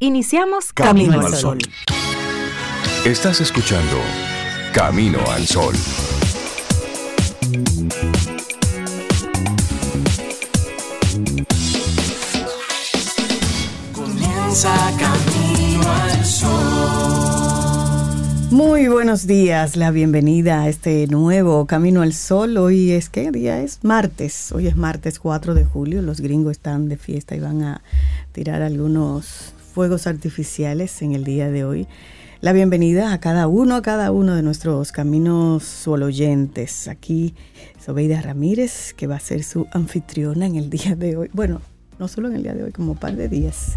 [0.00, 1.58] Iniciamos Camino, al Sol.
[3.04, 3.96] Estás escuchando
[4.72, 5.74] Camino al Sol.
[13.92, 16.52] Comienza Camino al Sol.
[18.52, 22.56] Muy buenos días, la bienvenida a este nuevo Camino al Sol.
[22.56, 23.80] Hoy es, ¿qué día es?
[23.82, 24.52] Martes.
[24.52, 26.02] Hoy es martes 4 de julio.
[26.02, 27.82] Los gringos están de fiesta y van a
[28.30, 31.86] tirar algunos fuegos artificiales en el día de hoy.
[32.40, 36.88] La bienvenida a cada uno, a cada uno de nuestros caminos oyentes.
[36.88, 37.36] Aquí
[37.78, 41.30] Sobeida Ramírez, que va a ser su anfitriona en el día de hoy.
[41.32, 41.62] Bueno,
[42.00, 43.76] no solo en el día de hoy, como un par de días.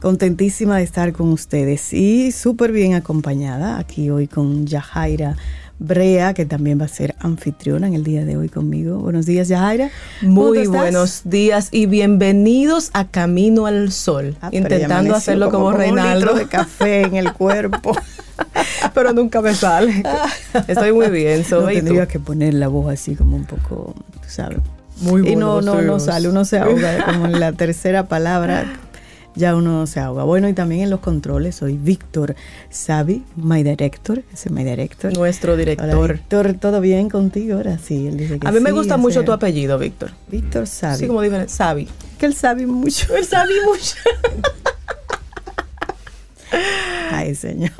[0.00, 5.36] Contentísima de estar con ustedes y súper bien acompañada aquí hoy con Yajaira
[5.80, 8.98] Brea, que también va a ser anfitriona en el día de hoy conmigo.
[8.98, 9.90] Buenos días, Yajaira.
[10.22, 14.36] Muy buenos días y bienvenidos a Camino al Sol.
[14.40, 16.32] Ah, intentando hacerlo como, Reinaldo.
[16.32, 17.96] Un de café en el cuerpo.
[18.94, 20.02] pero nunca me sale.
[20.66, 21.76] Estoy muy bien, soy.
[21.76, 24.58] No tendría que poner la voz así como un poco, tú sabes.
[25.00, 28.66] Muy bueno, Y no, no, no sale, uno se ahoga como en la tercera palabra
[29.38, 30.24] ya uno se ahoga.
[30.24, 32.34] Bueno, y también en los controles soy Víctor
[32.70, 35.16] Savi, my director, ese es my director.
[35.16, 36.12] Nuestro director.
[36.12, 37.56] Víctor, ¿todo bien contigo?
[37.56, 40.10] Ahora sí, él dice que A mí me gusta mucho tu apellido, Víctor.
[40.30, 40.98] Víctor Savi.
[40.98, 41.88] Sí, como diferente, Savi.
[42.18, 43.14] Que él sabe mucho.
[43.16, 43.94] Él sabe mucho.
[47.12, 47.70] Ay, señor.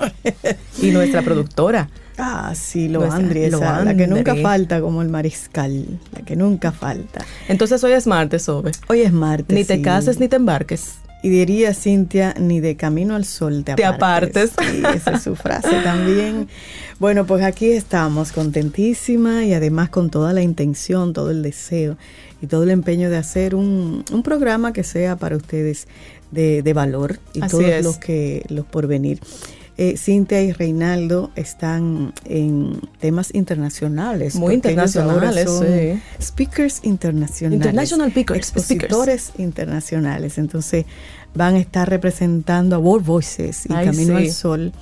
[0.81, 1.89] y nuestra productora.
[2.19, 7.25] Ah, sí, lo Andri, la que nunca falta como el mariscal, la que nunca falta.
[7.47, 8.73] Entonces hoy es martes, Sobe.
[8.89, 9.55] Hoy es martes.
[9.55, 10.97] Ni te cases ni te embarques.
[11.23, 14.53] Y diría Cintia, ni de camino al sol te apartes.
[14.53, 16.49] Te Sí, esa es su frase también.
[17.01, 21.97] Bueno, pues aquí estamos, contentísima y además con toda la intención, todo el deseo
[22.41, 25.89] y todo el empeño de hacer un, un programa que sea para ustedes
[26.31, 29.21] de, de valor y todos los que los por venir.
[29.81, 34.35] Eh, Cintia y Reinaldo están en temas internacionales.
[34.35, 36.03] Muy internacionales, sí.
[36.21, 37.61] Speakers internacionales.
[37.61, 38.39] International speakers.
[38.39, 40.37] Expositores internacionales.
[40.37, 40.85] Entonces
[41.33, 44.73] van a estar representando a World Voices y Camino al Sol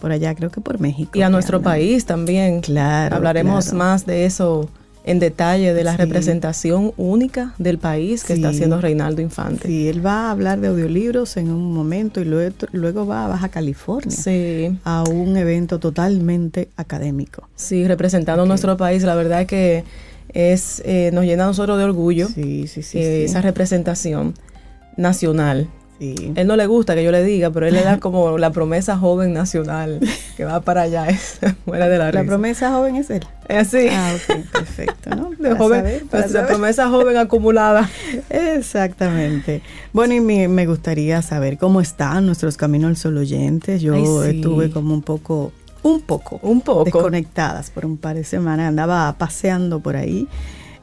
[0.00, 1.12] por allá, creo que por México.
[1.14, 2.60] Y a nuestro país también.
[2.60, 3.14] Claro.
[3.14, 4.68] Hablaremos más de eso
[5.04, 9.66] en detalle de la representación única del país que está haciendo Reinaldo Infante.
[9.66, 13.28] Sí, él va a hablar de audiolibros en un momento y luego, luego va a
[13.28, 14.78] Baja California sí.
[14.84, 17.48] a un evento totalmente académico.
[17.56, 19.84] Sí, representando nuestro país, la verdad que
[20.32, 24.34] es eh, nos llena a nosotros de orgullo sí, sí, sí, eh, esa representación
[24.96, 25.68] nacional
[26.00, 28.96] él no le gusta que yo le diga, pero él le da como la promesa
[28.96, 30.00] joven nacional
[30.36, 31.06] que va para allá.
[31.64, 33.24] fuera de la, la promesa joven es él.
[33.48, 33.88] Es así.
[33.90, 35.30] Ah, ok, perfecto, ¿no?
[35.38, 37.90] De joven, pues, la promesa joven acumulada.
[38.30, 39.62] Exactamente.
[39.92, 43.82] Bueno, y me, gustaría saber cómo están nuestros Caminos al Sol oyentes.
[43.82, 45.52] Yo estuve como un poco
[45.82, 48.68] un poco, un poco desconectadas por un par de semanas.
[48.68, 50.28] Andaba paseando por ahí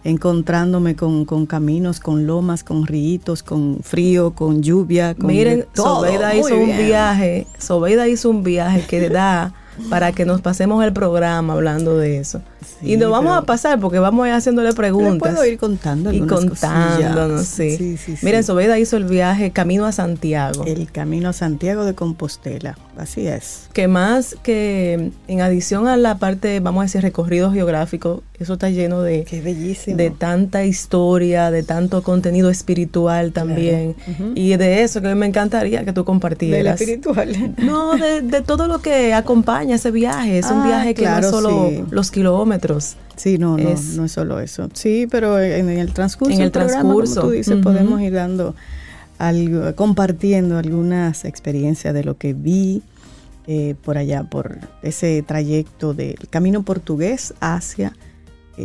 [0.04, 5.16] encontrándome con, caminos, con lomas, con ríos, con frío, con lluvia.
[5.16, 9.54] Con Miren, Sobeida hizo un viaje, Sobeida hizo un viaje que da
[9.90, 12.42] para que nos pasemos el programa hablando de eso.
[12.82, 15.18] y nos vamos a pasar porque vamos a ir haciéndole preguntas.
[15.20, 17.98] puedo ir contando Y contándonos, sí.
[18.22, 20.66] Miren, Sobeida hizo el viaje Camino a Santiago.
[20.66, 23.70] El Camino a Santiago de Compostela, así es.
[23.74, 28.70] Que más que en adición a la parte, vamos a decir, recorrido geográfico, eso está
[28.70, 29.98] lleno de, Qué bellísimo.
[29.98, 33.96] de tanta historia, de tanto contenido espiritual también.
[34.36, 36.80] Y de eso que me encantaría que tú compartieras.
[36.80, 37.56] Del espiritual.
[37.58, 40.40] No, de, todo lo que acompaña ese viaje.
[40.40, 42.96] Es un ah, viaje que no es solo los kilómetros.
[43.16, 44.70] Sí, no, no, no es solo eso.
[44.74, 48.56] Sí, pero en, el transcurso en el transcurso, tú dices, podemos ir dando
[49.18, 52.84] algo, compartiendo algunas experiencias de lo que vi
[53.48, 57.94] eh, por allá, por ese trayecto del camino portugués hacia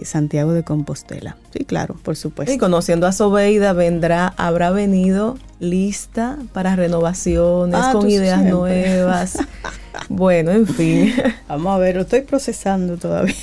[0.04, 1.36] Santiago de Compostela.
[1.52, 2.52] Sí, claro, por supuesto.
[2.52, 9.38] Y conociendo a Sobeida, vendrá, habrá venido lista para renovaciones, ah, con ideas nuevas.
[10.08, 11.12] bueno, en fin.
[11.48, 13.34] Vamos a ver, lo estoy procesando todavía.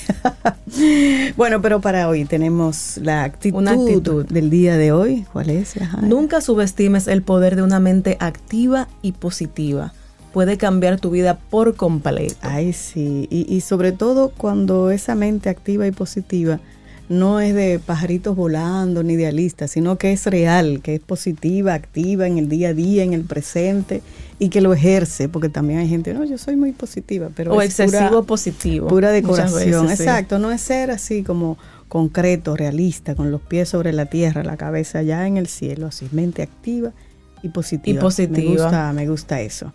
[1.38, 5.26] bueno, pero para hoy tenemos la actitud, una actitud del día de hoy.
[5.32, 5.76] ¿Cuál es?
[6.02, 9.94] Nunca subestimes el poder de una mente activa y positiva
[10.40, 12.38] puede cambiar tu vida por completo.
[12.40, 16.62] Ay, sí, y, sobre todo cuando esa mente activa y positiva
[17.10, 22.26] no es de pajaritos volando ni idealista, sino que es real, que es positiva, activa
[22.26, 24.02] en el día a día, en el presente
[24.40, 27.62] y que lo ejerce, porque también hay gente, no, yo soy muy positiva, pero o
[27.62, 31.58] excesivo positivo, pura decoración, exacto, no es ser así como
[31.90, 36.08] concreto, realista, con los pies sobre la tierra, la cabeza ya en el cielo, así
[36.14, 36.94] mente activa
[37.42, 38.00] y positiva.
[38.00, 38.38] Y positiva.
[38.38, 39.72] Me gusta, me gusta eso.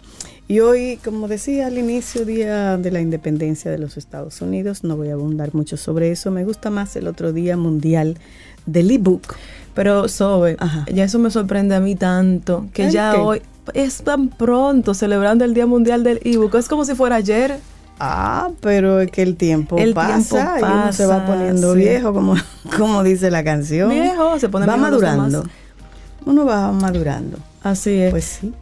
[0.46, 4.94] Y hoy, como decía al inicio, Día de la Independencia de los Estados Unidos, no
[4.96, 8.18] voy a abundar mucho sobre eso, me gusta más el otro Día Mundial
[8.66, 9.36] del ebook.
[9.72, 10.56] Pero, Sobe,
[10.92, 13.40] ya eso me sorprende a mí tanto, que ya hoy
[13.72, 17.58] es tan pronto celebrando el Día Mundial del ebook, es como si fuera ayer.
[17.98, 22.34] Ah, pero es que el tiempo pasa, y uno se va poniendo viejo, como,
[22.76, 23.88] como dice la canción.
[23.88, 25.44] Viejo, se pone Va madurando.
[26.26, 27.38] Uno va madurando.
[27.62, 28.10] Así es.
[28.10, 28.52] Pues sí.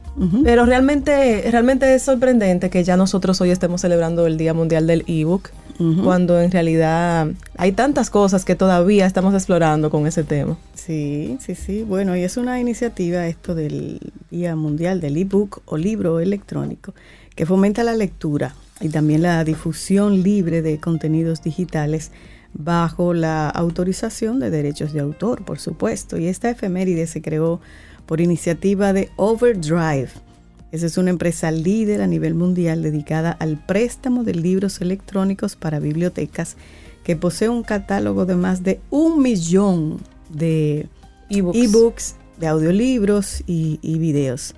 [0.44, 5.04] Pero realmente, realmente es sorprendente que ya nosotros hoy estemos celebrando el Día Mundial del
[5.06, 5.50] Ebook,
[6.04, 10.56] cuando en realidad hay tantas cosas que todavía estamos explorando con ese tema.
[10.74, 11.82] Sí, sí, sí.
[11.82, 13.98] Bueno, y es una iniciativa esto del
[14.30, 16.94] Día Mundial del Ebook o libro electrónico
[17.34, 22.12] que fomenta la lectura y también la difusión libre de contenidos digitales
[22.54, 26.18] bajo la autorización de derechos de autor, por supuesto.
[26.18, 27.60] Y esta efeméride se creó
[28.06, 30.10] por iniciativa de Overdrive.
[30.72, 35.80] Esa es una empresa líder a nivel mundial dedicada al préstamo de libros electrónicos para
[35.80, 36.56] bibliotecas
[37.04, 39.98] que posee un catálogo de más de un millón
[40.30, 40.88] de
[41.28, 44.54] ebooks, de audiolibros y, y, videos.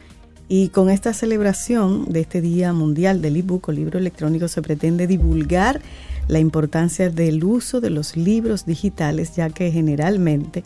[0.49, 5.07] Y con esta celebración de este Día Mundial del ebook o libro electrónico se pretende
[5.07, 5.81] divulgar
[6.29, 10.65] la importancia del uso de los libros digitales, ya que generalmente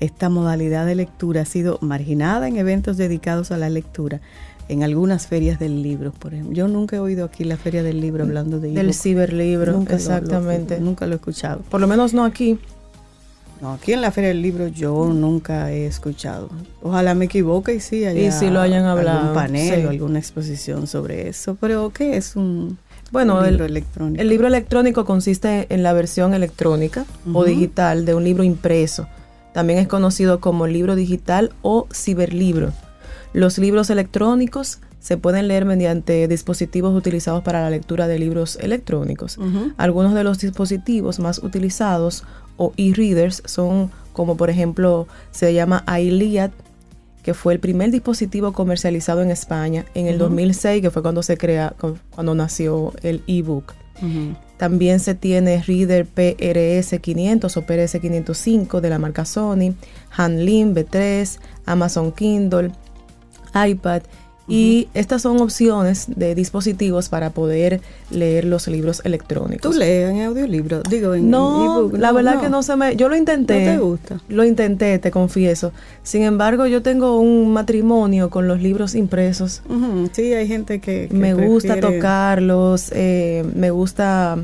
[0.00, 4.20] esta modalidad de lectura ha sido marginada en eventos dedicados a la lectura,
[4.68, 6.54] en algunas ferias del libro, por ejemplo.
[6.54, 10.78] Yo nunca he oído aquí la feria del libro hablando de Del ciberlibro, nunca exactamente.
[10.78, 11.60] nunca lo he escuchado.
[11.70, 12.58] Por lo menos no aquí.
[13.60, 16.48] No, aquí en la feria del libro yo nunca he escuchado.
[16.80, 20.20] Ojalá me equivoque y sí haya y si lo hayan hablado, algún panel o alguna
[20.20, 21.56] exposición sobre eso.
[21.60, 22.78] Pero ¿qué es un
[23.10, 24.22] bueno, libro el, electrónico?
[24.22, 29.08] El libro electrónico consiste en la versión electrónica o digital de un libro impreso
[29.52, 32.72] también es conocido como libro digital o ciberlibro.
[33.32, 39.38] Los libros electrónicos se pueden leer mediante dispositivos utilizados para la lectura de libros electrónicos.
[39.76, 42.24] Algunos de los dispositivos más utilizados
[42.56, 46.50] o e-readers son como por ejemplo se llama iLiad,
[47.22, 51.36] que fue el primer dispositivo comercializado en España en el 2006, que fue cuando se
[51.36, 51.74] crea,
[52.10, 53.74] cuando nació el ebook.
[54.58, 59.74] También se tiene Reader PRS 500 o PRS 505 de la marca Sony,
[60.10, 62.72] Hanlin B3, Amazon Kindle,
[63.54, 64.02] iPad
[64.48, 67.80] y estas son opciones de dispositivos para poder
[68.10, 69.70] leer los libros electrónicos.
[69.70, 70.82] ¿Tú lees en audiolibro?
[70.88, 71.98] Digo, en no, ebook.
[71.98, 72.96] la verdad que no se me...
[72.96, 73.66] Yo lo intenté.
[73.66, 74.20] ¿No te gusta?
[74.28, 75.72] Lo intenté, te confieso.
[76.02, 79.62] Sin embargo, yo tengo un matrimonio con los libros impresos.
[80.12, 81.08] Sí, hay gente que...
[81.12, 84.38] me gusta tocarlos, eh, me gusta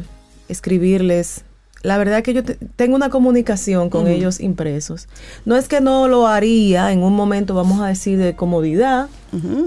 [0.48, 1.44] escribirles
[1.84, 2.42] la verdad que yo
[2.76, 5.06] tengo una comunicación con ellos impresos.
[5.44, 9.08] No es que no lo haría en un momento, vamos a decir, de comodidad,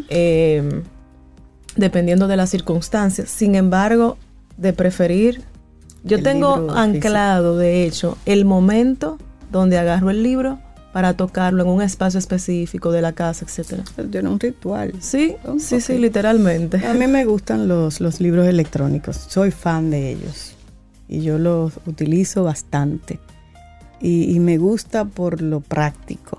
[0.10, 0.82] eh,
[1.76, 3.30] dependiendo de las circunstancias.
[3.30, 4.18] Sin embargo,
[4.58, 5.44] de preferir,
[6.04, 9.20] yo tengo anclado, de hecho, el momento
[9.52, 10.58] donde agarro el libro
[10.94, 13.84] para tocarlo en un espacio específico de la casa, etcétera.
[14.10, 14.94] Tiene un ritual.
[15.02, 16.84] Sí, sí, sí, literalmente.
[16.84, 19.18] A mí me gustan los, los libros electrónicos.
[19.30, 20.57] Soy fan de ellos
[21.08, 23.20] y yo los utilizo bastante.
[24.00, 26.38] Y, me gusta por lo práctico,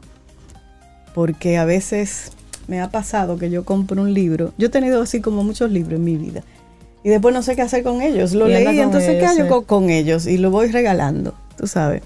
[1.12, 2.30] porque a veces
[2.68, 5.94] me ha pasado que yo compro un libro, yo he tenido así como muchos libros
[5.94, 6.44] en mi vida,
[7.02, 10.28] y después no sé qué hacer con ellos, lo leí, entonces ¿qué hago con, ellos?
[10.28, 12.02] Y lo voy regalando, tú sabes.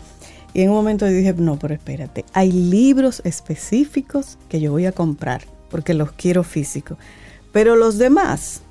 [0.55, 4.93] Y en un momento dije, no, pero espérate, hay libros específicos que yo voy a
[4.93, 6.97] comprar, porque los quiero físicos,
[7.53, 8.63] pero los demás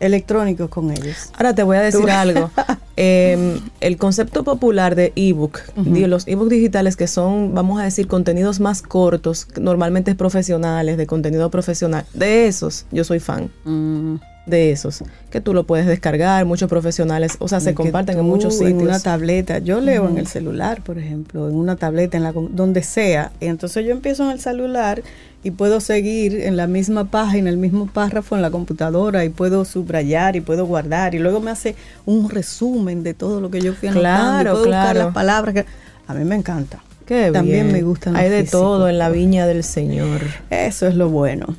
[0.00, 1.30] electrónicos con ellos.
[1.34, 2.50] Ahora te voy a decir algo.
[3.02, 8.60] Em, el concepto popular de ebook, los ebook digitales que son, vamos a decir, contenidos
[8.60, 13.50] más cortos, normalmente profesionales, de contenido profesional, de esos yo soy fan.
[13.64, 14.16] Mm.
[14.50, 18.54] De esos, que tú lo puedes descargar, muchos profesionales, o sea, se comparten en muchos
[18.54, 18.72] sitios.
[18.72, 22.32] En una tableta, yo leo en el celular, por ejemplo, en una tableta, en la
[22.32, 25.02] donde sea, y entonces yo empiezo en el celular
[25.42, 29.64] y puedo seguir en la misma página, el mismo párrafo en la computadora y puedo
[29.64, 33.72] subrayar y puedo guardar y luego me hace un resumen de todo lo que yo
[33.72, 34.98] fui anotando claro, y claro.
[34.98, 35.66] las palabras que
[36.06, 36.82] a mí me encanta.
[37.06, 40.20] Qué También me gustan Hay de todo en la viña del Señor.
[40.48, 41.56] Eso es lo bueno.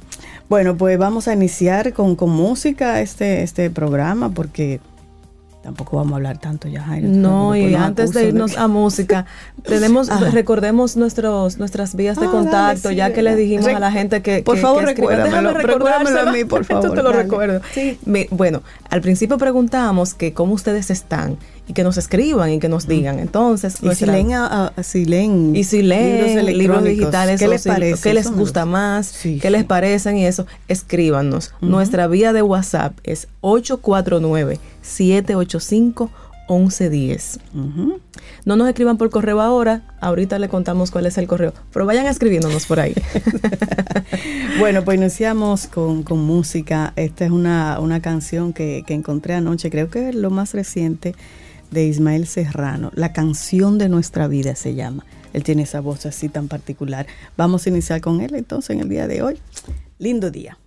[0.51, 4.81] Bueno, pues vamos a iniciar con, con música este, este programa porque
[5.63, 7.07] Tampoco vamos a hablar tanto ya, Jairo.
[7.07, 9.27] No, y antes de irnos a música,
[9.63, 14.23] tenemos, recordemos nuestros, nuestras vías de ah, contacto, ya que le dijimos a la gente
[14.23, 14.41] que...
[14.41, 16.83] Por favor, recuérdamelo, recuérdamelo a mí, por favor.
[16.85, 17.61] Esto te lo recuerdo.
[18.31, 21.37] bueno, al principio preguntábamos que cómo ustedes están
[21.71, 23.17] y que nos escriban y que nos digan.
[23.19, 24.29] Entonces, y si leen,
[24.83, 28.03] si leen, y si leen libros, digitales, ¿qué les parece?
[28.03, 29.17] ¿Qué les gusta más?
[29.41, 30.17] ¿Qué les parecen?
[30.17, 31.53] Y eso, escríbanos.
[31.61, 36.11] Nuestra vía de WhatsApp es 849 785
[36.49, 37.39] 1110.
[38.43, 42.05] No nos escriban por correo ahora, ahorita le contamos cuál es el correo, pero vayan
[42.05, 42.95] escribiéndonos por ahí.
[44.59, 46.91] bueno, pues iniciamos con, música.
[46.97, 51.15] Esta es una, una canción que, que, encontré anoche, creo que es lo más reciente
[51.71, 52.91] de Ismael Serrano.
[52.93, 55.05] La canción de nuestra vida se llama.
[55.33, 57.07] Él tiene esa voz así tan particular.
[57.37, 59.39] Vamos a iniciar con él entonces en el día de hoy.
[59.97, 60.57] Lindo día.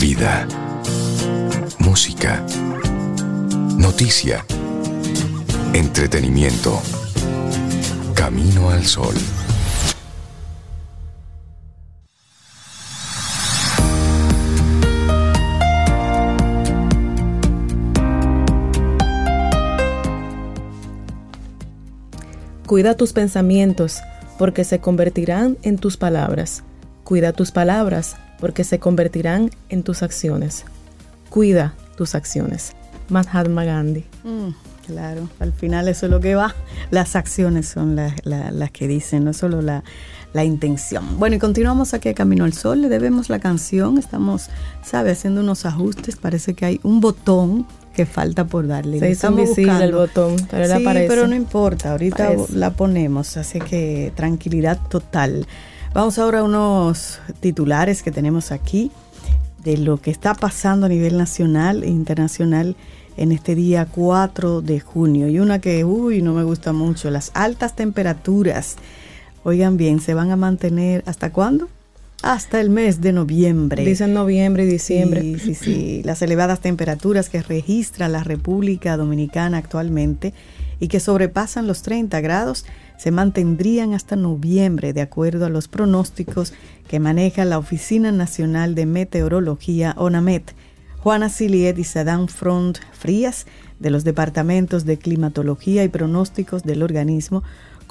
[0.00, 0.48] Vida.
[1.78, 2.44] Música
[3.84, 4.46] Noticia.
[5.74, 6.80] Entretenimiento.
[8.14, 9.14] Camino al sol.
[22.66, 24.00] Cuida tus pensamientos,
[24.38, 26.62] porque se convertirán en tus palabras.
[27.04, 30.64] Cuida tus palabras, porque se convertirán en tus acciones.
[31.28, 32.72] Cuida tus acciones.
[33.10, 34.06] Mahatma Gandhi.
[34.24, 34.48] Mm,
[34.86, 36.54] claro, al final eso es lo que va.
[36.90, 39.82] Las acciones son las, que dicen, no solo la,
[40.42, 41.18] intención.
[41.18, 44.48] Bueno, y continuamos aquí a Camino al Sol, le debemos la canción, estamos,
[44.82, 45.12] ¿sabe?
[45.12, 48.98] Haciendo unos ajustes, parece que hay un botón que falta por darle.
[48.98, 54.12] Se hizo invisible el botón, pero sí, pero no importa, ahorita la ponemos, así que
[54.14, 55.46] tranquilidad total.
[55.94, 58.90] Vamos ahora a unos titulares que tenemos aquí
[59.62, 62.76] de lo que está pasando a nivel nacional e internacional
[63.16, 65.28] en este día 4 de junio.
[65.28, 68.76] Y una que, uy, no me gusta mucho, las altas temperaturas.
[69.44, 71.68] Oigan bien, se van a mantener hasta cuándo?
[72.24, 73.84] Hasta el mes de noviembre.
[73.84, 75.20] Dicen noviembre y diciembre.
[75.20, 76.02] Sí, sí, sí.
[76.04, 80.32] Las elevadas temperaturas que registra la República Dominicana actualmente
[80.80, 82.64] y que sobrepasan los 30 grados
[82.96, 86.54] se mantendrían hasta noviembre, de acuerdo a los pronósticos
[86.88, 90.54] que maneja la Oficina Nacional de Meteorología, ONAMET
[91.04, 93.44] Juana Siliet y Sadán Front Frías,
[93.78, 97.42] de los departamentos de climatología y pronósticos del organismo,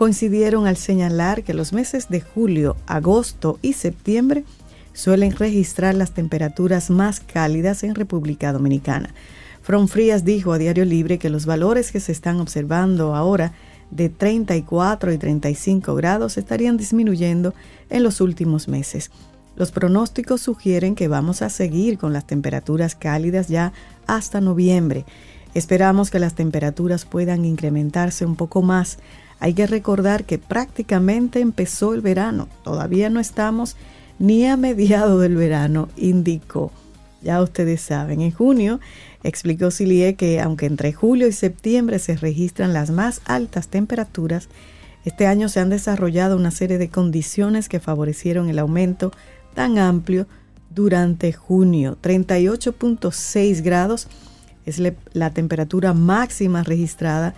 [0.03, 4.43] coincidieron al señalar que los meses de julio, agosto y septiembre
[4.91, 9.13] suelen registrar las temperaturas más cálidas en República Dominicana.
[9.61, 13.53] Front Frías dijo a Diario Libre que los valores que se están observando ahora
[13.91, 17.53] de 34 y 35 grados estarían disminuyendo
[17.89, 19.09] en los últimos meses.
[19.55, 23.71] Los pronósticos sugieren que vamos a seguir con las temperaturas cálidas ya
[24.05, 25.05] hasta noviembre.
[25.53, 28.97] Esperamos que las temperaturas puedan incrementarse un poco más.
[29.43, 32.47] Hay que recordar que prácticamente empezó el verano.
[32.63, 33.75] Todavía no estamos
[34.17, 36.71] ni a mediado del verano, indicó.
[37.21, 38.79] Ya ustedes saben, en junio
[39.21, 44.47] explicó Silie que aunque entre julio y septiembre se registran las más altas temperaturas,
[45.03, 49.11] este año se han desarrollado una serie de condiciones que favorecieron el aumento
[49.53, 50.25] tan amplio
[50.69, 51.97] durante junio.
[52.01, 54.07] 38.6 grados
[54.65, 54.81] es
[55.11, 57.35] la temperatura máxima registrada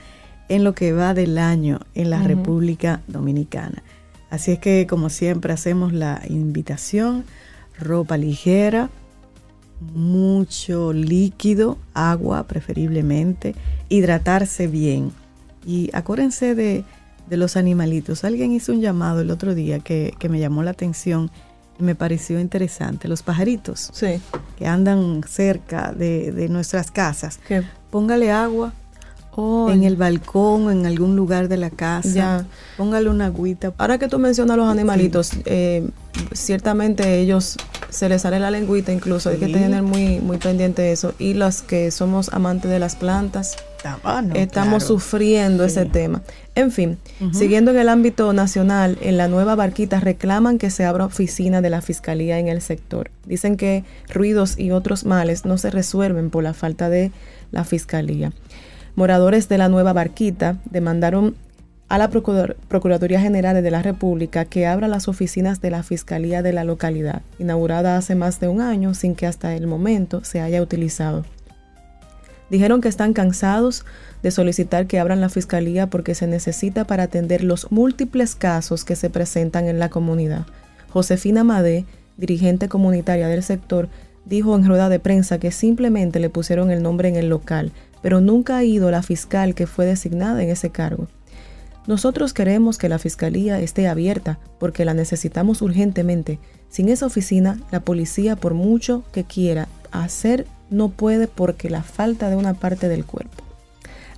[0.50, 3.84] en lo que va del año en la República Dominicana.
[4.30, 7.26] Así es que, como siempre, hacemos la invitación,
[7.80, 8.90] ropa ligera,
[9.94, 13.56] mucho líquido, agua preferiblemente,
[13.90, 15.12] hidratarse bien.
[15.66, 16.84] Y acuérdense de,
[17.30, 18.24] los animalitos.
[18.24, 21.32] Alguien hizo un llamado el otro día que, que me llamó la atención
[21.78, 23.08] me pareció interesante.
[23.08, 23.92] Los pajaritos
[24.58, 27.40] que andan cerca de, nuestras casas.
[27.90, 28.74] Póngale agua
[29.38, 32.46] en el balcón o en algún lugar de la casa.
[32.78, 33.74] Póngale una agüita.
[33.78, 35.90] Ahora que tú mencionas los animalitos, eh,
[36.34, 37.58] ciertamente ellos
[37.90, 39.30] se les sale la lengüita incluso.
[39.30, 41.14] Hay que tener muy, muy pendiente eso.
[41.20, 43.56] Y los que somos amantes de las plantas,
[44.04, 46.22] ah, estamos sufriendo ese tema.
[46.56, 46.98] En fin,
[47.34, 51.70] siguiendo en el ámbito nacional, en la nueva barquita reclaman que se abra oficina de
[51.70, 53.12] la Fiscalía en el sector.
[53.26, 57.12] Dicen que ruidos y otros males no se resuelven por la falta de
[57.52, 58.32] la Fiscalía.
[58.96, 61.36] Moradores de la nueva barquita demandaron
[61.90, 66.54] a la Procuraduría General de la República que abra las oficinas de la Fiscalía de
[66.54, 70.62] la localidad, inaugurada hace más de un año sin que hasta el momento se haya
[70.62, 71.26] utilizado.
[72.50, 73.86] Dijeron que están cansados
[74.24, 78.96] de solicitar que abran la fiscalía porque se necesita para atender los múltiples casos que
[78.96, 80.46] se presentan en la comunidad.
[80.90, 81.86] Josefina Madé,
[82.18, 83.90] dirigente comunitaria del sector,
[84.26, 87.72] dijo en rueda de prensa que simplemente le pusieron el nombre en el local,
[88.06, 91.08] pero nunca ha ido la fiscal que fue designada en ese cargo.
[91.88, 96.38] Nosotros queremos que la fiscalía esté abierta porque la necesitamos urgentemente.
[96.70, 102.30] Sin esa oficina, la policía, por mucho que quiera hacer, no puede porque la falta
[102.30, 103.44] de una parte del cuerpo.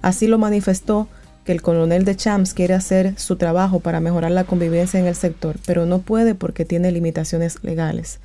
[0.02, 1.08] Así lo manifestó
[1.46, 5.16] que el coronel de Champs quiere hacer su trabajo para mejorar la convivencia en el
[5.16, 8.20] sector, pero no puede porque tiene limitaciones legales.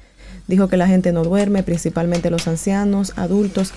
[0.49, 3.73] Dijo que la gente no duerme, principalmente los ancianos, adultos,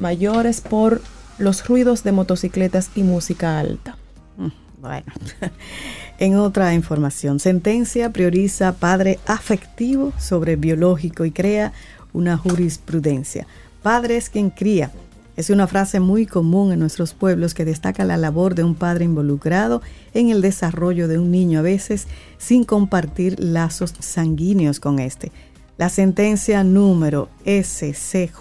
[0.00, 1.00] mayores, por
[1.38, 3.96] los ruidos de motocicletas y música alta.
[4.36, 5.12] Mm, bueno,
[6.18, 11.72] en otra información, sentencia prioriza padre afectivo sobre biológico y crea
[12.12, 13.46] una jurisprudencia.
[13.82, 14.90] Padre es quien cría.
[15.36, 19.06] Es una frase muy común en nuestros pueblos que destaca la labor de un padre
[19.06, 19.80] involucrado
[20.12, 25.32] en el desarrollo de un niño, a veces sin compartir lazos sanguíneos con este.
[25.80, 28.36] La sentencia número SCJPS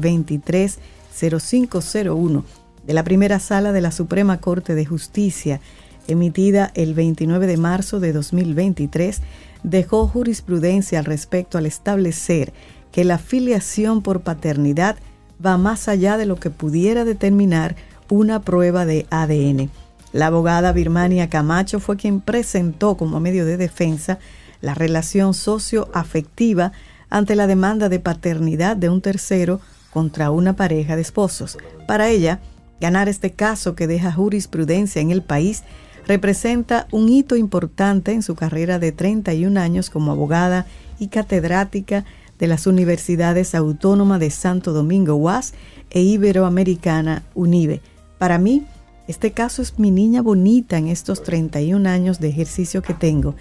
[0.00, 2.44] 230501
[2.86, 5.60] de la primera sala de la Suprema Corte de Justicia,
[6.08, 9.20] emitida el 29 de marzo de 2023,
[9.64, 12.54] dejó jurisprudencia al respecto al establecer
[12.90, 14.96] que la filiación por paternidad
[15.44, 17.76] va más allá de lo que pudiera determinar
[18.08, 19.68] una prueba de ADN.
[20.14, 24.18] La abogada Birmania Camacho fue quien presentó como medio de defensa
[24.64, 26.72] la relación socioafectiva
[27.10, 29.60] ante la demanda de paternidad de un tercero
[29.92, 31.58] contra una pareja de esposos.
[31.86, 32.40] Para ella,
[32.80, 35.62] ganar este caso que deja jurisprudencia en el país
[36.06, 40.66] representa un hito importante en su carrera de 31 años como abogada
[40.98, 42.04] y catedrática
[42.38, 45.54] de las Universidades Autónomas de Santo Domingo UAS
[45.90, 47.80] e Iberoamericana UNIBE.
[48.18, 48.66] Para mí,
[49.06, 53.34] este caso es mi niña bonita en estos 31 años de ejercicio que tengo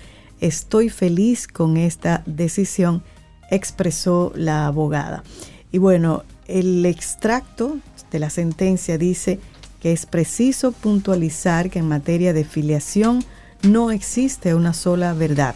[0.43, 3.01] Estoy feliz con esta decisión,
[3.49, 5.23] expresó la abogada.
[5.71, 7.77] Y bueno, el extracto
[8.11, 9.39] de la sentencia dice
[9.79, 13.23] que es preciso puntualizar que en materia de filiación
[13.61, 15.55] no existe una sola verdad.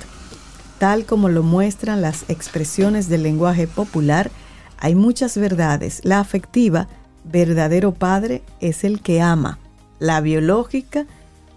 [0.80, 4.32] Tal como lo muestran las expresiones del lenguaje popular,
[4.78, 6.00] hay muchas verdades.
[6.06, 6.88] La afectiva,
[7.26, 9.60] verdadero padre, es el que ama.
[10.00, 11.06] La biológica,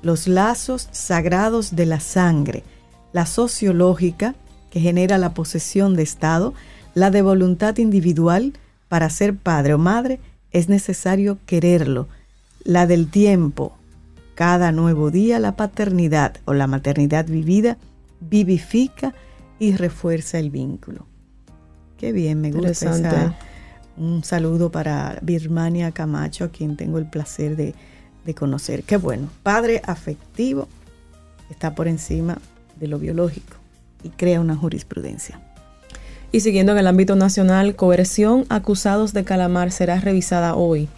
[0.03, 2.65] los lazos sagrados de la sangre
[3.13, 4.35] la sociológica,
[4.71, 6.55] que genera la posesión de Estado,
[6.95, 8.53] la de voluntad individual,
[8.89, 10.19] para ser padre o madre
[10.51, 12.09] es necesario quererlo,
[12.65, 13.73] la del tiempo,
[14.35, 17.79] cada nuevo día la paternidad o la maternidad vivida
[18.21, 19.15] vivifica
[19.59, 21.07] y refuerza el vínculo.
[21.99, 23.37] Qué bien, me gusta
[23.97, 27.75] un saludo para Birmania Camacho, a quien tengo el placer de,
[28.25, 28.83] de conocer.
[28.83, 30.69] Qué bueno, padre afectivo
[31.51, 32.39] está por encima
[32.81, 33.57] de lo biológico
[34.03, 35.41] y crea una jurisprudencia.
[36.33, 40.89] Y siguiendo en el ámbito nacional, coerción acusados de calamar será revisada hoy.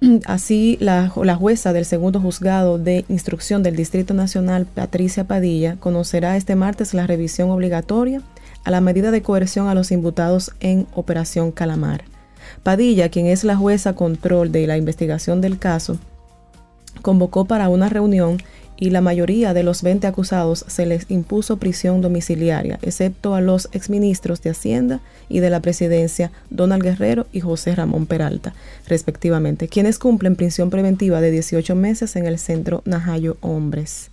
[0.26, 6.56] Así, la, jueza del segundo juzgado de instrucción del Distrito Nacional, Patricia Padilla, conocerá este
[6.56, 8.22] martes la revisión obligatoria
[8.64, 12.04] a la medida de coerción a los imputados en Operación Calamar.
[12.62, 15.98] Padilla, quien es la jueza control de la investigación del caso,
[17.02, 18.38] convocó para una reunión
[18.76, 23.68] y la mayoría de los 20 acusados se les impuso prisión domiciliaria, excepto a los
[23.72, 28.54] exministros de Hacienda y de la Presidencia Donald Guerrero y José Ramón Peralta,
[28.88, 34.10] respectivamente, quienes cumplen prisión preventiva de 18 meses en el centro Najayo Hombres.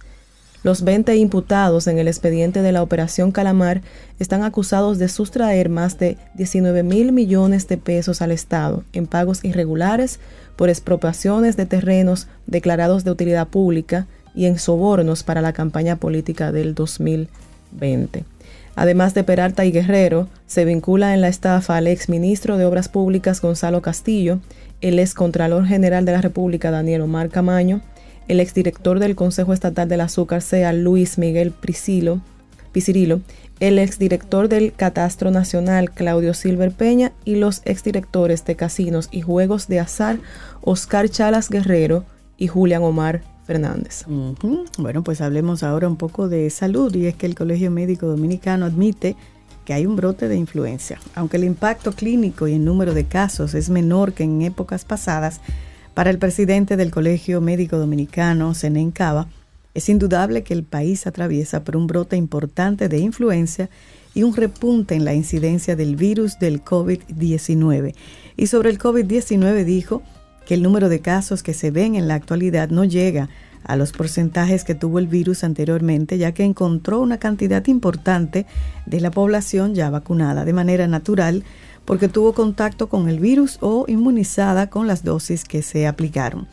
[0.61, 3.81] Los 20 imputados en el expediente de la Operación Calamar
[4.19, 9.45] están acusados de sustraer más de 19 mil millones de pesos al Estado en pagos
[9.45, 10.19] irregulares
[10.57, 16.51] por expropiaciones de terrenos declarados de utilidad pública, y en sobornos para la campaña política
[16.51, 18.23] del 2020.
[18.75, 22.87] Además de Peralta y Guerrero, se vincula en la estafa al ex ministro de Obras
[22.87, 24.39] Públicas Gonzalo Castillo,
[24.81, 27.81] el ex Contralor General de la República Daniel Omar Camaño,
[28.29, 32.21] el exdirector del Consejo Estatal del Azúcar sea Luis Miguel Priscilo,
[32.71, 33.21] Pisirilo,
[33.59, 39.67] el exdirector del Catastro Nacional Claudio Silver Peña y los exdirectores de Casinos y Juegos
[39.67, 40.19] de Azar
[40.61, 42.05] Oscar Chalas Guerrero
[42.37, 44.05] y Julián Omar Fernández.
[44.77, 48.67] Bueno, pues hablemos ahora un poco de salud y es que el Colegio Médico Dominicano
[48.67, 49.15] admite
[49.65, 50.99] que hay un brote de influencia.
[51.15, 55.41] Aunque el impacto clínico y el número de casos es menor que en épocas pasadas,
[55.95, 59.27] para el presidente del Colegio Médico Dominicano, Senen Cava,
[59.73, 63.67] es indudable que el país atraviesa por un brote importante de influencia
[64.13, 67.95] y un repunte en la incidencia del virus del COVID-19.
[68.37, 70.03] Y sobre el COVID-19 dijo
[70.49, 73.29] que el número de casos que se ven en la actualidad no llega
[73.63, 78.47] a los porcentajes que tuvo el virus anteriormente, ya que encontró una cantidad importante
[78.87, 81.43] de la población ya vacunada de manera natural
[81.85, 86.47] porque tuvo contacto con el virus o inmunizada con las dosis que se aplicaron.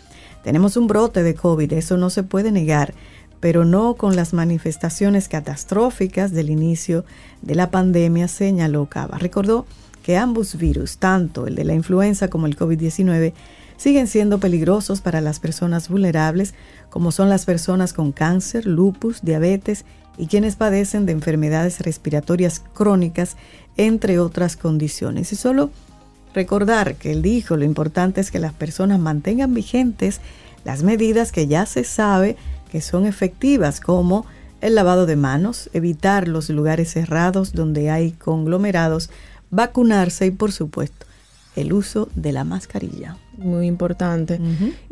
[0.45, 2.93] Tenemos un brote de COVID, eso no se puede negar,
[3.41, 7.07] pero no con las manifestaciones catastróficas del inicio
[7.41, 9.17] de la pandemia, señaló Cava.
[9.17, 9.65] Recordó
[10.03, 13.33] que ambos virus, tanto el de la influenza como el COVID-19,
[13.77, 16.55] siguen siendo peligrosos para las personas vulnerables,
[16.91, 19.85] como son las personas con cáncer, lupus, diabetes
[20.19, 23.37] y quienes padecen de enfermedades respiratorias crónicas,
[23.77, 25.33] entre otras condiciones.
[25.33, 25.71] Y solo
[26.35, 30.21] recordar que él dijo, lo importante es que las personas mantengan vigentes
[30.65, 32.37] las medidas que ya se sabe
[32.71, 34.27] que son efectivas, como
[34.61, 39.11] el lavado de manos, evitar los lugares cerrados donde hay conglomerados,
[39.51, 41.07] vacunarse y por supuesto
[41.55, 43.17] el uso de la mascarilla.
[43.39, 44.41] Muy importante.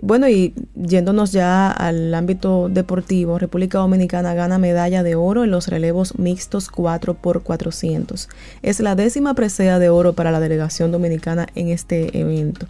[0.03, 5.69] Bueno, y yéndonos ya al ámbito deportivo, República Dominicana gana medalla de oro en los
[5.69, 8.29] relevos mixtos 4x400.
[8.63, 12.67] Es la décima presea de oro para la delegación dominicana en este evento.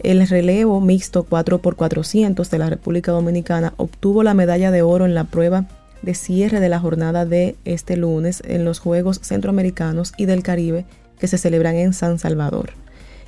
[0.00, 5.24] El relevo mixto 4x400 de la República Dominicana obtuvo la medalla de oro en la
[5.24, 5.66] prueba
[6.02, 10.84] de cierre de la jornada de este lunes en los Juegos Centroamericanos y del Caribe
[11.18, 12.83] que se celebran en San Salvador.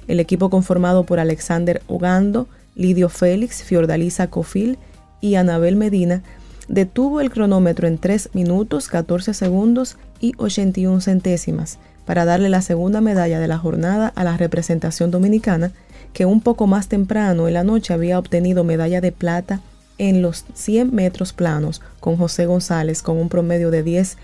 [0.08, 4.78] El equipo conformado por Alexander Ogando, Lidio Félix, Fiordalisa Cofil
[5.20, 6.22] y Anabel Medina
[6.68, 13.00] detuvo el cronómetro en 3 minutos 14 segundos y 81 centésimas para darle la segunda
[13.00, 15.72] medalla de la jornada a la representación dominicana
[16.12, 19.60] que un poco más temprano en la noche había obtenido medalla de plata
[19.98, 24.16] en los 100 metros planos con José González con un promedio de 10,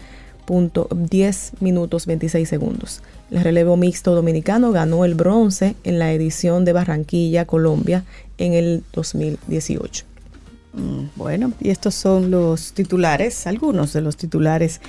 [0.91, 3.03] 10 minutos 26 segundos.
[3.33, 8.05] El relevo mixto dominicano ganó el bronce en la edición de Barranquilla, Colombia,
[8.39, 10.05] en el 2018.
[10.75, 14.81] Mm, bueno, y estos son los titulares, algunos de los titulares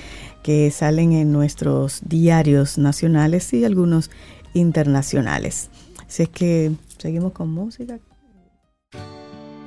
[0.44, 4.10] que salen en nuestros diarios nacionales y algunos
[4.54, 5.70] internacionales.
[6.06, 6.72] Así es que
[7.04, 7.98] Seguimos con música.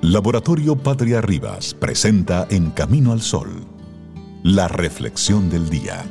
[0.01, 3.63] Laboratorio Patria Rivas presenta En Camino al Sol,
[4.41, 6.03] la reflexión del día.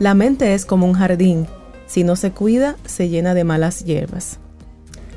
[0.00, 1.46] La mente es como un jardín,
[1.86, 4.38] si no se cuida, se llena de malas hierbas.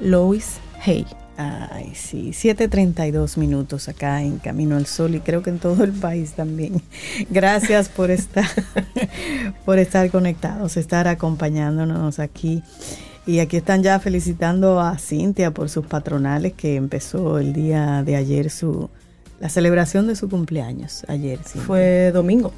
[0.01, 1.05] Lois Hay.
[1.37, 5.93] Ay, sí, 7.32 minutos acá en Camino al Sol y creo que en todo el
[5.93, 6.81] país también.
[7.29, 8.45] Gracias por estar,
[9.65, 12.61] por estar conectados, estar acompañándonos aquí.
[13.25, 18.17] Y aquí están ya felicitando a Cintia por sus patronales que empezó el día de
[18.17, 18.89] ayer su
[19.39, 21.39] la celebración de su cumpleaños ayer.
[21.39, 22.51] Fue domingo.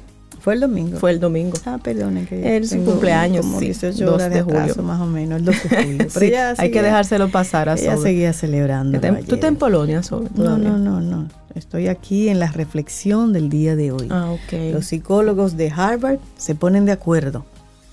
[0.46, 0.96] Fue el domingo.
[1.00, 1.58] Fue el domingo.
[1.64, 4.76] Ah, perdonen que el cumpleaños, como sí, 18 horas de, julio.
[4.84, 6.06] más o menos, el 12 de julio.
[6.14, 9.00] Pero sí, hay que dejárselo pasar a Ella seguía celebrando.
[9.00, 10.28] ¿Tú estás en Polonia, Sobe?
[10.36, 11.26] No, no, no, no.
[11.56, 14.06] Estoy aquí en la reflexión del día de hoy.
[14.08, 14.72] Ah, ok.
[14.72, 17.44] Los psicólogos de Harvard se ponen de acuerdo.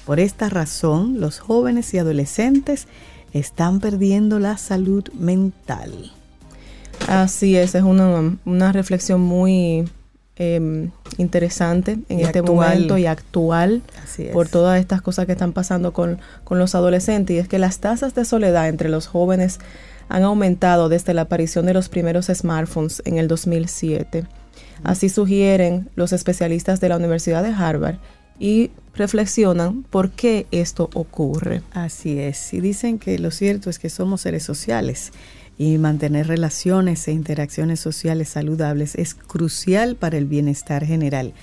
[0.05, 2.87] Por esta razón, los jóvenes y adolescentes
[3.33, 6.11] están perdiendo la salud mental.
[7.07, 9.85] Así es, es una, una reflexión muy
[10.35, 13.83] Em, interesante en este momento y actual
[14.33, 17.35] por todas estas cosas que están pasando con, con, los adolescentes.
[17.35, 19.59] Y es que las tasas de soledad entre los jóvenes
[20.09, 24.25] han aumentado desde la aparición de los primeros smartphones en el 2007.
[24.83, 27.97] Así sugieren los especialistas de la Universidad de Harvard
[28.39, 31.61] y reflexionan por qué esto ocurre.
[31.73, 35.11] Así es, y dicen que lo cierto es que somos seres sociales
[35.57, 41.33] y mantener relaciones e interacciones sociales saludables es crucial para el bienestar general.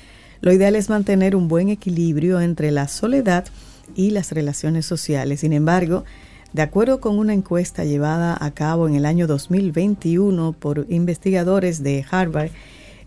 [0.40, 3.44] Lo ideal es mantener un buen equilibrio entre la soledad
[3.94, 5.40] y las relaciones sociales.
[5.40, 6.04] Sin embargo,
[6.52, 12.04] de acuerdo con una encuesta llevada a cabo en el año 2021 por investigadores de
[12.10, 12.50] Harvard,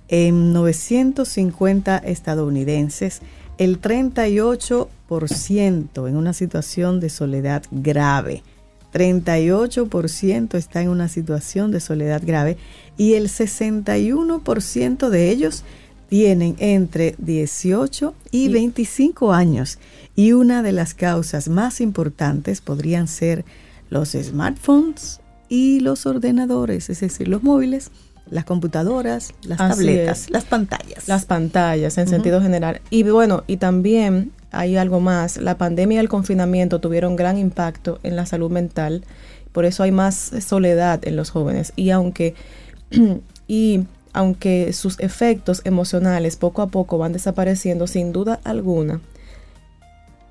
[0.07, 3.21] en 950 estadounidenses,
[3.57, 8.43] el 38% en una situación de soledad grave
[8.93, 12.58] 38% está en una situación de soledad grave
[12.97, 15.63] y el 61% de ellos
[16.10, 19.79] tienen entre 18 y 25 años.
[20.15, 23.45] Y una de las causas más importantes podrían ser
[23.89, 27.89] los smartphones y los ordenadores, es decir, los móviles,
[28.29, 31.08] las computadoras, las tabletas, las pantallas.
[31.08, 32.82] Las pantallas en sentido general.
[32.89, 35.37] Y bueno, y también hay algo más.
[35.37, 39.03] La pandemia y el confinamiento tuvieron gran impacto en la salud mental,
[39.51, 41.73] por eso hay más soledad en los jóvenes.
[41.75, 42.35] Y aunque,
[43.47, 49.01] y aunque sus efectos emocionales poco a poco van desapareciendo, sin duda alguna,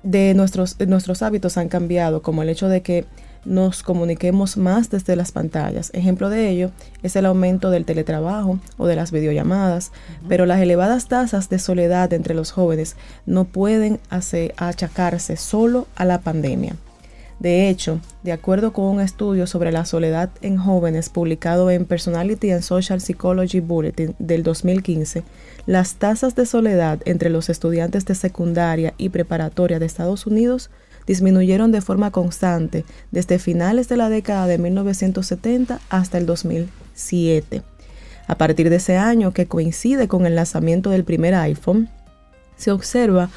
[0.03, 3.05] de nuestros, nuestros hábitos han cambiado, como el hecho de que
[3.45, 5.91] nos comuniquemos más desde las pantallas.
[5.93, 9.91] Ejemplo de ello es el aumento del teletrabajo o de las videollamadas,
[10.27, 16.21] pero las elevadas tasas de soledad entre los jóvenes no pueden achacarse solo a la
[16.21, 16.75] pandemia.
[17.39, 22.51] De hecho, de acuerdo con un estudio sobre la soledad en jóvenes publicado en Personality
[22.51, 25.23] and Social Psychology Bulletin del 2015,
[25.65, 30.69] las tasas de soledad entre los estudiantes de secundaria y preparatoria de Estados Unidos
[31.07, 37.63] disminuyeron de forma constante desde finales de la década de 1970 hasta el 2007.
[38.27, 41.89] A partir de ese año, que coincide con el lanzamiento del primer iPhone,
[42.55, 43.29] se observa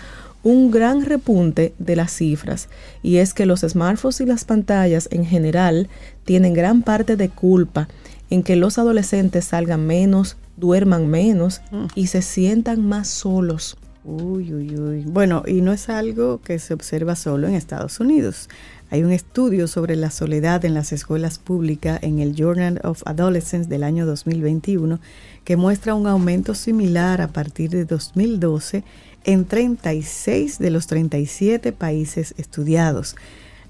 [0.43, 2.69] un gran repunte de las cifras
[3.03, 5.89] y es que los smartphones y las pantallas en general
[6.25, 7.89] tienen gran parte de culpa
[8.31, 11.87] en que los adolescentes salgan menos, duerman menos mm.
[11.97, 13.77] y se sientan más solos.
[14.07, 18.49] Bueno, y no es algo que se observa solo en Estados Unidos.
[18.89, 23.69] Hay un estudio sobre la soledad en las escuelas públicas en el Journal of Adolescence
[23.69, 25.01] del año 2021
[25.45, 28.85] que muestra un aumento similar a partir de 2012
[29.25, 33.17] en 36 de los 37 países estudiados.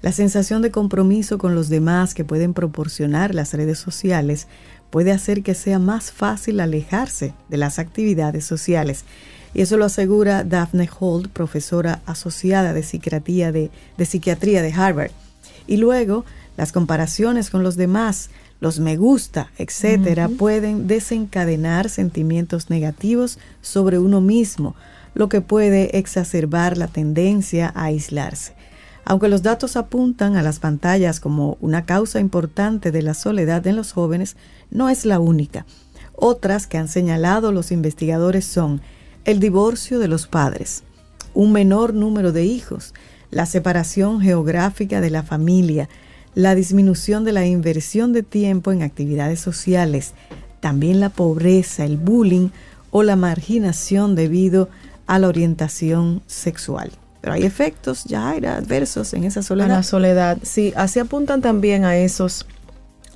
[0.03, 4.47] La sensación de compromiso con los demás que pueden proporcionar las redes sociales
[4.91, 9.03] puede hacer que sea más fácil alejarse de las actividades sociales.
[9.57, 13.71] Y eso lo asegura Daphne Holt, profesora asociada de psiquiatría de,
[14.05, 15.09] psiquiatría de Harvard.
[15.65, 16.25] Y luego,
[16.57, 24.21] las comparaciones con los demás, los me gusta, etcétera, pueden desencadenar sentimientos negativos sobre uno
[24.21, 24.75] mismo,
[25.15, 28.53] lo que puede exacerbar la tendencia a aislarse.
[29.05, 33.75] Aunque los datos apuntan a las pantallas como una causa importante de la soledad en
[33.75, 34.35] los jóvenes,
[34.69, 35.65] no es la única.
[36.13, 38.81] Otras que han señalado los investigadores son
[39.27, 40.83] el divorcio de los padres,
[41.33, 42.93] un menor número de hijos,
[43.29, 45.89] la separación geográfica de la familia,
[46.33, 50.13] la disminución de la inversión de tiempo en actividades sociales,
[50.61, 52.49] también la pobreza, el bullying
[52.89, 54.69] o la marginación debido
[55.07, 56.91] a la orientación sexual.
[57.19, 59.67] Pero hay efectos ya adversos en esa soledad.
[59.67, 60.71] la soledad, sí.
[60.77, 62.45] Así apuntan también a esos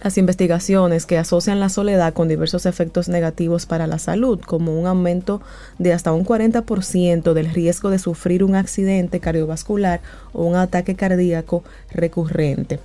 [0.02, 4.88] las investigaciones que asocian la soledad con diversos efectos negativos para la salud, como un
[4.88, 5.42] aumento
[5.78, 10.02] de hasta un 40% del riesgo de sufrir un accidente cardiovascular
[10.34, 12.80] o un ataque cardíaco recurrente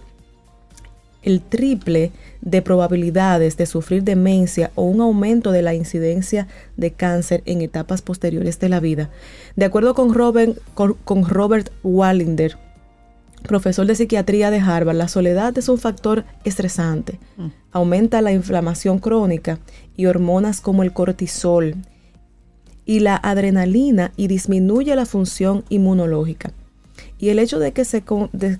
[1.26, 7.42] el triple de probabilidades de sufrir demencia o un aumento de la incidencia de cáncer
[7.46, 9.10] en etapas posteriores de la vida.
[9.56, 10.96] De acuerdo con Robert, con,
[11.82, 12.56] Wallinder,
[13.46, 17.18] profesor de psiquiatría de Harvard, la soledad es un factor estresante.
[17.36, 17.46] Mm.
[17.72, 19.58] Aumenta la inflamación crónica
[19.96, 21.76] y hormonas como el cortisol
[22.84, 26.52] y la adrenalina y disminuye la función inmunológica.
[27.18, 28.04] Y el hecho de que, se,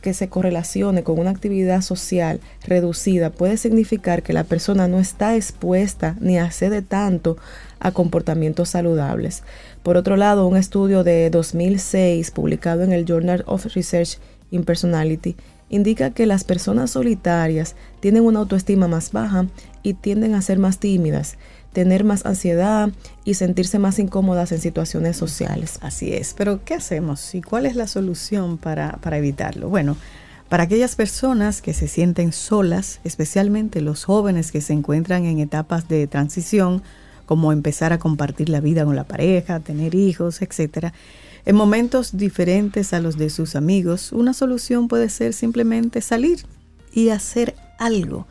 [0.01, 5.37] que se correlacione con una actividad social reducida puede significar que la persona no está
[5.37, 7.37] expuesta ni accede tanto
[7.81, 9.43] a comportamientos saludables.
[9.83, 14.19] Por otro lado, un estudio de 2006 publicado en el Journal of Research
[14.51, 15.37] in Personality
[15.69, 19.47] indica que las personas solitarias tienen una autoestima más baja
[19.83, 21.37] y tienden a ser más tímidas
[21.77, 22.89] tener más ansiedad
[23.27, 25.79] y sentirse más incómodas en situaciones sociales.
[25.83, 29.69] Así es, pero ¿qué hacemos y cuál es la solución para, para evitarlo?
[29.69, 29.99] Bueno,
[30.49, 35.87] para aquellas personas que se sienten solas, especialmente los jóvenes que se encuentran en etapas
[35.87, 36.83] de transición,
[37.27, 40.95] como empezar a compartir la vida con la pareja, tener hijos, etc.,
[41.47, 46.45] en momentos diferentes a los de sus amigos, una solución puede ser simplemente salir
[46.93, 48.27] y hacer algo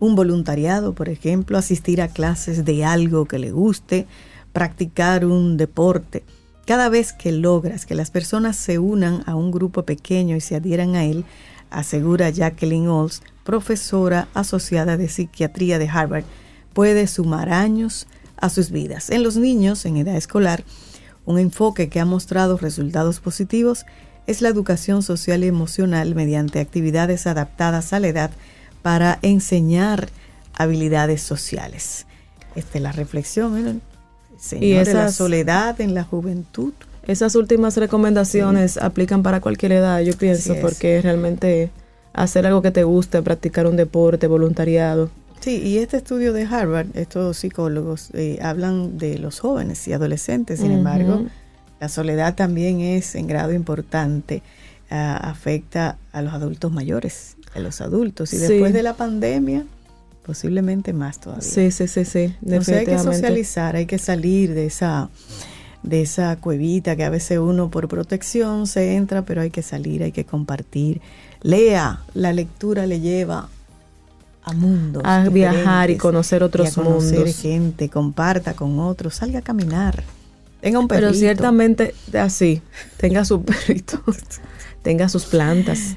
[0.00, 4.06] un voluntariado, por ejemplo, asistir a clases de algo que le guste,
[4.52, 6.24] practicar un deporte.
[6.66, 10.56] Cada vez que logras que las personas se unan a un grupo pequeño y se
[10.56, 11.24] adhieran a él,
[11.70, 16.24] asegura Jacqueline Olds, profesora asociada de psiquiatría de Harvard,
[16.72, 19.10] puede sumar años a sus vidas.
[19.10, 20.64] En los niños en edad escolar,
[21.24, 23.86] un enfoque que ha mostrado resultados positivos
[24.26, 28.30] es la educación social y emocional mediante actividades adaptadas a la edad
[28.82, 30.08] para enseñar
[30.54, 32.06] habilidades sociales.
[32.54, 33.80] Esta es la reflexión,
[34.58, 36.72] y esa soledad en la juventud.
[37.06, 41.70] Esas últimas recomendaciones aplican para cualquier edad, yo pienso, porque realmente
[42.12, 45.10] hacer algo que te guste, practicar un deporte, voluntariado.
[45.40, 50.60] Sí, y este estudio de Harvard, estos psicólogos eh, hablan de los jóvenes y adolescentes,
[50.60, 51.26] sin embargo,
[51.80, 54.42] la soledad también es en grado importante,
[54.90, 58.32] ah, afecta a los adultos mayores a los adultos.
[58.32, 59.64] Y después de la pandemia,
[60.24, 61.42] posiblemente más todavía.
[61.42, 62.34] Sí, sí, sí, sí.
[62.42, 65.10] Entonces hay que socializar, hay que salir de esa
[65.82, 70.02] de esa cuevita que a veces uno por protección se entra, pero hay que salir,
[70.02, 71.00] hay que compartir.
[71.40, 73.48] Lea, la lectura le lleva
[74.50, 75.02] a mundos.
[75.04, 80.02] A viajar y conocer otros y a conocer gente, comparta con otros, salga a caminar.
[80.60, 81.08] Tenga un perrito.
[81.08, 82.62] Pero ciertamente así,
[82.96, 84.02] tenga su perrito.
[84.82, 85.96] tenga sus plantas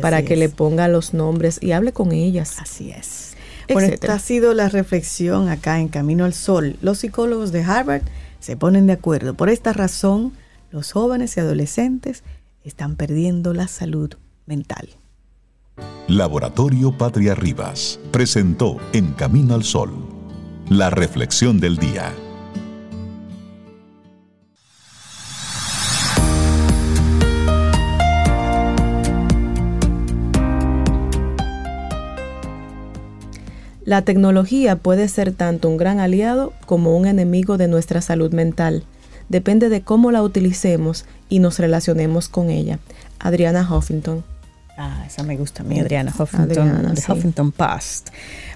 [0.00, 2.56] para que le ponga los nombres y hable con ellas.
[2.58, 3.36] Así es.
[3.70, 6.76] Bueno, esta ha sido la reflexión acá en Camino al Sol.
[6.80, 8.02] Los psicólogos de Harvard
[8.40, 9.34] se ponen de acuerdo.
[9.34, 10.32] Por esta razón,
[10.70, 12.22] los jóvenes y adolescentes
[12.64, 14.14] están perdiendo la salud
[14.46, 14.88] mental.
[16.08, 20.08] Laboratorio Patria Rivas presentó En Camino al Sol
[20.70, 22.12] la reflexión del día.
[33.86, 38.84] La tecnología puede ser tanto un gran aliado como un enemigo de nuestra salud mental.
[39.30, 42.78] Depende de cómo la utilicemos y nos relacionemos con ella.
[43.18, 44.24] Adriana Huffington.
[44.80, 48.10] Ah, esa me gusta a mí, Adriana Huffington, Huffington Post.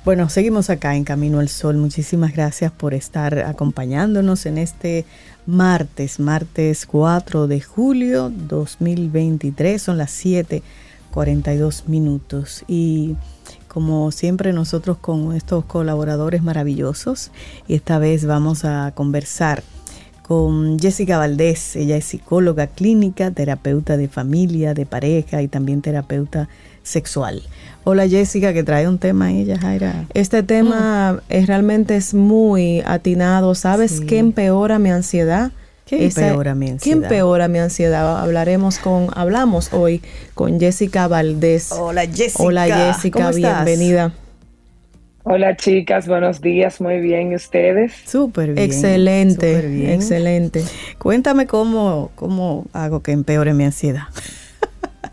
[0.04, 1.76] Bueno, seguimos acá en Camino al Sol.
[1.76, 5.04] Muchísimas gracias por estar acompañándonos en este
[5.46, 9.82] martes, martes 4 de julio 2023.
[9.82, 12.62] Son las 7:42 minutos.
[12.68, 13.16] Y
[13.66, 17.32] como siempre nosotros con estos colaboradores maravillosos
[17.66, 19.64] y esta vez vamos a conversar
[20.22, 21.76] con Jessica Valdés.
[21.76, 26.48] Ella es psicóloga clínica, terapeuta de familia, de pareja y también terapeuta
[26.82, 27.42] sexual.
[27.84, 30.06] Hola Jessica, que trae un tema ella, Jaira.
[30.14, 31.20] Este tema mm.
[31.28, 33.54] es, realmente es muy atinado.
[33.54, 35.50] ¿Sabes qué empeora mi ansiedad?
[35.84, 36.98] ¿Qué empeora mi ansiedad?
[36.98, 38.20] ¿Qué empeora mi ansiedad?
[38.20, 40.00] Hablaremos con, hablamos hoy
[40.34, 41.72] con Jessica Valdés.
[41.72, 42.42] Hola Jessica.
[42.42, 44.12] Hola Jessica, bienvenida.
[45.24, 47.92] Hola chicas, buenos días, muy bien, ¿y ustedes?
[48.06, 48.66] Súper bien.
[48.66, 50.64] Excelente, excelente.
[50.98, 54.08] Cuéntame cómo, cómo hago que empeore mi ansiedad.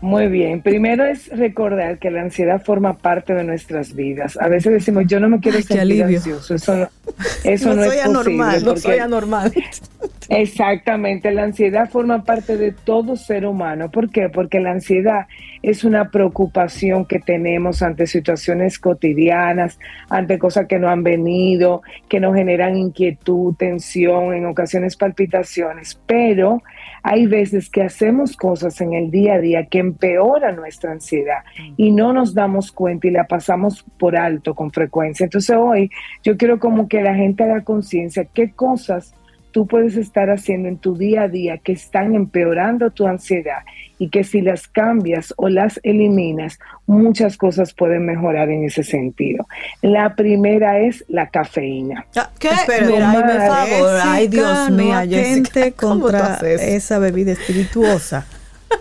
[0.00, 4.38] Muy bien, primero es recordar que la ansiedad forma parte de nuestras vidas.
[4.40, 6.88] A veces decimos, yo no me quiero sentir ansioso, eso,
[7.44, 9.52] eso no, es anormal, no soy anormal.
[10.30, 13.90] Exactamente, la ansiedad forma parte de todo ser humano.
[13.90, 14.28] ¿Por qué?
[14.28, 15.26] Porque la ansiedad
[15.60, 22.20] es una preocupación que tenemos ante situaciones cotidianas, ante cosas que no han venido, que
[22.20, 26.62] nos generan inquietud, tensión, en ocasiones palpitaciones, pero
[27.02, 31.44] hay veces que hacemos cosas en el día a día que empeoran nuestra ansiedad
[31.76, 35.24] y no nos damos cuenta y la pasamos por alto con frecuencia.
[35.24, 35.90] Entonces hoy
[36.22, 39.14] yo quiero como que la gente haga conciencia qué cosas
[39.50, 43.62] tú puedes estar haciendo en tu día a día que están empeorando tu ansiedad
[43.98, 49.46] y que si las cambias o las eliminas, muchas cosas pueden mejorar en ese sentido.
[49.82, 52.06] La primera es la cafeína.
[52.16, 52.48] Ah, ¿Qué?
[54.02, 58.26] ay, Dios mío, gente contra esa bebida espirituosa.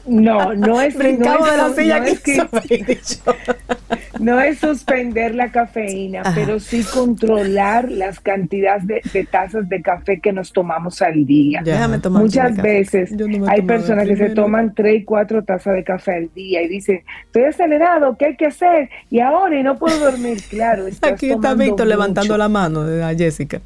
[0.05, 2.97] No, no es, Brincamos no de la silla que,
[4.19, 10.33] no es suspender la cafeína, pero sí controlar las cantidades de, tazas de café que
[10.33, 11.63] nos tomamos al día.
[12.09, 13.11] Muchas veces
[13.47, 17.03] hay personas que se toman tres y cuatro tazas de café al día y dicen,
[17.25, 18.89] estoy acelerado, ¿qué hay que hacer?
[19.09, 20.39] Y ahora y no puedo dormir.
[20.49, 23.61] Claro, Aquí está Víctor levantando la mano de Jessica.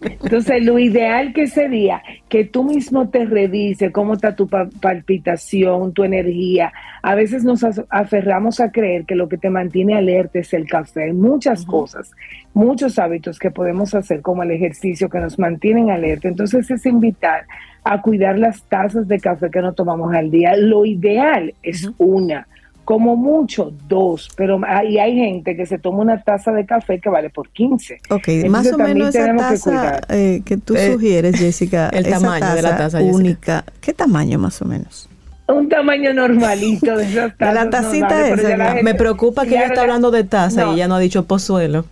[0.00, 6.04] Entonces, lo ideal que sería que tú mismo te revises cómo está tu palpitación, tu
[6.04, 6.72] energía.
[7.02, 11.04] A veces nos aferramos a creer que lo que te mantiene alerta es el café.
[11.04, 12.12] Hay muchas cosas,
[12.54, 16.28] muchos hábitos que podemos hacer, como el ejercicio, que nos mantienen alerta.
[16.28, 17.44] Entonces, es invitar
[17.84, 20.56] a cuidar las tazas de café que nos tomamos al día.
[20.56, 22.46] Lo ideal es una
[22.84, 27.08] como mucho dos, pero hay, hay gente que se toma una taza de café que
[27.08, 28.00] vale por 15.
[28.10, 32.54] Ok, más o menos esa taza que, eh, que tú eh, sugieres, Jessica, el tamaño
[32.54, 35.08] de la taza única, ¿qué tamaño más o menos?
[35.48, 37.54] Un tamaño normalito de esas tazas.
[37.54, 41.00] la tacita esa, Me preocupa que ella está hablando de taza y ella no ha
[41.00, 41.84] dicho pozuelo.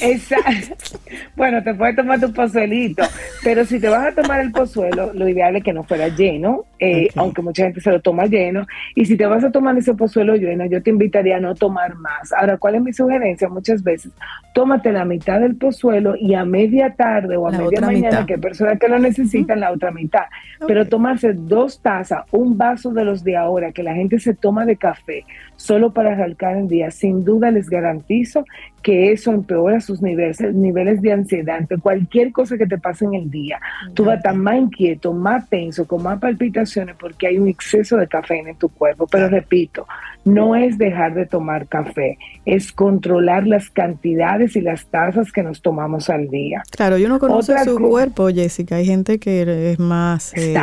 [0.00, 0.98] Exacto.
[1.36, 3.04] Bueno, te puedes tomar tu pozuelito,
[3.42, 6.64] pero si te vas a tomar el pozuelo, lo ideal es que no fuera lleno,
[6.78, 8.66] eh, aunque mucha gente se lo toma lleno.
[8.94, 11.94] Y si te vas a tomar ese pozuelo lleno, yo te invitaría a no tomar
[11.96, 12.32] más.
[12.32, 13.48] Ahora, ¿cuál es mi sugerencia?
[13.48, 14.12] Muchas veces,
[14.52, 18.40] tómate la mitad del pozuelo y a media tarde o a media mañana, que hay
[18.40, 20.24] personas que lo necesitan, la otra mitad.
[20.66, 24.64] Pero tomarse dos tazas, un vaso de los de ahora, que la gente se toma
[24.64, 25.24] de café,
[25.56, 28.44] solo para arrancar el día, sin duda les garantizo
[28.82, 33.14] que eso empeora sus niveles, niveles de ansiedad ante cualquier cosa que te pase en
[33.14, 33.60] el día.
[33.94, 37.96] Tú vas a estar más inquieto, más tenso, con más palpitaciones porque hay un exceso
[37.96, 39.06] de cafeína en tu cuerpo.
[39.10, 39.86] Pero repito,
[40.24, 45.62] no es dejar de tomar café, es controlar las cantidades y las tazas que nos
[45.62, 46.62] tomamos al día.
[46.70, 48.76] Claro, yo no conozco su cuerpo, Jessica.
[48.76, 50.54] Hay gente que es más, eh,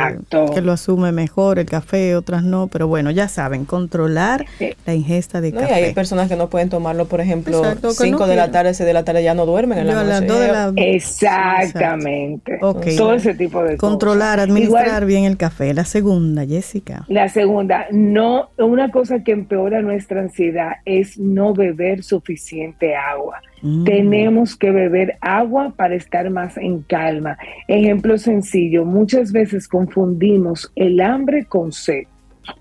[0.53, 2.67] que lo asume mejor el café, otras no.
[2.67, 4.45] Pero bueno, ya saben, controlar
[4.85, 5.73] la ingesta de café.
[5.73, 7.61] hay personas que no pueden tomarlo, por ejemplo,
[8.05, 10.95] 5 de la tarde, 6 de la tarde ya no duermen en la noche.
[10.95, 12.59] Exactamente.
[12.59, 15.73] Todo ese tipo de Controlar, administrar bien el café.
[15.73, 17.05] La segunda, Jessica.
[17.07, 23.41] La segunda, no, una cosa que empeora nuestra ansiedad es no beber suficiente agua.
[23.61, 23.83] Mm.
[23.83, 27.37] Tenemos que beber agua para estar más en calma.
[27.67, 32.05] Ejemplo sencillo, muchas veces confundimos el hambre con sed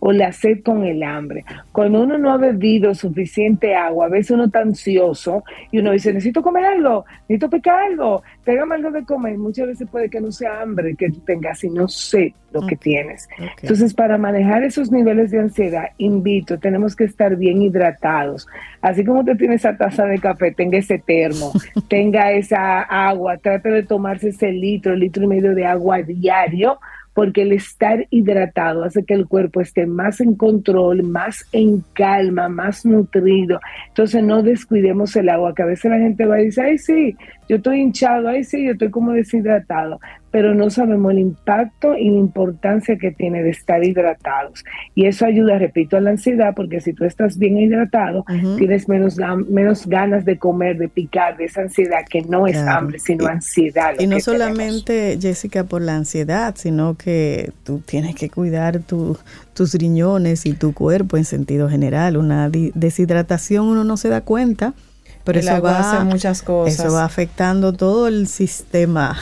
[0.00, 1.44] o la sed con el hambre.
[1.72, 6.12] Cuando uno no ha bebido suficiente agua, a veces uno está ansioso y uno dice,
[6.12, 9.38] necesito comer algo, necesito picar algo, pégame algo de comer.
[9.38, 13.28] Muchas veces puede que no sea hambre que tengas, sino sed lo que tienes.
[13.60, 18.46] Entonces, para manejar esos niveles de ansiedad, invito, tenemos que estar bien hidratados.
[18.80, 21.52] Así como usted tiene esa taza de café, tenga ese termo,
[21.88, 26.78] tenga esa agua, trate de tomarse ese litro, litro y medio de agua diario
[27.14, 32.48] porque el estar hidratado hace que el cuerpo esté más en control, más en calma,
[32.48, 33.60] más nutrido.
[33.88, 37.16] Entonces no descuidemos el agua, que a veces la gente va y dice, ay sí,
[37.48, 40.00] yo estoy hinchado, ay sí, yo estoy como deshidratado
[40.34, 44.64] pero no sabemos el impacto y la importancia que tiene de estar hidratados.
[44.96, 48.24] Y eso ayuda, repito, a la ansiedad, porque si tú estás bien hidratado,
[48.58, 49.16] tienes menos,
[49.48, 53.94] menos ganas de comer, de picar, de esa ansiedad que no es hambre, sino ansiedad.
[54.00, 60.46] Y no solamente, Jessica, por la ansiedad, sino que tú tienes que cuidar tus riñones
[60.46, 62.16] y tu cuerpo en sentido general.
[62.16, 64.74] Una deshidratación uno no se da cuenta.
[65.22, 66.78] Pero eso va, muchas cosas.
[66.80, 69.16] eso va afectando todo el sistema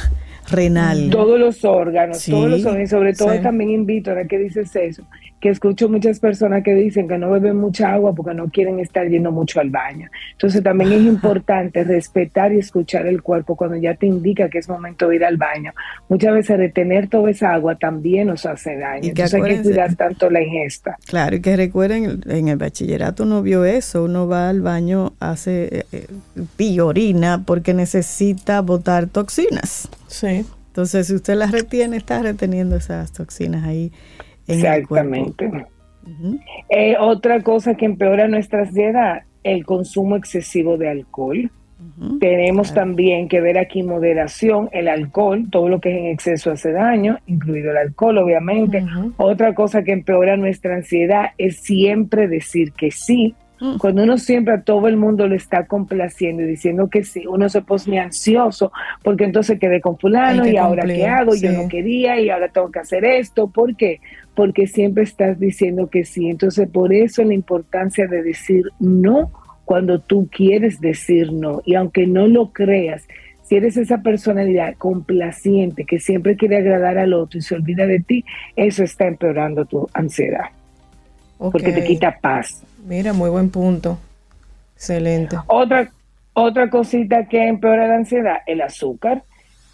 [0.50, 1.10] renal.
[1.10, 5.04] Todos los órganos, todos los órganos, y sobre todo también invito, ahora que dices eso,
[5.42, 9.08] que escucho muchas personas que dicen que no beben mucha agua porque no quieren estar
[9.08, 10.08] yendo mucho al baño.
[10.30, 14.68] Entonces también es importante respetar y escuchar el cuerpo cuando ya te indica que es
[14.68, 15.72] momento de ir al baño.
[16.08, 19.08] Muchas veces retener toda esa agua también nos hace daño.
[19.08, 20.96] Entonces hay que cuidar tanto la ingesta.
[21.06, 25.84] Claro, y que recuerden, en el bachillerato uno vio eso, uno va al baño, hace
[25.90, 26.06] eh,
[26.58, 29.88] eh orina porque necesita botar toxinas.
[30.06, 30.41] Sí.
[30.72, 33.92] Entonces, si usted las retiene, está reteniendo esas toxinas ahí
[34.46, 35.50] Exactamente.
[36.70, 41.50] Eh, otra cosa que empeora nuestra ansiedad, el consumo excesivo de alcohol.
[42.20, 46.72] Tenemos también que ver aquí moderación, el alcohol, todo lo que es en exceso hace
[46.72, 48.82] daño, incluido el alcohol, obviamente.
[49.18, 53.76] Otra cosa que empeora nuestra ansiedad es siempre decir que sí Mm.
[53.76, 57.48] Cuando uno siempre a todo el mundo le está complaciendo y diciendo que sí, uno
[57.48, 58.72] se pone ansioso
[59.04, 62.72] porque entonces quedé con fulano y ahora qué hago, yo no quería y ahora tengo
[62.72, 63.46] que hacer esto.
[63.46, 64.00] ¿Por qué?
[64.34, 66.28] Porque siempre estás diciendo que sí.
[66.28, 69.30] Entonces por eso la importancia de decir no
[69.64, 71.62] cuando tú quieres decir no.
[71.64, 73.06] Y aunque no lo creas,
[73.44, 78.00] si eres esa personalidad complaciente que siempre quiere agradar al otro y se olvida de
[78.00, 78.24] ti,
[78.56, 80.46] eso está empeorando tu ansiedad.
[81.38, 82.64] Porque te quita paz.
[82.84, 83.98] Mira, muy buen punto.
[84.74, 85.36] Excelente.
[85.46, 85.90] Otra,
[86.34, 89.22] otra cosita que empeora la ansiedad, el azúcar.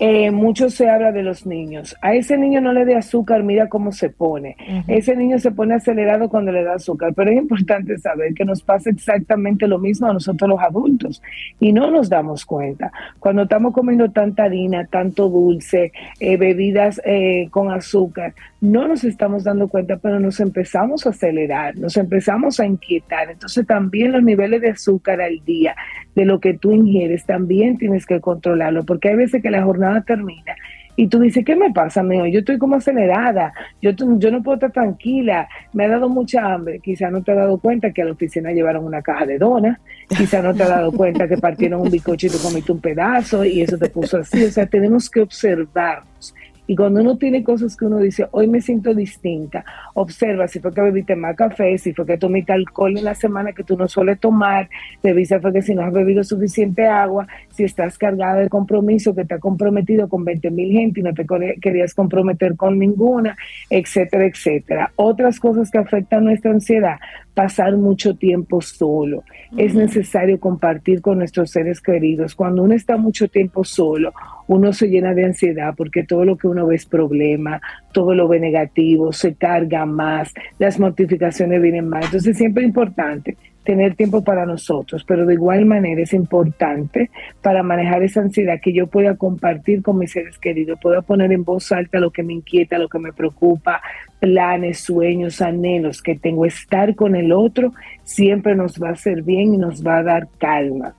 [0.01, 1.97] Eh, mucho se habla de los niños.
[2.01, 4.57] A ese niño no le dé azúcar, mira cómo se pone.
[4.87, 8.63] Ese niño se pone acelerado cuando le da azúcar, pero es importante saber que nos
[8.63, 11.21] pasa exactamente lo mismo a nosotros los adultos
[11.59, 12.93] y no nos damos cuenta.
[13.19, 19.45] Cuando estamos comiendo tanta harina, tanto dulce, eh, bebidas eh, con azúcar, no nos estamos
[19.45, 23.31] dando cuenta, pero nos empezamos a acelerar, nos empezamos a inquietar.
[23.31, 25.75] Entonces también los niveles de azúcar al día,
[26.15, 29.88] de lo que tú ingieres, también tienes que controlarlo, porque hay veces que la jornada
[30.03, 30.55] termina
[30.99, 32.27] y tú dices, ¿qué me pasa, mío?
[32.27, 36.81] Yo estoy como acelerada, yo, yo no puedo estar tranquila, me ha dado mucha hambre.
[36.81, 39.79] Quizá no te has dado cuenta que a la oficina llevaron una caja de donas,
[40.09, 43.79] quizá no te has dado cuenta que partieron un bizcochito, comiste un pedazo y eso
[43.79, 44.43] te puso así.
[44.43, 46.35] O sea, tenemos que observarnos
[46.69, 49.65] y cuando uno tiene cosas que uno dice, hoy me siento distinta,
[49.95, 53.55] observa si fue que bebiste más café, si fue que tomaste alcohol en la semana
[53.55, 54.69] que tú no sueles tomar,
[55.03, 59.25] revisa fue que si no has bebido suficiente agua, si estás cargada de compromiso, que
[59.25, 61.25] te ha comprometido con 20 mil gente y no te
[61.59, 63.35] querías comprometer con ninguna,
[63.71, 64.93] etcétera, etcétera.
[64.97, 66.99] Otras cosas que afectan nuestra ansiedad,
[67.33, 69.25] pasar mucho tiempo solo.
[69.57, 72.35] Es necesario compartir con nuestros seres queridos.
[72.35, 74.13] Cuando uno está mucho tiempo solo,
[74.49, 77.61] uno se llena de ansiedad porque todo lo que uno ve es problema,
[77.93, 82.07] todo lo ve negativo, se carga más, las mortificaciones vienen más.
[82.07, 83.37] Entonces siempre es importante
[83.69, 87.11] tener tiempo para nosotros, pero de igual manera es importante
[87.43, 91.45] para manejar esa ansiedad que yo pueda compartir con mis seres queridos, pueda poner en
[91.45, 93.83] voz alta lo que me inquieta, lo que me preocupa,
[94.21, 96.47] planes, sueños, anhelos que tengo.
[96.47, 97.75] Estar con el otro
[98.05, 100.95] siempre nos va a hacer bien y nos va a dar calma.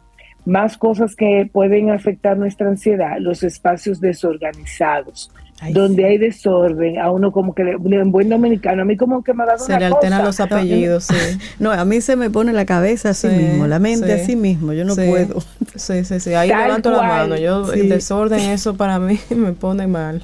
[0.50, 5.32] Más cosas que pueden afectar nuestra ansiedad, los espacios desorganizados.
[5.74, 9.46] donde hay desorden, a uno como que, en buen dominicano, a mí como que me
[9.46, 11.38] da Se le alternan los apellidos, sí.
[11.60, 14.86] No, a mí se me pone la cabeza así mismo, la mente así mismo, yo
[14.86, 15.42] no puedo.
[15.76, 19.86] Sí, sí, sí, ahí levanto la mano, yo el desorden, eso para mí me pone
[19.86, 20.24] mal.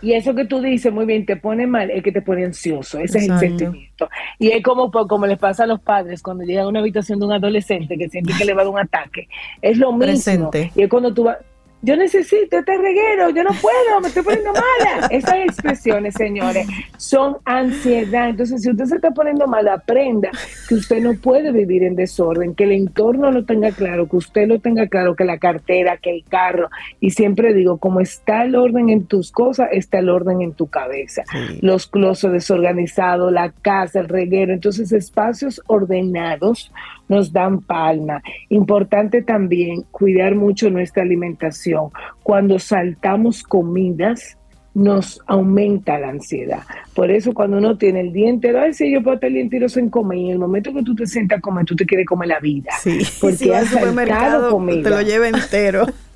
[0.00, 2.98] Y eso que tú dices muy bien, te pone mal, es que te pone ansioso,
[2.98, 4.08] ese es el sentimiento.
[4.38, 7.26] Y es como, como les pasa a los padres cuando llegan a una habitación de
[7.26, 9.28] un adolescente que siente que le va a dar un ataque.
[9.60, 10.50] Es lo mismo.
[10.74, 11.38] Y es cuando tú vas
[11.80, 15.06] yo necesito este reguero, yo no puedo, me estoy poniendo mala.
[15.10, 16.66] Esas expresiones, señores,
[16.96, 18.30] son ansiedad.
[18.30, 20.30] Entonces, si usted se está poniendo mal, aprenda
[20.68, 24.48] que usted no puede vivir en desorden, que el entorno lo tenga claro, que usted
[24.48, 26.68] lo tenga claro, que la cartera, que el carro.
[27.00, 30.66] Y siempre digo, como está el orden en tus cosas, está el orden en tu
[30.66, 31.22] cabeza.
[31.60, 34.52] Los closets desorganizados, la casa, el reguero.
[34.52, 36.72] Entonces, espacios ordenados
[37.08, 38.22] nos dan palma.
[38.48, 41.90] Importante también cuidar mucho nuestra alimentación.
[42.22, 44.38] Cuando saltamos comidas,
[44.74, 46.60] nos aumenta la ansiedad.
[46.94, 49.42] Por eso cuando uno tiene el día entero, ay, sí, yo puedo estar el día
[49.42, 51.84] entero sin comer, y en el momento que tú te sientas a comer, tú te
[51.84, 52.70] quieres comer la vida.
[52.80, 54.82] Sí, porque has saltado comida.
[54.82, 55.86] Te lo lleva entero.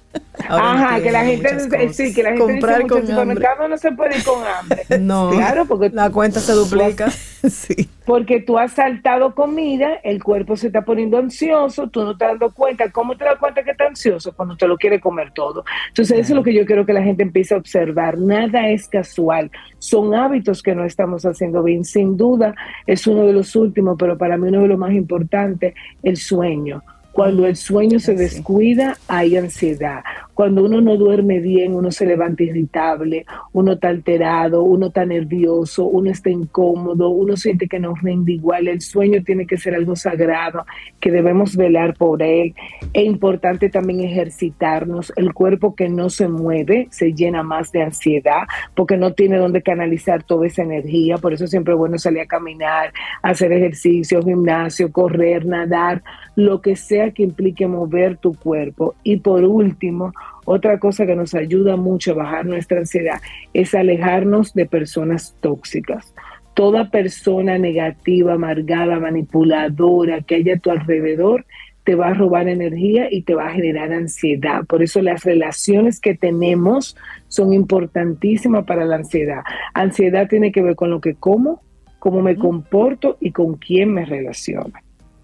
[0.48, 4.16] Ajá, que la gente sí, que la gente Comprar dice mucho, supermercado no se puede
[4.18, 4.82] ir con hambre.
[5.00, 7.10] No, claro, porque la cuenta se duplica.
[7.48, 7.88] sí.
[8.04, 12.36] Porque tú has saltado comida, el cuerpo se está poniendo ansioso, tú no te das
[12.54, 12.90] cuenta.
[12.90, 14.34] ¿Cómo te das cuenta que está ansioso?
[14.34, 15.64] Cuando te lo quiere comer todo.
[15.88, 18.18] Entonces, eso es lo que yo quiero que la gente empiece a observar.
[18.18, 19.50] Nada es casual.
[19.78, 21.84] Son hábitos que no estamos haciendo bien.
[21.84, 22.54] Sin duda,
[22.86, 26.82] es uno de los últimos, pero para mí uno de los más importantes, el sueño
[27.12, 30.02] cuando el sueño se descuida, hay ansiedad.
[30.34, 35.84] Cuando uno no duerme bien, uno se levanta irritable, uno está alterado, uno está nervioso,
[35.84, 38.66] uno está incómodo, uno siente que no rinde igual.
[38.66, 40.64] El sueño tiene que ser algo sagrado,
[41.00, 42.54] que debemos velar por él.
[42.94, 45.12] Es importante también ejercitarnos.
[45.16, 48.44] El cuerpo que no se mueve se llena más de ansiedad
[48.74, 51.18] porque no tiene dónde canalizar toda esa energía.
[51.18, 52.90] Por eso siempre es bueno salir a caminar,
[53.22, 56.02] hacer ejercicio, gimnasio, correr, nadar,
[56.36, 58.94] lo que sea que implique mover tu cuerpo.
[59.02, 60.12] Y por último,
[60.44, 63.20] otra cosa que nos ayuda mucho a bajar nuestra ansiedad
[63.52, 66.14] es alejarnos de personas tóxicas.
[66.54, 71.44] Toda persona negativa, amargada, manipuladora que haya a tu alrededor
[71.84, 74.64] te va a robar energía y te va a generar ansiedad.
[74.66, 76.96] Por eso las relaciones que tenemos
[77.28, 79.42] son importantísimas para la ansiedad.
[79.74, 81.62] Ansiedad tiene que ver con lo que como,
[81.98, 84.72] cómo me comporto y con quién me relaciono.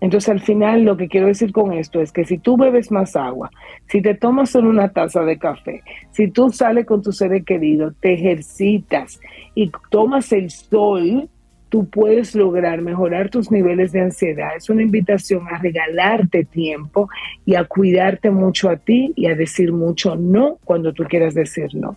[0.00, 3.16] Entonces al final lo que quiero decir con esto es que si tú bebes más
[3.16, 3.50] agua,
[3.88, 5.82] si te tomas solo una taza de café,
[6.12, 9.20] si tú sales con tu ser querido, te ejercitas
[9.54, 11.28] y tomas el sol,
[11.68, 14.56] tú puedes lograr mejorar tus niveles de ansiedad.
[14.56, 17.08] Es una invitación a regalarte tiempo
[17.44, 21.74] y a cuidarte mucho a ti y a decir mucho no cuando tú quieras decir
[21.74, 21.96] no.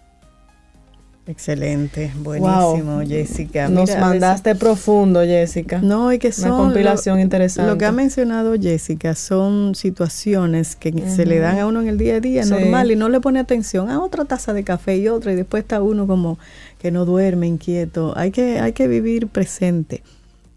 [1.27, 3.69] Excelente, buenísimo, Jessica.
[3.69, 5.79] Nos mandaste profundo, Jessica.
[5.79, 7.71] No, y que son una compilación interesante.
[7.71, 11.97] Lo que ha mencionado Jessica son situaciones que se le dan a uno en el
[11.99, 15.07] día a día normal y no le pone atención a otra taza de café y
[15.09, 16.39] otra y después está uno como
[16.79, 18.13] que no duerme, inquieto.
[18.17, 20.01] Hay que hay que vivir presente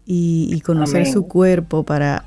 [0.05, 2.25] y, conocer su cuerpo para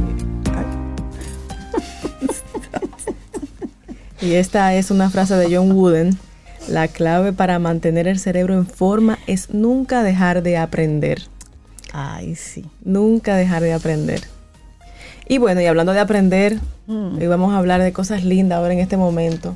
[4.22, 6.18] y esta es una frase de John Wooden.
[6.68, 11.24] La clave para mantener el cerebro en forma es nunca dejar de aprender.
[11.94, 12.66] Ay, sí.
[12.84, 14.22] Nunca dejar de aprender.
[15.28, 17.18] Y bueno, y hablando de aprender, mm.
[17.18, 19.56] hoy vamos a hablar de cosas lindas ahora en este momento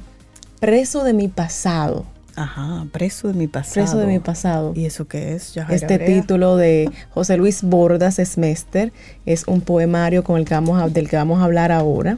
[0.66, 2.06] preso de mi pasado.
[2.36, 3.74] Ajá, preso de mi pasado.
[3.74, 4.74] Preso de mi pasado.
[4.76, 5.54] ¿Y eso qué es?
[5.54, 6.08] Yajaira Este Brea?
[6.22, 8.92] título de José Luis Bordas Smester
[9.26, 12.18] es un poemario con el que vamos a- del que vamos a hablar ahora.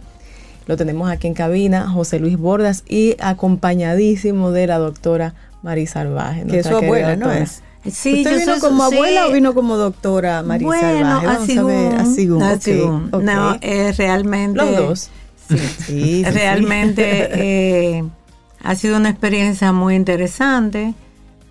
[0.67, 5.33] Lo tenemos aquí en cabina, José Luis Bordas, y acompañadísimo de la doctora
[5.63, 6.43] Marisa Salvaje.
[6.45, 7.61] Que es su abuela, ¿no es?
[7.91, 8.95] Sí, ¿Usted yo vino soy- como sí.
[8.95, 11.25] abuela o vino como doctora Marisa bueno, Salvaje?
[11.27, 12.81] Vamos así a ver, así un, así.
[13.21, 14.57] No, eh, realmente.
[14.57, 15.09] Los dos.
[15.49, 16.23] Sí, sí, sí, sí.
[16.23, 18.03] realmente eh,
[18.65, 20.93] ha sido una experiencia muy interesante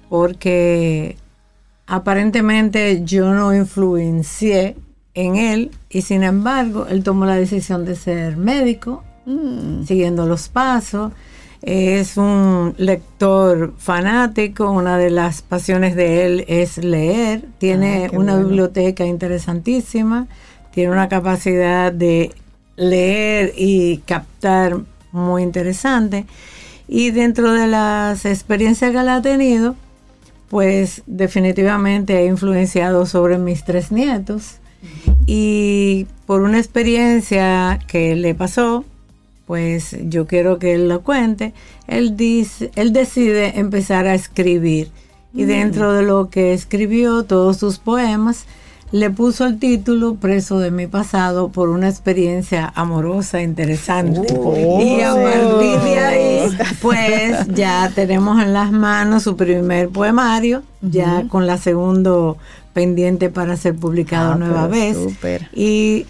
[0.08, 1.16] porque
[1.86, 4.76] aparentemente yo no influencié
[5.14, 10.50] en él y sin embargo él tomó la decisión de ser médico Mm, siguiendo los
[10.50, 11.10] pasos.
[11.62, 18.34] Es un lector fanático, una de las pasiones de él es leer, tiene Ah, una
[18.34, 18.48] bueno.
[18.48, 20.26] biblioteca interesantísima,
[20.74, 22.32] tiene una capacidad de
[22.76, 24.76] leer y captar
[25.10, 26.26] muy interesante.
[26.88, 29.74] Y dentro de las experiencias que él ha tenido,
[30.48, 34.56] pues definitivamente ha influenciado sobre mis tres nietos.
[35.26, 38.84] Y por una experiencia que le pasó,
[39.46, 41.54] pues yo quiero que él lo cuente.
[41.86, 44.90] Él dice, él decide empezar a escribir
[45.34, 48.46] y dentro de lo que escribió todos sus poemas
[48.92, 54.32] le puso el título Preso de mi pasado por una experiencia amorosa interesante.
[54.32, 56.33] y a partir de ahí,
[56.82, 62.36] pues ya tenemos en las manos su primer poemario, ya con la segundo
[62.72, 64.96] pendiente para ser publicado Ah, nueva vez.
[65.52, 66.06] Y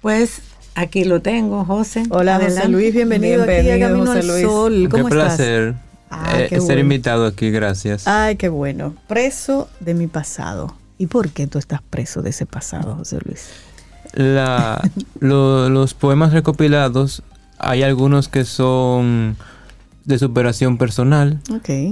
[0.00, 0.40] pues
[0.74, 2.02] aquí lo tengo, José.
[2.10, 2.68] Hola, José Adelante.
[2.72, 4.42] Luis, bienvenido, aquí a Bienvenido, Camino José al Luis.
[4.42, 4.88] Sol.
[4.90, 5.36] ¿Cómo Qué estás?
[5.36, 5.74] placer
[6.10, 6.80] Ah, eh, qué ser bueno.
[6.82, 8.06] invitado aquí, gracias.
[8.06, 8.94] Ay, qué bueno.
[9.08, 10.76] Preso de mi pasado.
[10.96, 13.48] ¿Y por qué tú estás preso de ese pasado, José Luis?
[14.12, 14.80] La-
[15.18, 17.24] lo- los poemas recopilados,
[17.58, 19.36] hay algunos que son
[20.04, 21.40] de superación personal,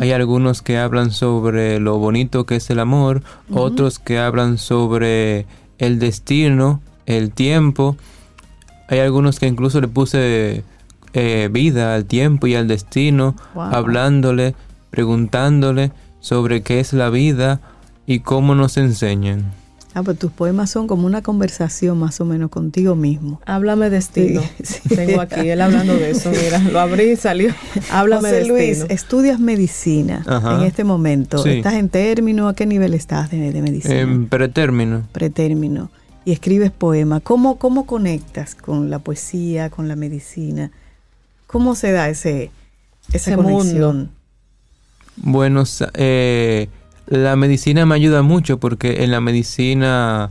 [0.00, 5.46] hay algunos que hablan sobre lo bonito que es el amor, otros que hablan sobre
[5.78, 7.96] el destino, el tiempo,
[8.88, 10.62] hay algunos que incluso le puse
[11.14, 13.64] eh, vida al tiempo y al destino, Wow.
[13.64, 14.54] hablándole,
[14.90, 15.90] preguntándole
[16.20, 17.60] sobre qué es la vida
[18.06, 19.52] y cómo nos enseñan.
[19.94, 23.40] Ah, pues tus poemas son como una conversación más o menos contigo mismo.
[23.44, 24.40] Háblame destino.
[24.62, 24.94] Sí, sí.
[24.94, 26.30] Tengo aquí él hablando de eso.
[26.30, 27.54] Mira, lo abrí y salió.
[27.90, 28.56] Háblame José destino.
[28.56, 30.56] Luis, estudias medicina Ajá.
[30.56, 31.38] en este momento.
[31.42, 31.50] Sí.
[31.50, 32.48] ¿Estás en término?
[32.48, 33.98] ¿A qué nivel estás de, de medicina?
[34.00, 35.02] En pretérmino.
[35.12, 35.90] Pretérmino.
[36.24, 37.20] Y escribes poemas.
[37.22, 40.70] ¿Cómo, ¿Cómo conectas con la poesía, con la medicina?
[41.46, 42.50] ¿Cómo se da ese,
[43.12, 43.96] esa Ese conexión?
[43.96, 44.10] mundo.
[45.16, 45.64] Bueno,
[45.94, 46.68] eh,
[47.06, 50.30] la medicina me ayuda mucho porque en la medicina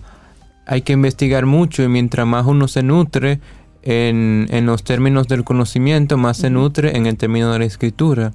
[0.65, 3.39] hay que investigar mucho y mientras más uno se nutre
[3.83, 8.33] en, en los términos del conocimiento, más se nutre en el término de la escritura.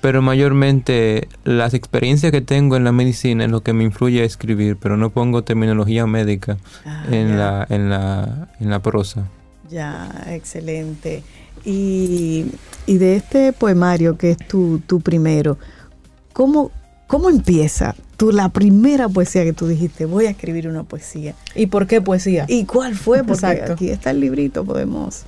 [0.00, 4.24] Pero mayormente las experiencias que tengo en la medicina es lo que me influye a
[4.24, 9.28] escribir, pero no pongo terminología médica Ah, en, la, en, la, en la prosa.
[9.70, 11.22] Ya, excelente.
[11.64, 12.46] Y,
[12.86, 15.56] y de este poemario que es tu, tu primero,
[16.32, 16.72] ¿cómo,
[17.12, 20.06] ¿cómo empieza tú la primera poesía que tú dijiste?
[20.06, 21.34] Voy a escribir una poesía.
[21.54, 22.46] ¿Y por qué poesía?
[22.48, 23.18] ¿Y cuál fue?
[23.18, 23.74] Porque Exacto.
[23.74, 25.24] aquí está el librito, podemos.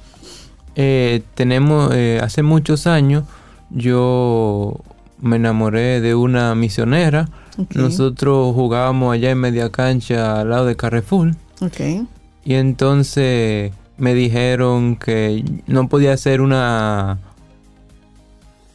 [0.76, 3.24] Eh, tenemos, eh, hace muchos años,
[3.68, 4.80] yo
[5.20, 7.28] me enamoré de una misionera.
[7.74, 11.32] Nosotros jugábamos allá en media cancha al lado de Carrefour.
[11.60, 12.06] Ok.
[12.46, 17.18] Y entonces me dijeron que no podía ser una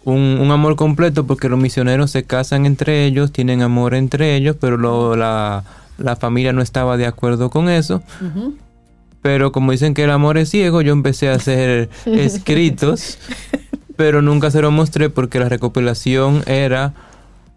[0.06, 4.56] un, un amor completo porque los misioneros se casan entre ellos, tienen amor entre ellos,
[4.60, 5.64] pero lo- la,
[5.98, 8.02] la familia no estaba de acuerdo con eso.
[9.22, 13.18] Pero como dicen que el amor es ciego, yo empecé a hacer escritos,
[13.98, 16.94] pero nunca se lo mostré porque la recopilación era,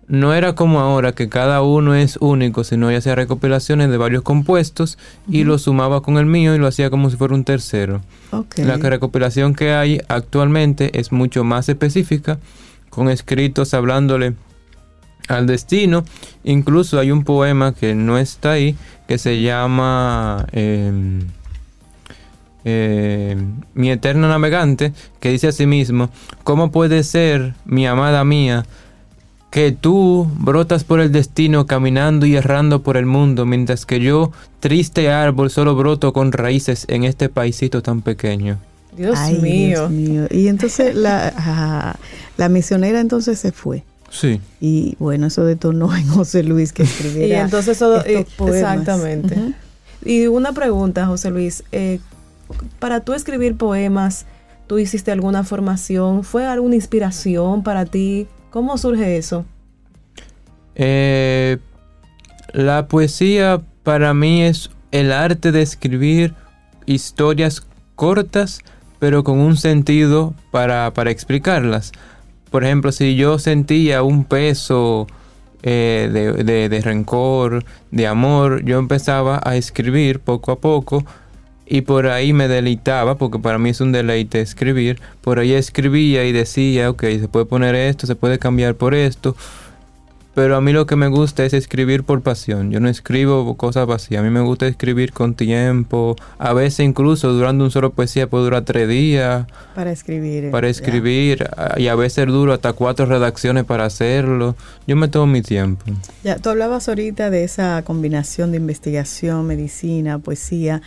[0.08, 4.22] no era como ahora, que cada uno es único, sino yo hacía recopilaciones de varios
[4.22, 4.98] compuestos
[5.28, 8.00] y lo sumaba con el mío y lo hacía como si fuera un tercero.
[8.56, 12.38] La recopilación que hay actualmente es mucho más específica,
[12.90, 14.34] con escritos hablándole
[15.28, 16.04] al destino.
[16.44, 18.76] Incluso hay un poema que no está ahí,
[19.06, 21.20] que se llama em,
[22.64, 23.36] eh,
[23.74, 26.10] Mi eterno navegante, que dice así mismo,
[26.44, 28.66] ¿cómo puede ser, mi amada mía,
[29.52, 34.32] que tú brotas por el destino caminando y errando por el mundo, mientras que yo,
[34.60, 38.58] triste árbol, solo broto con raíces en este paisito tan pequeño?
[38.96, 39.88] Dios Ay, mío.
[39.88, 40.26] Dios mío.
[40.30, 41.96] Y entonces la, ah,
[42.38, 43.84] la misionera entonces se fue.
[44.10, 44.40] Sí.
[44.58, 47.36] Y bueno, eso detonó en José Luis que escribiera.
[47.36, 48.56] Y entonces eso, estos y- poemas.
[48.80, 49.54] exactamente.
[50.02, 52.00] Y una pregunta, José Luis, eh,
[52.78, 54.24] para tú escribir poemas,
[54.66, 56.24] ¿tú hiciste alguna formación?
[56.24, 58.26] ¿Fue alguna inspiración para ti?
[58.52, 59.44] ¿Cómo surge eso?
[60.74, 61.58] Eh,
[62.52, 66.34] la poesía para mí es el arte de escribir
[66.86, 68.60] historias cortas,
[68.98, 71.92] pero con un sentido para, para explicarlas.
[72.50, 75.06] Por ejemplo, si yo sentía un peso
[75.62, 81.04] eh, de, de- de rencor, de amor, yo empezaba a escribir poco a poco
[81.66, 85.00] y por ahí me deleitaba, porque para mí es un deleite escribir.
[85.20, 89.36] Por ahí escribía y decía, ok, se puede poner esto, se puede cambiar por esto.
[90.34, 92.70] Pero a mí lo que me gusta es escribir por pasión.
[92.70, 94.20] Yo no escribo cosas vacías.
[94.20, 96.16] A mí me gusta escribir con tiempo.
[96.38, 100.46] A veces incluso durando un solo poesía puede durar tres días Para escribir.
[100.46, 100.70] eh, para ya.
[100.70, 101.46] escribir.
[101.76, 104.56] Y a veces duro hasta cuatro redacciones para hacerlo.
[104.86, 105.84] Yo me tomo mi tiempo.
[106.24, 110.80] Ya, tú hablabas ahorita de esa combinación de investigación, medicina, poesía.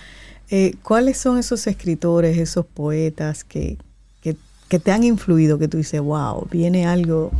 [0.49, 3.77] Eh, ¿Cuáles son esos escritores, esos poetas que,
[4.21, 4.35] que,
[4.69, 7.31] que te han influido, que tú dices, wow, viene algo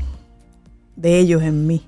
[0.95, 1.86] de ellos en mí?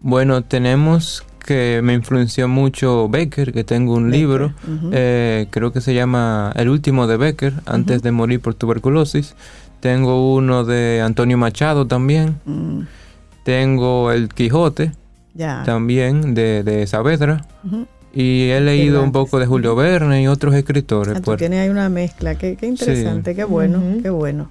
[0.00, 4.54] Bueno, tenemos que me influenció mucho Becker, que tengo un Becker, libro,
[4.92, 9.34] eh, creo que se llama El último de Becker, antes de morir por tuberculosis.
[9.80, 12.36] Tengo uno de Antonio Machado también.
[12.44, 12.80] Mm,
[13.44, 14.92] Tengo El Quijote
[15.64, 17.46] también de, de Saavedra.
[18.20, 21.14] Y he leído un poco de Julio Verne y otros escritores.
[21.14, 24.50] Ah, tú por- tienes ahí una mezcla, qué, qué interesante, qué bueno, qué bueno.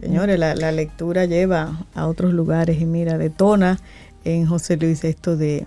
[0.00, 3.78] Señores, la, la lectura lleva a otros lugares y mira, detona
[4.24, 5.66] en José Luis esto de,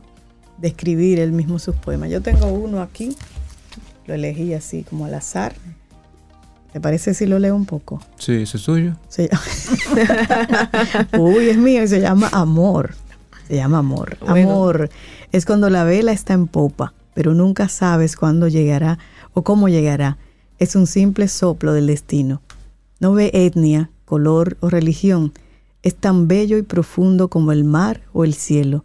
[0.58, 2.10] de escribir él mismo sus poemas.
[2.10, 3.16] Yo tengo uno aquí,
[4.08, 5.54] lo elegí así como al azar.
[6.74, 8.02] ¿Te parece si lo leo un poco?
[8.18, 8.96] Sí, eso es suyo.
[9.08, 9.42] Se llama-
[11.18, 12.96] Uy, es mío y se llama Amor.
[13.48, 14.18] Se llama Amor.
[14.20, 14.52] Bueno.
[14.52, 14.90] Amor
[15.32, 19.00] es cuando la vela está en popa, pero nunca sabes cuándo llegará
[19.34, 20.18] o cómo llegará.
[20.58, 22.42] Es un simple soplo del destino.
[23.00, 25.34] No ve etnia, color o religión.
[25.84, 28.84] Es tan bello y profundo como el mar o el cielo,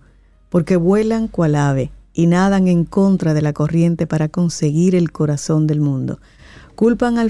[0.51, 5.67] porque vuelan cual ave y nadan en contra de la corriente para conseguir el corazón
[5.67, 6.21] del mundo.
[6.77, 7.27] Culpan a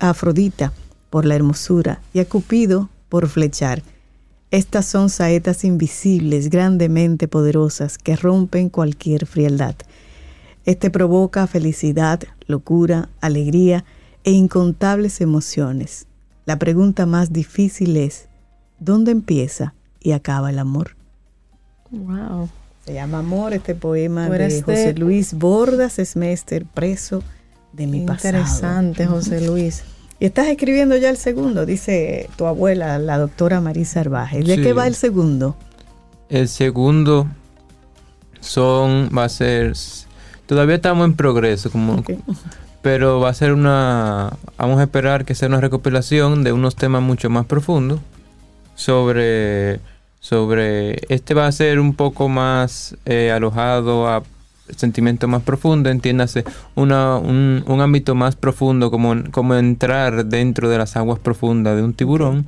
[0.00, 0.72] Afrodita
[1.10, 3.82] por la hermosura y a Cupido por flechar.
[4.50, 9.74] Estas son saetas invisibles, grandemente poderosas, que rompen cualquier frialdad.
[10.68, 13.86] Este provoca felicidad, locura, alegría
[14.22, 16.04] e incontables emociones.
[16.44, 18.28] La pregunta más difícil es,
[18.78, 20.94] ¿dónde empieza y acaba el amor?
[21.90, 22.50] Wow.
[22.84, 27.22] Se llama Amor este poema de José Luis Bordas Smester, preso
[27.72, 28.36] de mi pasado.
[28.36, 29.84] Interesante, José Luis.
[30.20, 34.42] Y estás escribiendo ya el segundo, dice tu abuela, la doctora Marisa Arbaje.
[34.42, 34.62] ¿De Sí.
[34.62, 35.56] qué va el segundo?
[36.28, 37.26] El segundo
[38.40, 39.72] son, va a ser,
[40.48, 42.02] todavía estamos en progreso, como,
[42.82, 47.02] pero va a ser una, vamos a esperar que sea una recopilación de unos temas
[47.02, 48.00] mucho más profundos
[48.74, 49.78] sobre,
[50.20, 54.22] sobre, este va a ser un poco más eh, alojado a
[54.74, 56.44] sentimiento más profundo, entiéndase,
[56.74, 61.82] una, un, un ámbito más profundo, como, como entrar dentro de las aguas profundas de
[61.82, 62.46] un tiburón,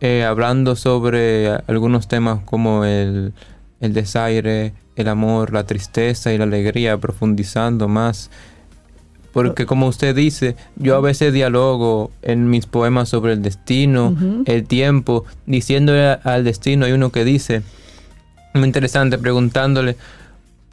[0.00, 3.34] eh, hablando sobre algunos temas como el,
[3.80, 8.30] el desaire, el amor, la tristeza y la alegría, profundizando más.
[9.32, 14.64] Porque como usted dice, yo a veces dialogo en mis poemas sobre el destino, el
[14.64, 17.62] tiempo, diciéndole al destino, hay uno que dice,
[18.54, 19.96] muy interesante, preguntándole,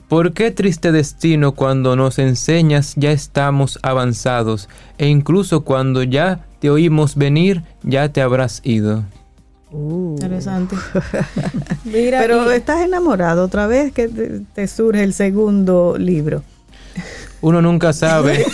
[0.07, 4.69] ¿por qué triste destino cuando nos enseñas ya estamos avanzados
[4.99, 9.03] e incluso cuando ya te oímos venir ya te habrás ido?
[9.71, 10.15] Uh.
[10.19, 10.75] Interesante.
[11.85, 16.43] Mira, Pero y- estás enamorado otra vez que te, te surge el segundo libro.
[17.41, 18.45] Uno nunca sabe.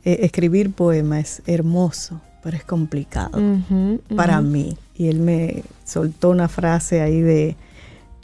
[0.04, 3.40] eh, escribir poema es hermoso, pero es complicado
[4.14, 4.76] para mí.
[4.96, 7.56] Y él me soltó una frase ahí de,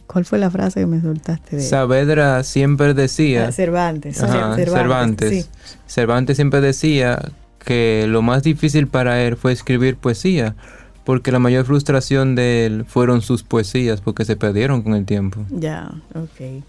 [0.06, 1.56] ¿cuál fue la frase que me soltaste?
[1.56, 4.22] De, Saavedra siempre decía, Ah, Cervantes.
[4.22, 5.44] Ajá, Cervantes, Cervantes.
[5.46, 5.50] sí.
[5.86, 7.32] Cervantes siempre decía
[7.64, 10.54] que lo más difícil para él fue escribir poesía,
[11.04, 15.44] porque la mayor frustración de él fueron sus poesías, porque se perdieron con el tiempo.
[15.50, 16.62] Ya, ok.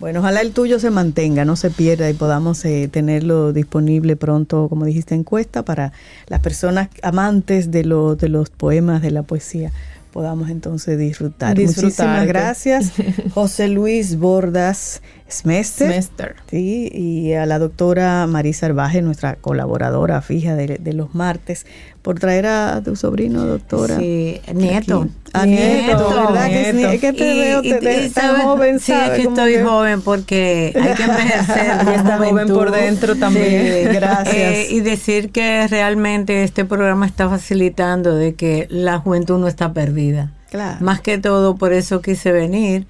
[0.00, 4.68] Bueno, ojalá el tuyo se mantenga, no se pierda y podamos eh, tenerlo disponible pronto,
[4.68, 5.92] como dijiste, encuesta para
[6.28, 9.72] las personas amantes de, lo, de los poemas, de la poesía
[10.12, 11.56] podamos entonces disfrutar.
[11.56, 12.92] Muchísimas gracias,
[13.34, 16.36] José Luis Bordas Smester.
[16.50, 21.66] Sí, y a la doctora Marisa Arbaje, nuestra colaboradora fija de, los martes,
[22.00, 23.98] por traer a tu sobrino, doctora.
[23.98, 25.06] Sí, nieto.
[25.34, 26.46] A nieto, ¿verdad?
[26.46, 28.10] Que, que, te veo, te,
[28.42, 31.86] joven, Sí, es que estoy joven porque hay que envejecer.
[31.86, 33.88] y está joven por dentro también.
[33.92, 34.34] Gracias.
[34.34, 39.74] Eh, y decir que realmente este programa está facilitando de que la juventud no está
[39.74, 40.32] perdida.
[40.50, 40.78] Claro.
[40.80, 42.86] Más que todo, por eso quise venir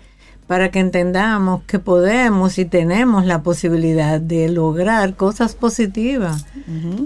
[0.48, 6.46] para que entendamos que podemos y tenemos la posibilidad de lograr cosas positivas.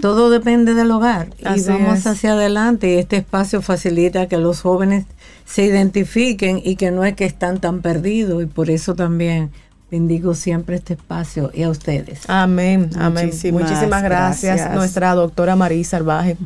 [0.01, 5.05] Todo depende del hogar y vamos hacia adelante y este espacio facilita que los jóvenes
[5.45, 9.51] se identifiquen y que no es que están tan perdidos y por eso también
[9.91, 12.21] bendigo siempre este espacio y a ustedes.
[12.29, 13.29] Amén, amén.
[13.51, 16.37] Muchísimas, gracias, nuestra doctora María Salvaje.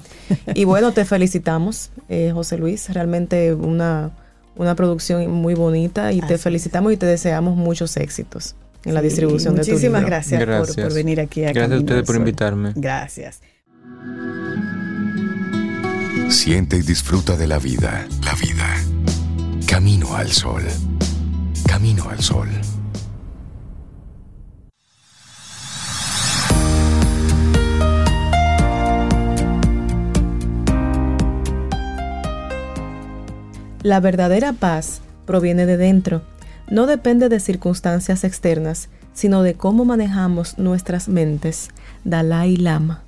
[0.56, 4.12] y bueno, te felicitamos, eh, José Luis, realmente una
[4.58, 8.56] una producción muy bonita y te felicitamos y te deseamos muchos éxitos
[8.86, 9.76] en la distribución de tu libro.
[9.76, 12.74] Muchísimas gracias, Por, venir aquí a Gracias a ustedes por invitarme.
[12.76, 13.42] Gracias.
[16.30, 18.06] Siente y disfruta de la vida.
[18.24, 18.76] La vida.
[19.66, 20.64] Camino al sol.
[21.68, 22.50] Camino al sol.
[33.84, 36.22] La verdadera paz proviene de dentro.
[36.70, 41.70] No depende de circunstancias externas, sino de cómo manejamos nuestras mentes.
[42.04, 43.04] Dalai Lama.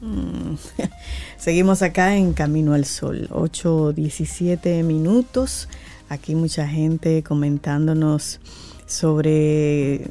[0.00, 0.54] Mm.
[1.36, 5.68] Seguimos acá en Camino al Sol, 8.17 minutos.
[6.08, 8.40] Aquí mucha gente comentándonos
[8.86, 10.10] sobre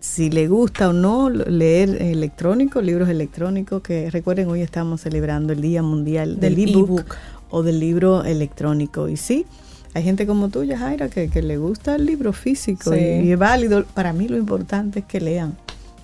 [0.00, 5.60] si le gusta o no leer electrónico, libros electrónicos, que recuerden hoy estamos celebrando el
[5.60, 7.14] Día Mundial del, ebook
[7.50, 9.08] o del libro electrónico.
[9.08, 9.46] Y sí,
[9.94, 13.84] hay gente como tú, Jaira, que, que le gusta el libro físico y, es válido.
[13.84, 15.56] Para mí lo importante es que lean,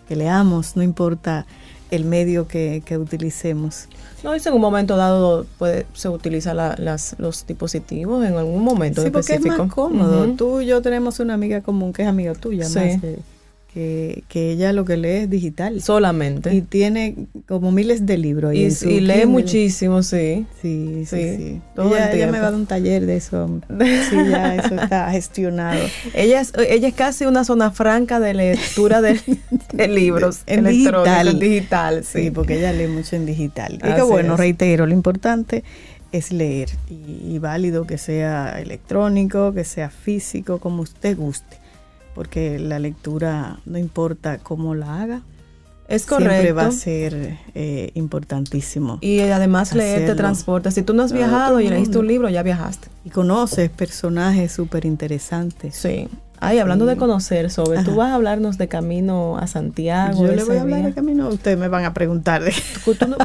[0.08, 1.46] que leamos, no importa
[1.90, 3.88] el medio que, utilicemos.
[4.24, 9.02] No, y en un momento dado puede, se utiliza las, los dispositivos en algún momento
[9.02, 10.26] sí, porque es más cómodo.
[10.32, 13.18] Tú y yo tenemos una amiga común que es amiga tuya, sí que,
[13.76, 15.82] ella lo que lee es digital.
[15.82, 16.54] Solamente.
[16.54, 18.54] Y tiene como miles de libros.
[18.54, 20.46] Y, y lee muchísimo, sí.
[20.62, 21.60] Sí, sí, sí.
[21.76, 23.60] ella, me va a dar un taller de eso.
[24.08, 25.80] Sí, ya eso está gestionado.
[26.14, 29.20] ella, es, ella es casi una zona franca de lectura de,
[29.88, 31.38] libros en digital.
[31.38, 32.30] digital, sí.
[32.30, 33.74] porque ella lee mucho en digital.
[33.74, 35.64] Y que bueno, reitero, lo importante
[36.12, 41.65] es leer y, y válido que sea electrónico, que sea físico, como usted guste
[42.16, 45.20] porque la lectura, no importa cómo la haga,
[45.86, 46.32] es correcto.
[46.32, 48.96] Siempre va a ser eh, importantísimo.
[49.02, 50.70] Y además leer te transporta.
[50.70, 52.88] Si tú no has viajado y leíste un libro, ya viajaste.
[53.04, 55.76] Y conoces personajes súper interesantes.
[55.76, 56.08] Sí.
[56.40, 60.26] Ay, hablando de conocer, sobre, tú vas a hablarnos de camino a Santiago.
[60.26, 62.42] Yo le voy a hablar de camino, ustedes me van a preguntar.
[62.42, 62.54] De...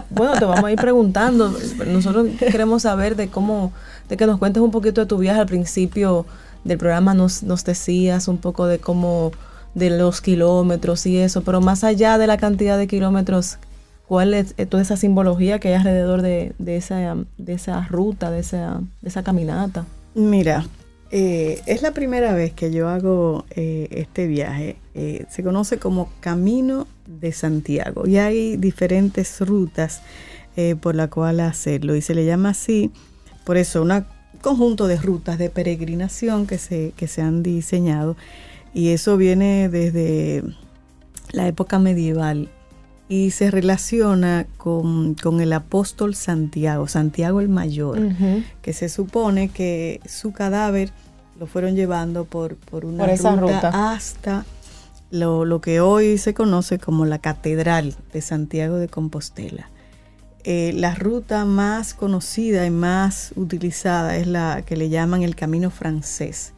[0.10, 1.56] bueno, te vamos a ir preguntando.
[1.88, 3.72] Nosotros queremos saber de cómo,
[4.10, 6.26] de que nos cuentes un poquito de tu viaje al principio
[6.64, 9.32] del programa nos, decías un poco de cómo,
[9.74, 13.58] de los kilómetros y eso, pero más allá de la cantidad de kilómetros,
[14.08, 17.58] ¿cuál es eh, toda esa simbología que hay alrededor de, de, esa, de
[17.90, 19.86] ruta, de esa, de esa caminata?
[20.14, 20.66] Mira,
[21.10, 24.78] eh, es la primera vez que yo hago eh, este viaje.
[24.94, 30.02] se conoce como Camino de Santiago y hay diferentes rutas
[30.82, 32.92] por la cual hacerlo y se le llama así.
[33.46, 34.06] Por eso, una
[34.42, 38.16] conjunto de rutas de peregrinación que se, que se han diseñado
[38.74, 40.44] y eso viene desde
[41.32, 42.50] la época medieval
[43.10, 48.00] y se relaciona con, el apóstol Santiago, Santiago el Mayor,
[48.62, 50.92] que se supone que su cadáver
[51.38, 54.46] lo fueron llevando por, por una ruta, hasta
[55.10, 59.70] lo, lo que hoy se conoce como la Catedral de Santiago de Compostela.
[60.44, 65.70] Eh, la ruta más conocida y más utilizada es la que le llaman el camino
[65.70, 66.54] francés,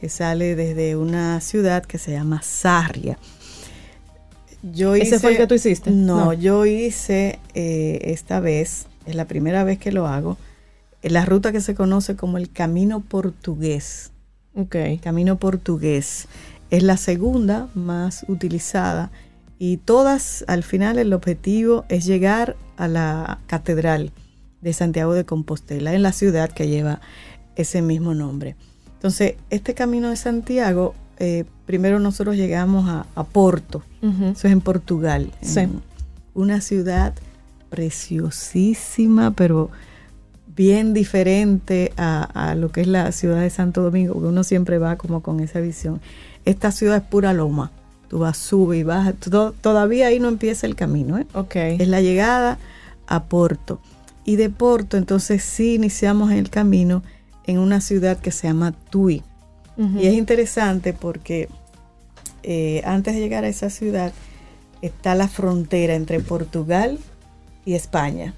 [0.00, 3.18] que sale desde una ciudad que se llama Sarria.
[4.62, 5.90] Yo ¿Ese fue el que tú hiciste?
[5.90, 10.36] No, yo hice eh, esta vez, es la primera vez que lo hago,
[11.02, 14.12] la ruta que se conoce como el camino portugués.
[14.54, 14.76] Ok.
[15.02, 16.28] Camino portugués.
[16.70, 19.10] Es la segunda más utilizada
[19.64, 24.10] y todas, al final, el objetivo es llegar a la catedral
[24.60, 27.00] de Santiago de Compostela, en la ciudad que lleva
[27.54, 28.56] ese mismo nombre.
[28.94, 34.62] Entonces, este camino de Santiago, eh, primero nosotros llegamos a, a Porto, eso es en
[34.62, 35.60] Portugal, Sí.
[35.60, 35.80] en
[36.34, 37.14] una ciudad
[37.70, 39.70] preciosísima, pero
[40.56, 44.78] bien diferente a, a lo que es la ciudad de Santo Domingo, porque uno siempre
[44.78, 46.00] va como con esa visión.
[46.44, 47.70] Esta ciudad es pura loma.
[48.12, 49.14] Tú vas, sube y bajas.
[49.14, 51.16] To- todavía ahí no empieza el camino.
[51.16, 51.26] ¿eh?
[51.32, 51.56] Ok.
[51.56, 52.58] Es la llegada
[53.06, 53.80] a Porto.
[54.26, 57.02] Y de Porto, entonces sí iniciamos el camino
[57.46, 59.22] en una ciudad que se llama Tui.
[59.98, 61.48] Y es interesante porque
[62.42, 64.12] eh, antes de llegar a esa ciudad
[64.82, 66.98] está la frontera entre Portugal
[67.64, 68.34] y España.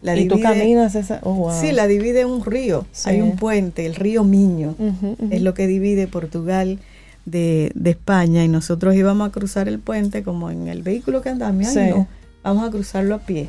[0.00, 1.20] La y tú caminas esa.
[1.22, 1.60] Oh, wow.
[1.60, 2.86] Sí, la divide un río.
[2.92, 3.10] Sí.
[3.10, 4.74] Hay un puente, el río Miño.
[5.30, 6.78] Es lo que divide Portugal
[7.30, 8.44] de, de España.
[8.44, 11.68] Y nosotros íbamos a cruzar el puente como en el vehículo que andamos.
[11.68, 11.80] Sí.
[11.90, 12.08] no,
[12.42, 13.48] vamos a cruzarlo a pie.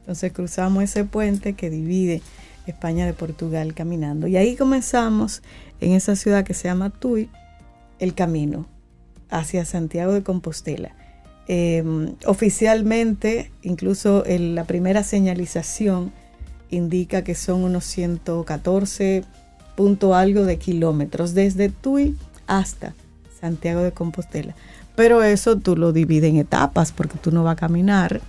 [0.00, 2.22] Entonces cruzamos ese puente que divide
[2.66, 4.26] España de Portugal caminando.
[4.26, 5.42] Y ahí comenzamos
[5.80, 7.28] en esa ciudad que se llama Tui
[7.98, 8.66] el camino
[9.30, 10.94] hacia Santiago de Compostela.
[11.48, 11.84] Eh,
[12.26, 16.12] oficialmente, incluso en la primera señalización
[16.70, 19.22] indica que son unos 114
[19.76, 22.16] punto algo de kilómetros desde Tui
[22.46, 22.94] hasta
[23.40, 24.54] Santiago de Compostela.
[24.94, 28.20] Pero eso tú lo divides en etapas porque tú no vas a caminar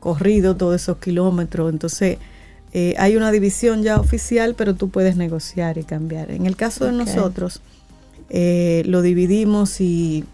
[0.00, 1.72] corrido todos esos kilómetros.
[1.72, 2.18] Entonces
[2.72, 6.30] eh, hay una división ya oficial, pero tú puedes negociar y cambiar.
[6.30, 7.62] En el caso de nosotros,
[8.30, 10.24] eh, lo dividimos y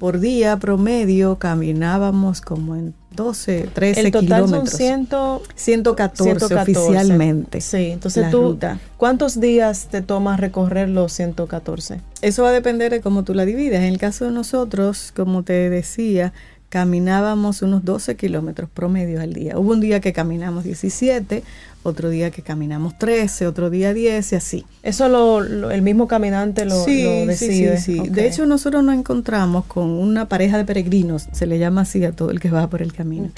[0.00, 4.78] por día promedio caminábamos como en 12, 13 El total son kilómetros.
[4.78, 5.08] 100,
[5.54, 6.54] 114, 114.
[6.54, 7.60] oficialmente.
[7.60, 8.80] Sí, entonces tú, ruta.
[8.96, 12.00] ¿cuántos días te toma recorrer los 114?
[12.22, 13.80] Eso va a depender de cómo tú la divides.
[13.80, 16.32] En el caso de nosotros, como te decía,
[16.70, 19.58] caminábamos unos 12 kilómetros promedio al día.
[19.58, 21.42] Hubo un día que caminamos 17,
[21.82, 24.64] otro día que caminamos 13, otro día 10 y así.
[24.82, 27.76] Eso lo, lo- el mismo caminante lo, sí, lo sí, decide.
[27.78, 28.00] sí, sí.
[28.00, 28.06] Ok.
[28.08, 32.12] De hecho, nosotros nos encontramos con una pareja de peregrinos, se le llama así a
[32.12, 33.30] todo el que va por el camino.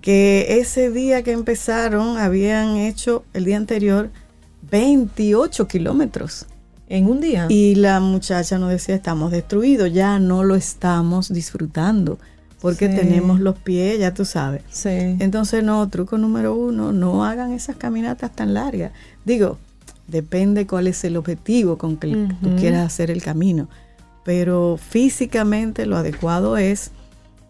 [0.00, 4.10] Que ese día que empezaron habían hecho el día anterior
[4.70, 6.46] 28 kilómetros.
[6.88, 7.46] en un día.
[7.48, 12.18] Y la muchacha nos decía, estamos destruidos, ya no lo estamos disfrutando,
[12.64, 12.96] porque Sí.
[12.96, 14.62] tenemos los pies, ya tú sabes.
[14.70, 14.88] sí.
[15.20, 18.90] Entonces, no, truco número uno, no hagan esas caminatas tan largas.
[19.26, 19.58] Digo,
[20.08, 23.68] depende cuál es el objetivo con que tú quieras hacer el camino.
[24.24, 26.90] Pero físicamente lo adecuado es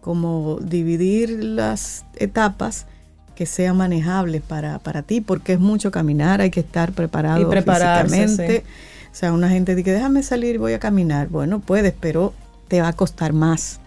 [0.01, 2.85] como dividir las etapas
[3.35, 7.45] que sean manejables para, para ti, porque es mucho caminar, hay que estar preparado Y
[7.55, 8.59] físicamente.
[8.59, 8.63] sí.
[9.13, 11.29] O sea, una gente dice, déjame salir, voy a caminar.
[11.29, 12.33] Bueno, puedes, pero
[12.67, 13.79] te va a costar más.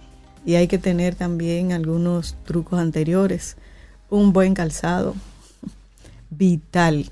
[0.49, 3.59] Y hay que tener también algunos trucos anteriores.
[4.09, 5.15] Un buen calzado,
[6.31, 7.05] vital,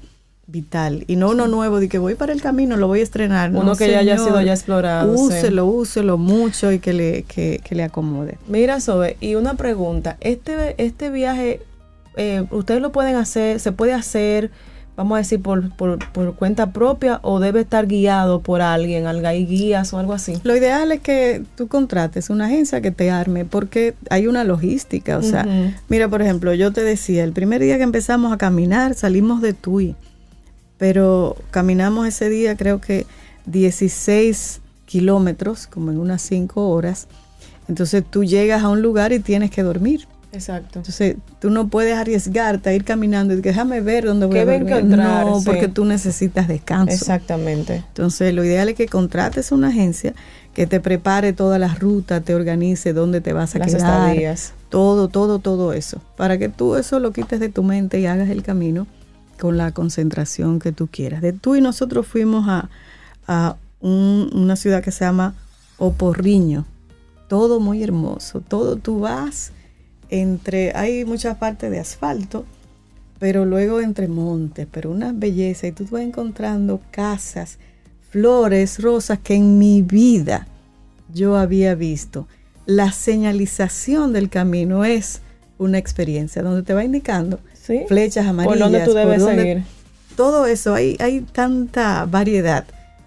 [0.47, 1.05] vital.
[1.07, 3.51] Y no uno nuevo, de que voy para el camino, lo voy a estrenar.
[3.51, 5.15] Uno No, que ya haya sido ya explorado.
[5.15, 5.23] sí.
[5.23, 8.39] Úselo, úselo mucho y que le, que, que le acomode.
[8.49, 10.17] Mira, Sobe, y una pregunta.
[10.21, 11.61] Este, este viaje,
[12.17, 14.51] eh, ¿ustedes lo pueden hacer, se puede hacer,
[14.97, 19.47] vamos a decir, por, por, por cuenta propia o debe estar guiado por alguien, hay
[19.47, 20.35] guías o algo así?
[20.43, 25.19] Lo ideal es que tú contrates una agencia que te arme porque hay una logística.
[25.19, 25.47] O sea,
[25.89, 29.53] mira, por ejemplo, yo te decía, el primer día que empezamos a caminar salimos de
[29.53, 29.95] Tui,
[30.79, 33.07] pero caminamos ese día creo que
[33.47, 37.07] 16 kilómetros, como en unas 5 horas.
[37.69, 40.07] Entonces tú llegas a un lugar y tienes que dormir.
[40.37, 40.79] Exacto.
[40.81, 44.45] Entonces tú no puedes arriesgarte a ir caminando y déjame ver dónde voy ¿Qué a
[44.45, 44.75] voy a dormir.
[44.77, 45.27] encontrar?
[45.27, 45.47] No, Sí.
[45.47, 46.93] porque tú necesitas descanso.
[46.95, 47.77] Exactamente.
[47.89, 50.15] Entonces, lo ideal es que contrates una agencia
[50.55, 53.81] que te prepare todas las rutas, te organice dónde te vas a Las quedar,
[54.11, 54.53] estadías.
[54.71, 58.29] todo, todo, todo eso, para que tú eso lo quites de tu mente y hagas
[58.31, 58.87] el camino
[59.41, 61.21] con la concentración que tú quieras.
[61.21, 62.71] De tú y nosotros fuimos a,
[63.27, 65.35] a un- una ciudad que se llama
[65.79, 66.65] Oporriño,
[67.29, 69.53] todo muy hermoso, todo tú vas
[70.11, 72.45] entre, hay muchas partes de asfalto,
[73.19, 77.59] pero luego entre montes, pero una belleza y tú vas encontrando casas,
[78.11, 80.47] flores, rosas que en mi vida
[81.13, 82.27] yo había visto.
[82.67, 85.21] La señalización del camino es
[85.59, 87.85] una experiencia donde te va indicando ¿Sí?
[87.89, 88.53] flechas amarillas.
[88.53, 89.63] ¿Por dónde tú debes seguir?
[90.17, 92.65] Todo eso, hay, hay tanta variedad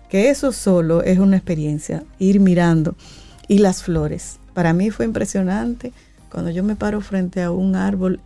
[0.10, 2.96] que eso solo es una experiencia, ir mirando.
[3.48, 5.94] Y las flores, para mí fue impresionante
[6.32, 8.20] cuando yo me paro frente a un árbol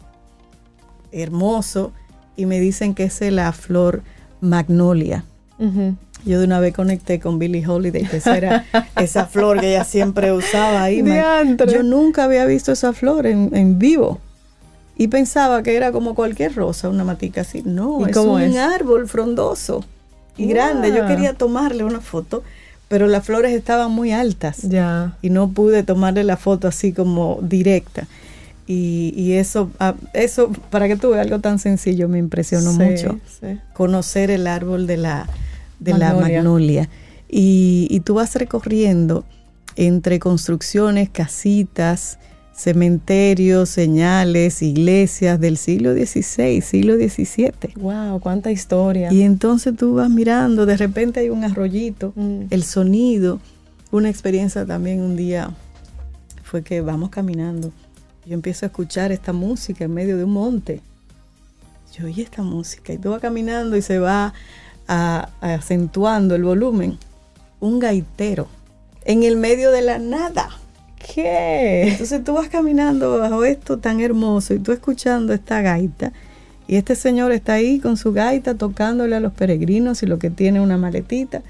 [1.11, 1.91] hermoso
[2.35, 4.01] y me dicen que es la flor
[4.41, 5.23] magnolia.
[6.25, 8.65] Yo de una vez conecté con Billie Holiday, que esa era
[8.97, 11.01] esa flor que ella siempre usaba ahí.
[11.71, 14.19] Yo nunca había visto esa flor en, en vivo.
[14.97, 17.61] y pensaba que era como cualquier rosa, una matica así.
[17.65, 18.57] No, ¿Y es un es?
[18.57, 19.83] árbol frondoso
[20.37, 20.89] y grande.
[20.89, 21.07] Yo Wow.
[21.07, 22.43] quería tomarle una foto,
[22.93, 25.17] pero las flores estaban muy altas Ya.
[25.23, 28.05] y no pude tomarle la foto así como directa.
[28.67, 32.77] Y, y eso, ah, eso, para que tú veas algo tan sencillo, me impresionó Sí,
[32.77, 33.19] mucho.
[33.41, 33.57] sí.
[33.73, 35.27] Conocer el árbol de la,
[35.79, 36.37] de la Magnolia.
[36.37, 36.89] magnolia.
[37.27, 39.25] Y, y tú vas recorriendo
[39.75, 42.19] entre construcciones, casitas,
[42.55, 47.73] cementerios, señales, iglesias del siglo XVI, siglo XVII.
[47.75, 49.11] Wow, cuánta historia.
[49.11, 52.43] Y entonces tú vas mirando, de repente hay un arroyito, Mm.
[52.49, 53.39] el sonido.
[53.91, 55.51] Una experiencia también un día
[56.43, 57.71] fue que vamos caminando.
[58.25, 60.81] Yo empiezo a escuchar esta música en medio de un monte.
[61.97, 64.33] Yo oí esta música y tú vas caminando y se va
[64.87, 66.97] a- acentuando el volumen.
[67.59, 68.47] Un gaitero
[69.05, 70.49] en el medio de la nada.
[71.13, 71.89] ¿Qué?
[71.89, 76.11] Entonces tú vas caminando bajo esto tan hermoso y tú escuchando esta gaita.
[76.67, 80.29] Y este señor está ahí con su gaita tocándole a los peregrinos y lo que
[80.29, 81.41] tiene una maletita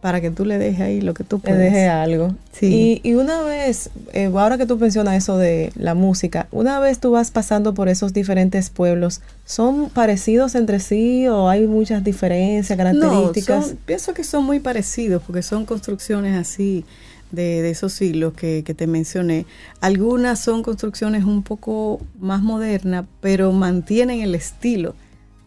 [0.00, 1.58] para que tú le dejes ahí lo que tú puedes.
[1.60, 2.34] dejé algo.
[2.50, 3.00] Sí.
[3.04, 6.98] Y, y una vez, eh, ahora que tú mencionas eso de la música, una vez
[6.98, 12.76] tú vas pasando por esos diferentes pueblos, ¿son parecidos entre sí o hay muchas diferencias,
[12.76, 13.66] No, características?
[13.68, 16.84] son- pienso que son muy parecidos porque son construcciones así
[17.32, 19.46] de, de esos siglos que, que te mencioné.
[19.80, 24.94] Algunas son construcciones un poco más modernas, pero mantienen el estilo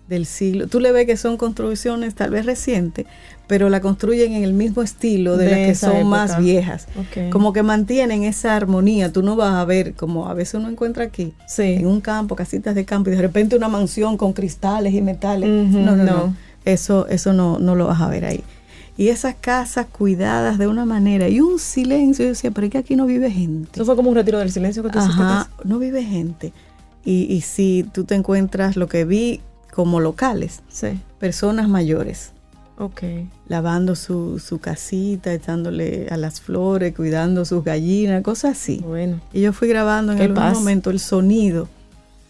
[0.10, 0.68] del siglo.
[0.68, 3.08] Tú le ves que son construcciones tal vez recientes,
[3.48, 6.88] pero la construyen en el mismo estilo de, De las que son más viejas.
[7.32, 9.12] Como que mantienen esa armonía.
[9.12, 11.64] Tú no vas a ver, como a veces uno encuentra aquí, Sí.
[11.64, 15.50] en un campo, casitas de campo, y de repente una mansión con cristales y metales.
[15.50, 16.36] No, no, no, no.
[16.66, 18.44] Eso, eso no, no lo vas a ver ahí.
[18.98, 22.24] Y esas casas cuidadas de una manera y un silencio.
[22.26, 23.72] Yo decía, pero es que aquí no vive gente.
[23.74, 25.22] Eso fue como un retiro del silencio que tú hiciste.
[25.22, 26.54] Ajá, no vive gente.
[27.04, 29.42] Y, y si tú te encuentras lo que vi
[29.74, 30.98] como locales, Sí.
[31.20, 32.32] personas mayores,
[32.78, 33.04] Ok.
[33.50, 38.78] lavando su, su casita, echándole a las flores, cuidando sus gallinas, cosas así.
[38.84, 39.20] Bueno.
[39.34, 40.54] Y yo fui grabando en algún paz.
[40.56, 41.68] momento el sonido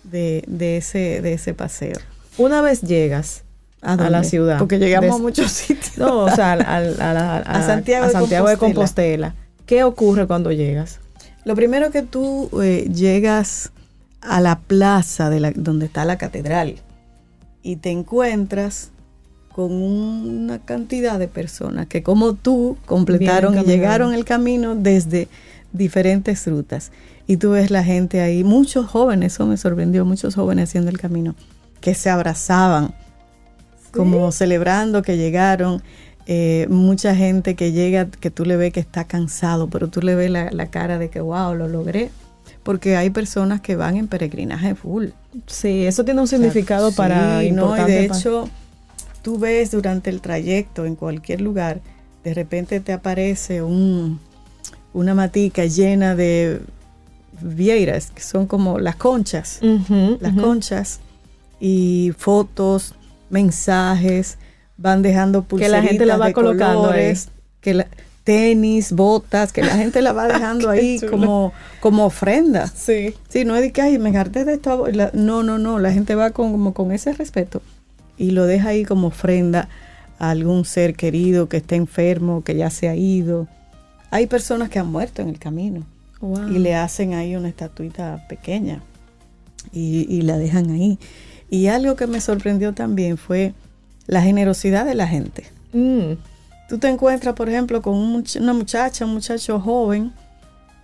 [0.04, 1.98] de, de ese, de ese paseo.
[2.38, 3.44] Una vez llegas
[3.86, 4.58] a, la ciudad.
[4.60, 5.98] Porque llegamos des- a muchos sitios.
[5.98, 8.74] No, o sea, a, a- A Santiago de Santiago Compostela.
[8.74, 9.36] Compostela.
[9.66, 11.00] ¿Qué ocurre cuando llegas?
[11.46, 13.72] Lo primero que tú eh, llegas
[14.22, 16.76] a la plaza de la, donde está la catedral
[17.62, 18.90] y te encuentras
[19.52, 25.28] con una cantidad de personas que como tú completaron y llegaron el camino desde
[25.72, 26.92] diferentes rutas.
[27.28, 31.00] Y tú ves la gente ahí, muchos jóvenes, eso me sorprendió, muchos jóvenes haciendo el
[31.00, 31.36] camino,
[31.82, 32.94] que se abrazaban,
[33.96, 35.82] como celebrando que llegaron.
[36.28, 40.16] Eh, mucha gente que llega, que tú le ves que está cansado, pero tú le
[40.16, 42.10] ves la, la cara de que, wow, lo logré.
[42.64, 45.10] Porque hay personas que van en peregrinaje full.
[45.46, 48.50] Sí, eso tiene un significado Sí, para no, y de hecho,
[49.22, 51.82] tú ves durante el trayecto en cualquier lugar,
[52.24, 54.20] de repente te aparece un,
[54.94, 56.62] una matica llena de
[57.42, 61.00] vieiras, que son como las conchas, las conchas,
[61.60, 62.96] y fotos,
[63.36, 64.38] mensajes,
[64.78, 67.30] van dejando Que pulseritas la gente la va de colocando colores,
[67.62, 67.88] que la-
[68.24, 71.12] tenis, botas, que la gente la va dejando ahí chulo.
[71.12, 72.66] como, como ofrenda.
[72.68, 73.14] Sí.
[73.30, 74.88] Sí, no es de que, ay, me harté de esto.
[74.88, 75.78] la- no, no, no.
[75.80, 77.62] La gente va con, como con ese respeto
[78.18, 79.68] y lo deja ahí como ofrenda
[80.18, 83.48] a algún ser querido que esté enfermo, que ya se ha ido.
[84.12, 85.86] Hay personas que han muerto en el camino
[86.22, 86.48] Wow.
[86.48, 88.82] y le hacen ahí una estatuita pequeña
[89.74, 90.98] y, y la dejan ahí.
[91.50, 93.54] Y algo que me sorprendió también fue
[94.08, 95.46] la generosidad de la gente.
[95.74, 96.14] Mm,
[96.68, 100.12] Tú te encuentras, por ejemplo, con una muchacha, un muchacho joven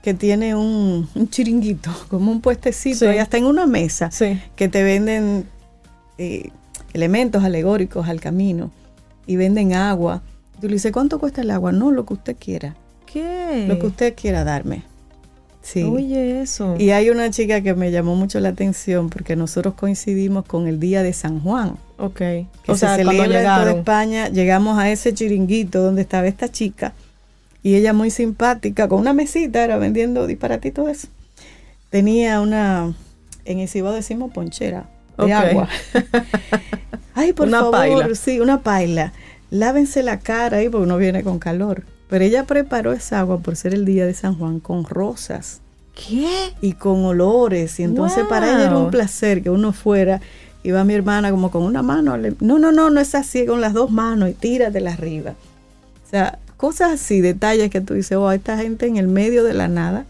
[0.03, 3.15] que tiene un, un chiringuito, como un puestecito, Sí.
[3.15, 4.39] y hasta en una mesa, Sí.
[4.55, 5.45] que te venden
[6.19, 6.51] eh,
[6.93, 8.69] elementos alegóricos al camino
[9.25, 10.21] y venden agua.
[10.59, 11.71] Tú le dices, ¿cuánto cuesta el agua?
[11.71, 12.75] No, lo que usted quiera,
[13.11, 13.65] ¿Qué?
[13.67, 14.83] lo que usted quiera darme.
[15.61, 15.83] Sí.
[15.83, 16.75] Oye, eso.
[16.79, 20.79] Y hay una chica que me llamó mucho la atención porque nosotros coincidimos con el
[20.79, 22.17] día de San Juan ok.
[22.17, 23.77] que o sea, se cuando celebra en.
[23.77, 26.93] España, llegamos a ese chiringuito donde estaba esta chica
[27.63, 31.07] y ella muy simpática, con una mesita, era vendiendo disparatitos eso.
[31.91, 32.93] Tenía una,
[33.45, 35.69] en el Cibao decimos ponchera de agua.
[37.13, 38.15] Ay, por Una favor, paila.
[38.15, 39.13] sí, una paila.
[39.51, 41.83] Lávense la cara ahí porque uno viene con calor.
[42.11, 45.61] Pero ella preparó esa agua por ser el día de San Juan con rosas
[45.95, 46.27] ¿Qué?
[46.61, 47.79] y con olores.
[47.79, 50.21] Y entonces para ella era un placer que uno fuera.
[50.63, 52.15] Iba mi hermana como con una mano.
[52.17, 55.31] le- no, no, no, no es así, con las dos manos y tíratela arriba.
[56.05, 59.53] O sea, cosas así, detalles que tú dices, oh, esta gente en el medio de
[59.53, 60.05] la nada.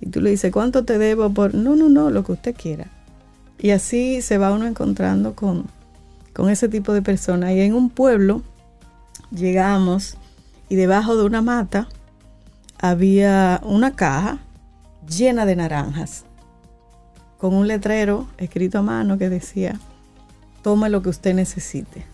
[0.00, 1.54] Y tú le dices, ¿cuánto te debo por.?
[1.54, 2.86] No, no, no, lo que usted quiera.
[3.58, 5.64] Y así se va uno encontrando con,
[6.34, 7.52] con ese tipo de personas.
[7.52, 8.42] Y en un pueblo
[9.34, 10.16] llegamos
[10.70, 11.86] y debajo de una mata
[12.78, 14.38] había una caja
[15.06, 16.24] llena de naranjas
[17.38, 19.78] con un letrero escrito a mano que decía,
[20.62, 22.04] tome lo que usted necesite.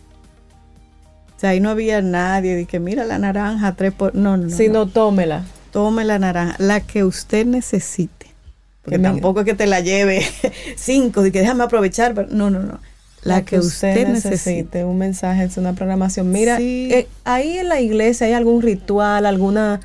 [1.36, 4.14] O sea, ahí no había nadie de que mira la naranja, tres por...
[4.14, 4.56] No, no, no.
[4.56, 5.44] Si no, tómela.
[5.72, 8.26] Tome la naranja, la que usted necesite.
[8.82, 10.24] Porque Que me- tampoco es que te la lleve
[10.76, 12.14] cinco, de que déjame aprovechar.
[12.14, 12.78] pero- no, no, no.
[13.22, 14.84] La, que, usted, necesite.
[14.84, 16.30] Un mensaje, es una programación.
[16.30, 16.88] Mira, Sí.
[16.92, 19.80] eh, ahí en la iglesia hay algún ritual, alguna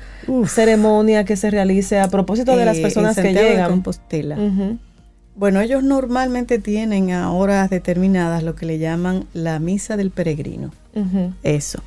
[0.46, 3.70] ceremonia que se realice a propósito de las Eh, personas que Santiago de llegan.
[3.70, 4.36] Compostela.
[5.34, 10.70] Bueno, ellos normalmente tienen a horas determinadas lo que le llaman la misa del peregrino.
[11.42, 11.82] Eso.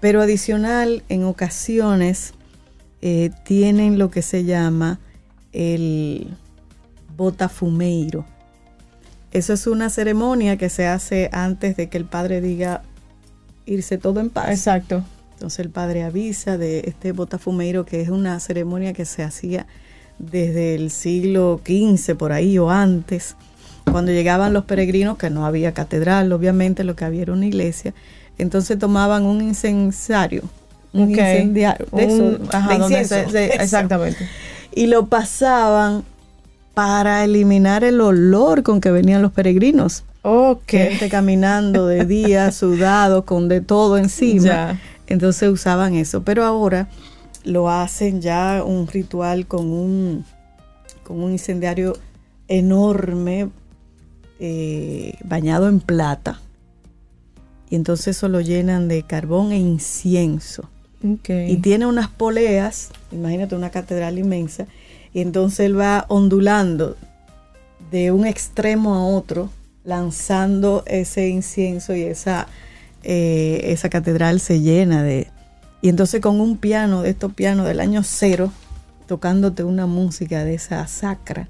[0.00, 2.32] Pero adicional, en ocasiones,
[3.02, 4.98] eh, tienen lo que se llama
[5.52, 6.26] el
[7.16, 8.24] botafumeiro.
[9.36, 12.82] Eso es una ceremonia que se hace antes de que el padre diga
[13.66, 14.48] irse todo en paz.
[14.50, 15.02] Exacto.
[15.34, 19.66] Entonces el padre avisa de este botafumeiro, que es una ceremonia que se hacía
[20.18, 23.36] desde el siglo XV por ahí o antes,
[23.90, 27.92] cuando llegaban los peregrinos, que no había catedral, obviamente lo que había era una iglesia,
[28.38, 30.42] entonces tomaban un incensario,
[30.94, 33.62] un incendiario, de eso, Un- ajá, de incienso, se- eso.
[33.62, 34.26] exactamente.
[34.74, 36.02] y lo pasaban
[36.76, 40.04] para eliminar el olor con que venían los peregrinos.
[40.20, 40.66] Ok.
[40.66, 44.44] Gente caminando de día, sudado, con de todo encima.
[44.44, 44.80] Ya.
[45.06, 46.22] Entonces usaban eso.
[46.22, 46.90] Pero ahora
[47.44, 50.26] lo hacen ya un ritual con un,
[51.02, 51.94] con un incendiario
[52.46, 53.48] enorme,
[54.38, 56.42] eh, bañado en plata.
[57.70, 60.68] Y entonces eso lo llenan de carbón e incienso.
[61.26, 64.66] Y tiene unas poleas, imagínate una catedral inmensa,
[65.16, 66.94] y entonces él va ondulando
[67.90, 69.48] de un extremo a otro,
[69.82, 72.48] lanzando ese incienso y esa,
[73.02, 75.28] eh, esa catedral se llena de...
[75.80, 78.52] Y entonces con un piano, de estos pianos del año cero,
[79.06, 81.48] tocándote una música de esa sacra.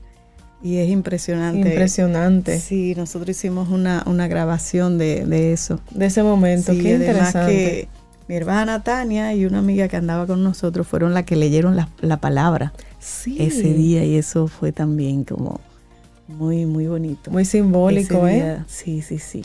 [0.63, 1.69] Y es impresionante.
[1.69, 2.61] Impresionante.
[2.61, 5.81] Sí, nosotros hicimos una, una grabación de, de eso.
[5.91, 6.71] De ese momento.
[6.71, 7.53] Sí, Qué además interesante.
[7.53, 7.89] que
[8.29, 11.89] mi hermana Tania y una amiga que andaba con nosotros fueron las que leyeron la,
[12.01, 12.73] la palabra
[13.07, 13.37] Sí.
[13.41, 15.61] ese día y eso fue también como
[16.27, 17.31] muy, muy bonito.
[17.31, 18.43] Muy simbólico, Ese ¿eh?
[18.43, 19.45] día, Sí, sí, sí.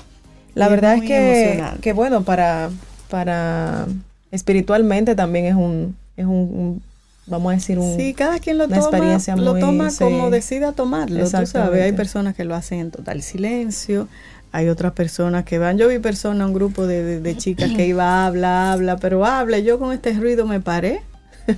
[0.56, 2.72] La Y verdad es que, que bueno, para,
[3.10, 3.86] para
[4.32, 6.82] espiritualmente también es un, es un, un-
[7.28, 7.96] vamos a decir, un...
[7.98, 10.04] Sí, cada quien lo una toma, experiencia lo muy- toma sí.
[10.04, 11.24] como decida tomarlo.
[11.24, 14.08] Tú sabes, hay personas que lo hacen en total silencio,
[14.52, 15.78] hay otras personas que van.
[15.78, 19.60] Yo vi personas, un grupo de, de- de chicas que iba, habla, habla, pero habla.
[19.60, 21.02] Yo con este ruido me paré,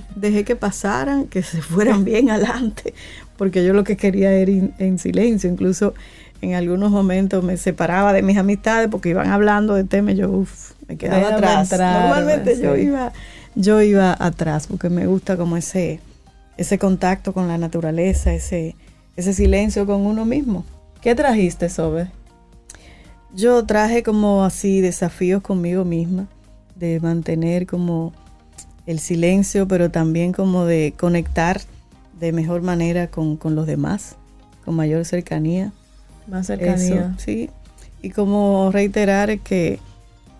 [0.16, 2.94] dejé que pasaran, que se fueran bien adelante,
[3.36, 5.50] porque yo lo que quería era ir en silencio.
[5.50, 5.94] Incluso
[6.40, 10.44] en algunos momentos me separaba de mis amistades porque iban hablando de temas y yo,
[10.88, 11.72] me quedaba Déjame atrás.
[11.72, 12.82] entrar, Normalmente yo sí.
[12.82, 13.12] iba
[13.56, 16.00] yo iba atrás porque me gusta como ese
[16.56, 18.76] ese contacto con la naturaleza, ese
[19.16, 20.64] ese silencio con uno mismo.
[21.00, 22.08] ¿Qué trajiste, Sobe?
[23.34, 26.26] Yo traje como así desafíos conmigo misma
[26.76, 28.12] de mantener como
[28.86, 31.60] el silencio, pero también como de conectar
[32.20, 34.16] de mejor manera con, con los demás,
[34.64, 35.72] con mayor cercanía.
[36.26, 37.14] Más Eso, cercanía.
[37.18, 37.50] sí.
[38.02, 39.78] Y como reiterar que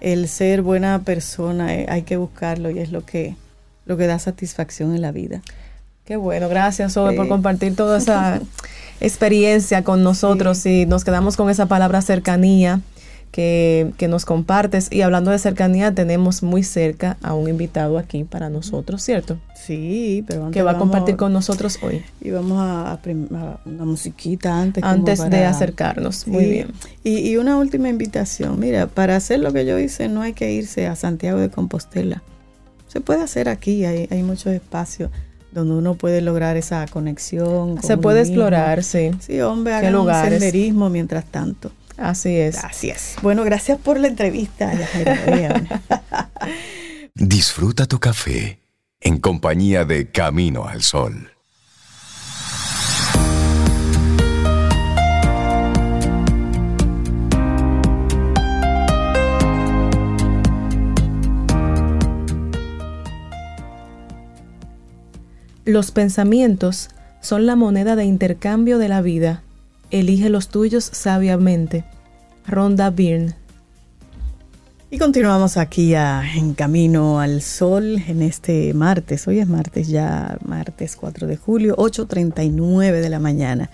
[0.00, 3.36] el ser buena persona eh, hay que buscarlo y es lo que,
[3.86, 5.40] lo que da satisfacción en la vida.
[6.04, 7.16] Qué bueno, gracias Sobe Sí.
[7.16, 8.40] por compartir toda esa
[9.00, 12.80] experiencia con nosotros y nos quedamos con esa palabra cercanía
[13.34, 14.86] que, que nos compartes.
[14.92, 19.38] Y hablando de cercanía, tenemos muy cerca a un invitado aquí para nosotros, ¿cierto?
[19.60, 23.26] Sí, pero antes Que va a compartir con nosotros hoy, Y vamos a, a prim-
[23.34, 24.84] a una musiquita antes.
[24.84, 26.28] antes de acercarnos.
[26.28, 26.68] Muy bien.
[27.02, 28.60] Y, y una última invitación.
[28.60, 32.22] Mira, para hacer lo que yo hice no hay que irse a Santiago de Compostela.
[32.86, 35.10] Se puede hacer aquí, hay, hay muchos espacios
[35.50, 37.74] donde uno puede lograr esa conexión.
[37.78, 39.10] con Se puede explorar, sí.
[39.18, 41.72] Sí, hombre, ¿Qué hagan un senderismo mientras tanto.
[41.96, 42.60] Así es.
[42.60, 43.16] Gracias.
[43.22, 44.72] Bueno, gracias por la entrevista.
[47.14, 48.58] Disfruta tu café
[49.00, 51.30] en compañía de Camino al Sol.
[65.66, 66.90] Los pensamientos
[67.22, 69.43] son la moneda de intercambio de la vida.
[69.94, 71.84] Elige los tuyos sabiamente.
[72.48, 73.36] Ronda Byrne.
[74.90, 79.28] Y continuamos aquí en Camino al Sol en este martes.
[79.28, 83.70] Hoy es martes ya, martes 4 de julio, 8.39 de la mañana.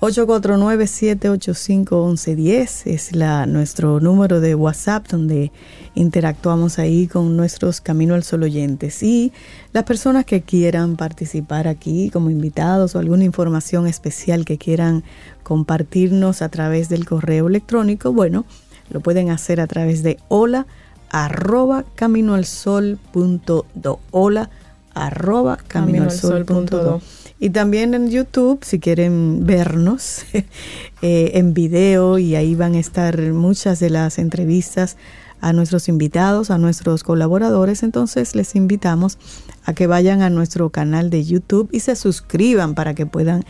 [0.00, 5.50] 849-785-1110 es la, nuestro número de WhatsApp donde
[5.96, 9.02] interactuamos ahí con nuestros Camino al Sol oyentes.
[9.02, 9.32] Y
[9.72, 15.02] las personas que quieran participar aquí como invitados o alguna información especial que quieran
[15.42, 18.44] compartirnos a través del correo electrónico, bueno,
[18.90, 20.68] lo pueden hacer a través de hola
[21.10, 24.48] arroba caminoalsol.do hola
[24.94, 27.00] arroba caminoalsol.do
[27.40, 30.24] y también en YouTube, si quieren vernos
[31.02, 34.96] eh, en video, y ahí van a estar muchas de las entrevistas
[35.40, 37.82] a nuestros invitados, a nuestros colaboradores.
[37.82, 39.18] Entonces les invitamos
[39.64, 43.44] a que vayan a nuestro canal de YouTube y se suscriban para que puedan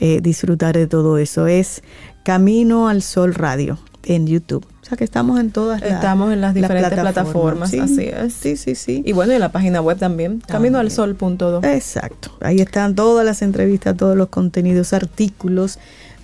[0.00, 1.46] eh, disfrutar de todo eso.
[1.46, 1.82] Es
[2.24, 4.66] Camino al Sol Radio en YouTube.
[4.82, 8.34] O sea que estamos en todas las Estamos en las diferentes plataformas, así es.
[8.34, 9.02] Sí, sí, sí.
[9.06, 11.62] Y bueno, en la página web también, caminoalsol.do.
[11.64, 12.36] Exacto.
[12.40, 15.78] Ahí están todas las entrevistas, todos los contenidos, artículos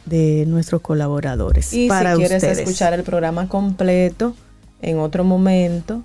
[0.05, 1.73] de nuestros colaboradores.
[1.73, 4.35] Y para si quieres escuchar el programa completo
[4.83, 6.03] en otro momento,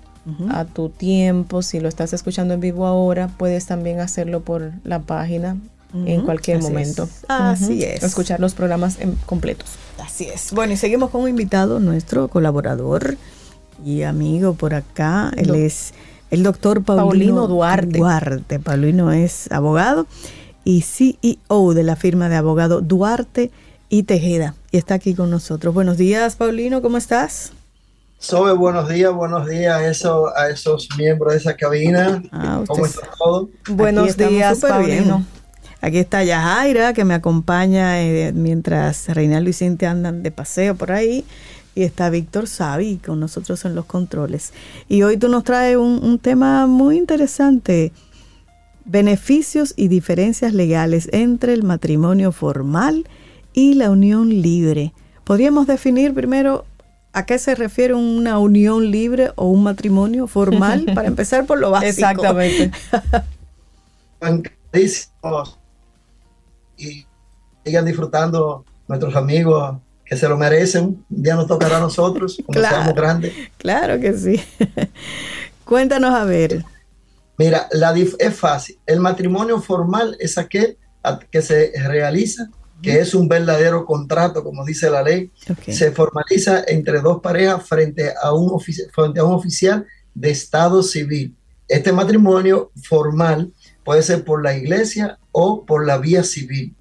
[0.50, 4.98] a tu tiempo, si lo estás escuchando en vivo ahora, puedes también hacerlo por la
[4.98, 5.56] página
[6.04, 7.08] en cualquier momento.
[7.28, 8.02] Así es.
[8.02, 9.70] Escuchar los programas en completos.
[10.04, 10.52] Así es.
[10.52, 13.16] Bueno, y seguimos con un invitado, nuestro colaborador
[13.84, 15.32] y amigo por acá.
[15.36, 15.94] Él es
[16.30, 17.98] el doctor Paulino, Duarte.
[17.98, 18.58] Duarte.
[18.58, 20.06] Paulino es abogado
[20.64, 23.50] y CEO de la firma de abogado Duarte
[23.88, 24.54] y Tejeda.
[24.72, 25.72] Y está aquí con nosotros.
[25.72, 27.52] Buenos días, Paulino, ¿cómo estás?
[28.18, 32.22] Sobe, buenos días, buenos días a, eso, a esos miembros de esa cabina.
[32.32, 33.50] Ah, ¿Cómo está todo?
[33.68, 35.24] Buenos días, Paulino.
[35.80, 40.92] Aquí está Yajaira, que me acompaña eh, mientras Reinaldo y Cintia andan de paseo por
[40.92, 41.24] ahí.
[41.74, 44.54] Y está Víctor Savi con nosotros en los controles.
[44.88, 47.92] Y hoy tú nos traes un, tema muy interesante.
[48.86, 53.06] Beneficios y diferencias legales entre el matrimonio formal
[53.52, 54.94] y la unión libre.
[55.24, 56.64] ¿Podríamos definir primero
[57.12, 60.86] a qué se refiere una unión libre o un matrimonio formal?
[60.94, 61.90] Para empezar por lo básico.
[61.90, 62.70] Exactamente
[66.76, 67.06] y
[67.64, 71.04] sigan disfrutando nuestros amigos que se lo merecen.
[71.10, 73.32] Un día nos tocará a nosotros cuando seamos grandes.
[73.58, 74.40] Claro que sí.
[75.64, 76.64] Cuéntanos a ver.
[77.38, 78.78] Mira, la es fácil.
[78.86, 80.78] El matrimonio formal es aquel
[81.30, 82.48] que se realiza,
[82.82, 85.32] que es un verdadero contrato, como dice la ley.
[85.68, 91.36] Se formaliza entre dos parejas frente a, un frente a un oficial de Estado civil.
[91.68, 93.52] Este matrimonio formal
[93.86, 96.74] puede ser por la iglesia o por la vía civil.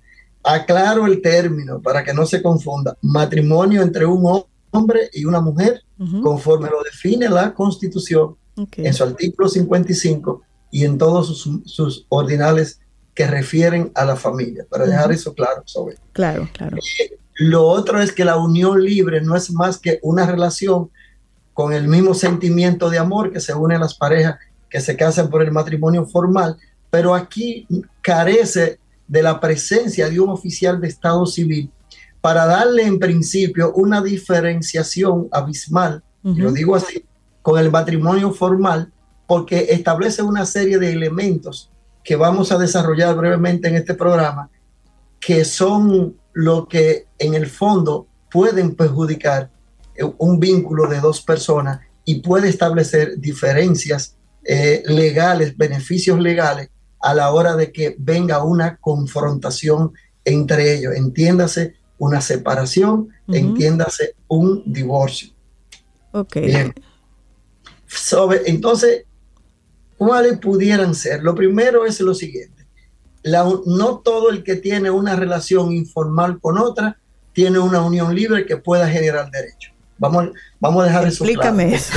[0.44, 2.98] Aclaro el término para que no se confunda.
[3.04, 5.84] Matrimonio entre un hombre y una mujer,
[6.22, 8.36] conforme lo define la Constitución
[8.76, 10.42] en su artículo 55
[10.72, 12.80] y en todos sus, ordinales
[13.14, 15.62] que refieren a la familia, para dejar eso claro.
[15.66, 15.98] Sobre.
[16.12, 16.78] Claro, claro.
[16.78, 20.90] Eh, lo otro es que la unión libre no es más que una relación
[21.54, 24.38] con el mismo sentimiento de amor que se une a las parejas
[24.70, 26.58] que se casan por el matrimonio formal,
[26.96, 27.68] pero aquí
[28.02, 31.70] carece de la presencia de un oficial de Estado civil
[32.22, 37.04] para darle en principio una diferenciación abismal, lo digo así,
[37.42, 38.94] con el matrimonio formal,
[39.28, 41.70] porque establece una serie de elementos
[42.02, 44.50] que vamos a desarrollar brevemente en este programa,
[45.20, 49.52] que son lo que en el fondo pueden perjudicar
[50.18, 54.16] un vínculo de dos personas y puede establecer diferencias
[54.46, 56.70] eh, legales, beneficios legales
[57.06, 59.94] a la hora de que venga una confrontación
[60.26, 60.96] entre ellos.
[60.96, 65.30] Entiéndase una separación, entiéndase un divorcio.
[66.14, 66.38] Ok.
[66.38, 66.74] Bien.
[68.48, 69.04] entonces,
[69.98, 71.22] ¿cuáles pudieran ser?
[71.22, 72.66] Lo primero es lo siguiente.
[73.24, 76.98] no todo el que tiene una relación informal con otra
[77.34, 79.72] tiene una unión libre que pueda generar derecho.
[80.00, 80.30] Vamos,
[80.60, 81.40] vamos a dejar eso claro.
[81.40, 81.94] Explícame eso.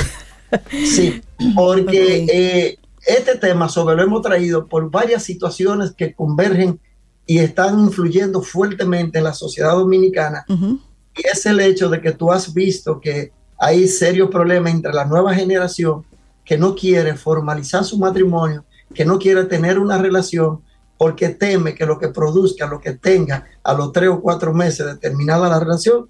[0.69, 1.21] Sí,
[1.55, 2.79] porque eh,
[3.09, 6.79] este tema sobre lo hemos traído por varias situaciones que convergen
[7.25, 10.45] y están influyendo fuertemente en la sociedad dominicana.
[10.47, 15.05] Y es el hecho de que tú has visto que hay serios problemas entre la
[15.05, 16.05] nueva generación
[16.45, 20.61] que no quiere formalizar su matrimonio, que no quiere tener una relación
[20.97, 24.85] porque teme que lo que produzca, lo que tenga a los tres o cuatro meses
[24.85, 26.09] de terminada la relación,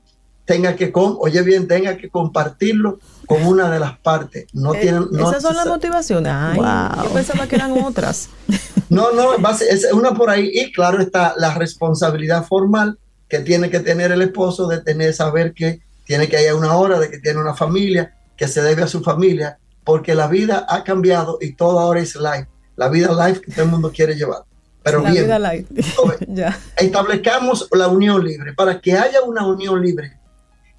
[0.49, 2.97] tenga que, con, oye bien, tenga que compartirlo
[3.27, 4.47] con una de las partes.
[4.51, 6.33] No eh, tienen, esas son las motivaciones.
[6.55, 8.29] Yo pensaba que eran otras.
[8.89, 10.49] No, no, es una por ahí.
[10.51, 12.97] Y claro está la responsabilidad formal
[13.27, 16.99] que tiene que tener el esposo de tener, saber que tiene que haya una hora,
[16.99, 20.83] de que tiene una familia, que se debe a su familia, porque la vida ha
[20.83, 22.47] cambiado y todo ahora es live.
[22.77, 24.41] La vida live que todo el mundo quiere llevar.
[24.81, 25.85] Pero La bien, vida.
[25.95, 26.17] Joven.
[26.29, 26.59] ya.
[26.75, 28.53] establezcamos la unión libre.
[28.53, 30.18] Para que haya una unión libre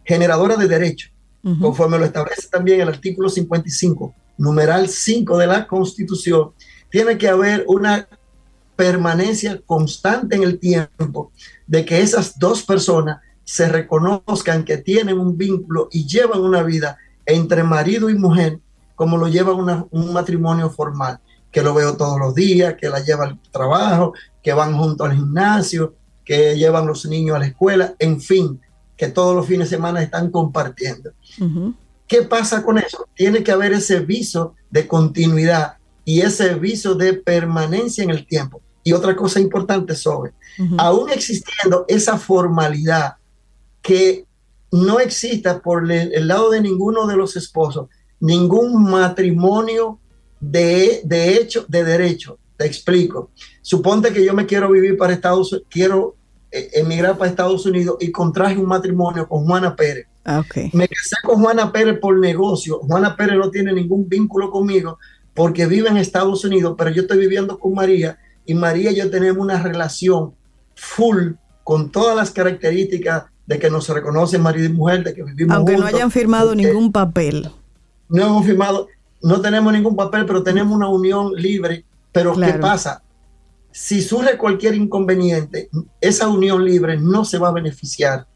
[0.04, 1.10] generadora de derechos,
[1.60, 6.50] conforme lo establece también el artículo 55, numeral 5 de la Constitución,
[6.90, 8.06] tiene que haber una
[8.76, 11.32] permanencia constante en el tiempo
[11.66, 16.96] de que esas dos personas se reconozcan que tienen un vínculo y llevan una vida
[17.26, 18.58] entre marido y mujer
[18.94, 21.20] como lo lleva una- un matrimonio formal,
[21.50, 24.12] que lo veo todos los días, que la lleva al trabajo,
[24.42, 25.94] que van juntos al gimnasio,
[26.24, 28.60] que llevan los niños a la escuela, en fin,
[29.00, 31.12] que todos los fines de semana están compartiendo.
[32.06, 33.08] ¿Qué pasa con eso?
[33.14, 38.60] Tiene que haber ese viso de continuidad y ese viso de permanencia en el tiempo.
[38.84, 40.32] Y otra cosa importante sobre,
[40.76, 43.14] aún existiendo esa formalidad
[43.80, 44.26] que
[44.70, 47.88] no exista por el, lado de ninguno de los esposos,
[48.20, 49.98] ningún matrimonio
[50.40, 52.38] de, de hecho, de derecho.
[52.58, 53.30] Te explico.
[53.62, 56.16] Suponte que yo me quiero vivir para Estados Unidos, quiero
[56.50, 60.06] emigrar para Estados Unidos y contraje un matrimonio con Juana Pérez.
[60.24, 60.42] Ah.
[60.72, 62.78] Me casé con Juana Pérez por negocio.
[62.80, 64.98] Juana Pérez no tiene ningún vínculo conmigo
[65.34, 69.10] porque vive en Estados Unidos, pero yo estoy viviendo con María y María y yo
[69.10, 70.34] tenemos una relación
[70.74, 71.32] full
[71.62, 75.76] con todas las características de que nos reconocen marido y mujer, de que vivimos Aunque
[75.76, 77.50] no hayan firmado ningún papel.
[78.08, 78.88] No hemos firmado,
[79.22, 81.84] no tenemos ningún papel, pero tenemos una unión libre.
[82.12, 83.02] Pero ¿qué pasa?
[83.72, 85.70] Si surge cualquier inconveniente,
[86.00, 88.26] esa unión libre no se va a beneficiar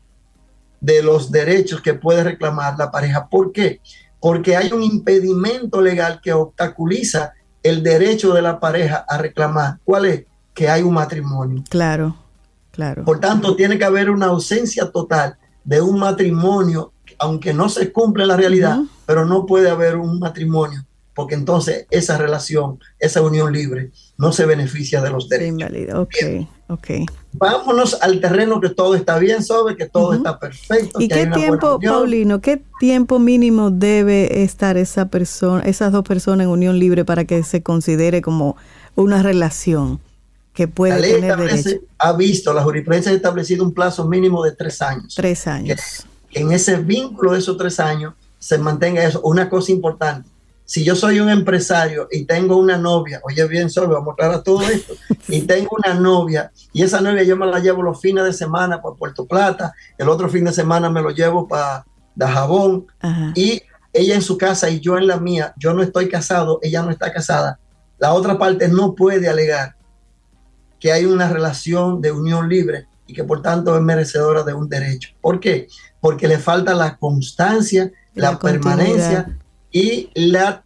[0.81, 3.29] de los derechos que puede reclamar la pareja.
[3.29, 3.81] ¿Por qué?
[4.21, 7.33] Porque hay un impedimento legal que obstaculiza
[7.63, 9.79] el derecho de la pareja a reclamar.
[9.85, 10.25] ¿Cuál es?
[10.53, 11.65] Que hay un matrimonio.
[11.69, 12.17] Claro,
[12.71, 13.05] claro.
[13.05, 18.27] Por tanto, tiene que haber una ausencia total de un matrimonio, aunque no se cumple
[18.27, 20.85] la realidad, pero no puede haber un matrimonio,
[21.15, 25.61] porque entonces esa relación, esa unión libre, no se beneficia de los derechos.
[25.61, 26.01] invalida.
[26.01, 26.15] Ok,
[26.69, 26.89] ok.
[27.33, 31.01] Vámonos al terreno que todo está bien, sobre que todo está perfecto.
[31.01, 31.79] ¿Y que qué tiempo.
[31.81, 37.25] Paulino, qué tiempo mínimo debe estar esa persona, esas dos personas en unión libre para
[37.25, 38.57] que se considere como
[38.97, 40.01] una relación
[40.53, 41.81] que La puede ley tener derecho?
[41.99, 45.15] ha visto, la jurisprudencia ha establecido un plazo mínimo de tres años.
[45.15, 46.07] Tres años.
[46.31, 49.21] que en ese vínculo de esos tres años se mantenga eso.
[49.23, 50.29] Una cosa importante,
[50.65, 54.43] si yo soy un empresario y tengo una novia, oye bien, solo vamos a aclarar
[54.43, 54.95] todo esto,
[55.29, 58.81] y tengo una novia y esa novia yo me la llevo los fines de semana
[58.81, 61.85] para Puerto Plata, el otro fin de semana me lo llevo para
[62.15, 63.33] Dajabón Ajá.
[63.35, 63.63] y
[63.93, 66.91] ella en su casa y yo en la mía, yo no estoy casado, ella no
[66.91, 67.61] está casada,
[67.99, 69.77] la otra parte no puede alegar
[70.81, 74.69] que hay una relación de unión libre y que por tanto es merecedora de un
[74.69, 75.11] derecho.
[75.21, 75.69] ¿Por qué?
[76.01, 79.39] Porque le falta la constancia, la, La permanencia
[79.75, 80.63] y la,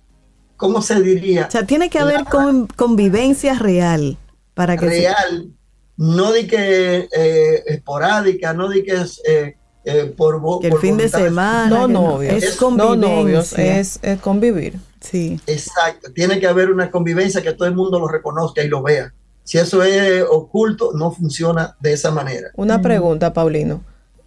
[0.57, 1.47] ¿cómo se diría?
[1.49, 4.19] O sea, tiene que haber La- con- convivencia real
[4.55, 5.51] para que se- real,
[5.97, 10.81] no de que eh, esporádica, no de que es eh, eh, por, que el por
[10.83, 11.69] fin de semana.
[11.71, 12.35] No novios.
[12.43, 14.79] Es no novios, es, es convivir.
[15.01, 15.41] Sí.
[15.47, 19.15] Exacto, tiene que haber una convivencia que todo el mundo lo reconozca y lo vea.
[19.45, 22.49] Si eso es oculto, no funciona de esa manera.
[22.57, 22.83] Una Mm.
[22.83, 23.83] pregunta, Paulino.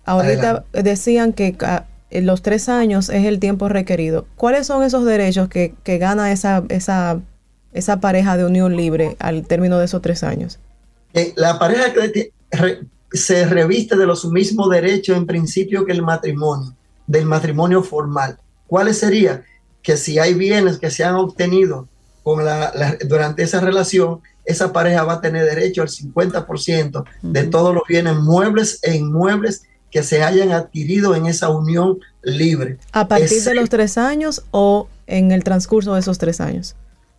[0.05, 1.55] Ahorita decían que
[2.19, 4.25] los tres años es el tiempo requerido.
[4.35, 7.21] ¿Cuáles son esos derechos que, que gana esa, esa,
[7.71, 10.59] esa pareja de unión libre al término de esos tres años?
[11.13, 12.81] Eh, la pareja que re-
[13.13, 16.73] se reviste de los mismos derechos en principio que el matrimonio,
[17.07, 18.38] del matrimonio formal.
[18.67, 19.43] ¿Cuáles serían?
[19.81, 21.88] Que si hay bienes que se han obtenido
[22.23, 27.43] con la, la- durante esa relación, esa pareja va a tener derecho al 50% de
[27.43, 32.77] todos los bienes muebles e inmuebles que se hayan adquirido en esa unión libre.
[32.93, 36.76] ¿A partir de los tres años o en el transcurso de esos tres años?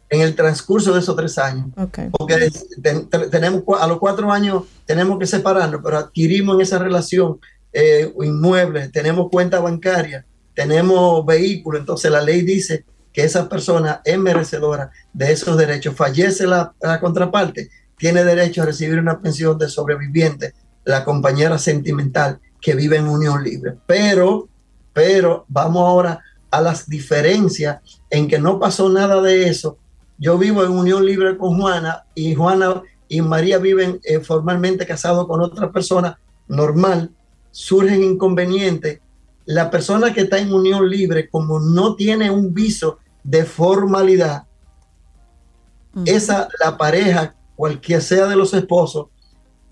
[0.08, 1.66] En el transcurso de esos tres años.
[1.76, 1.98] Ok.
[2.18, 2.50] porque
[2.82, 7.38] ten- ten- tenemos a los cuatro años tenemos que separarnos, pero adquirimos en esa relación
[7.74, 14.18] eh, inmuebles, tenemos cuenta bancaria, tenemos vehículo, entonces la ley dice que esa persona es
[14.18, 15.94] merecedora de esos derechos.
[15.94, 20.52] Fallece la, la contraparte, tiene derecho a recibir una pensión de sobreviviente,
[20.84, 23.74] la compañera sentimental que vive en unión libre.
[23.86, 24.48] Pero,
[24.94, 29.76] pero vamos ahora a las diferencias en que no pasó nada de eso
[30.22, 35.26] yo vivo en unión libre con Juana y Juana y María viven eh, formalmente casados
[35.26, 36.16] con otra persona
[36.46, 37.10] normal,
[37.50, 39.00] surgen inconvenientes.
[39.46, 44.44] La persona que está en unión libre, como no tiene un viso de formalidad,
[46.04, 49.08] esa, la pareja, cualquiera sea de los esposos,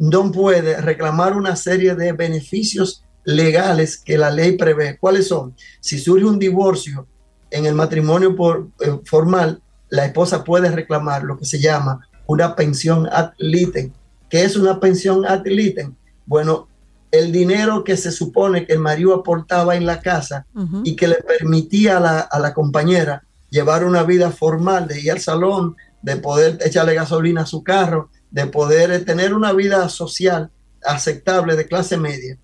[0.00, 4.96] no puede reclamar una serie de beneficios legales que la ley prevé.
[4.98, 5.54] ¿Cuáles son?
[5.78, 7.06] Si surge un divorcio
[7.50, 9.60] en el matrimonio por, eh, formal,
[9.90, 13.92] la esposa puede reclamar lo que se llama una pensión ad litem.
[14.30, 15.94] ¿Qué es una pensión ad litem?
[16.24, 16.68] Bueno,
[17.10, 20.46] el dinero que se supone que el marido aportaba en la casa
[20.82, 25.10] y que le permitía a la, a la compañera llevar una vida formal, de ir
[25.10, 30.50] al salón, de poder echarle gasolina a su carro, de poder tener una vida social
[30.84, 32.38] aceptable de clase media.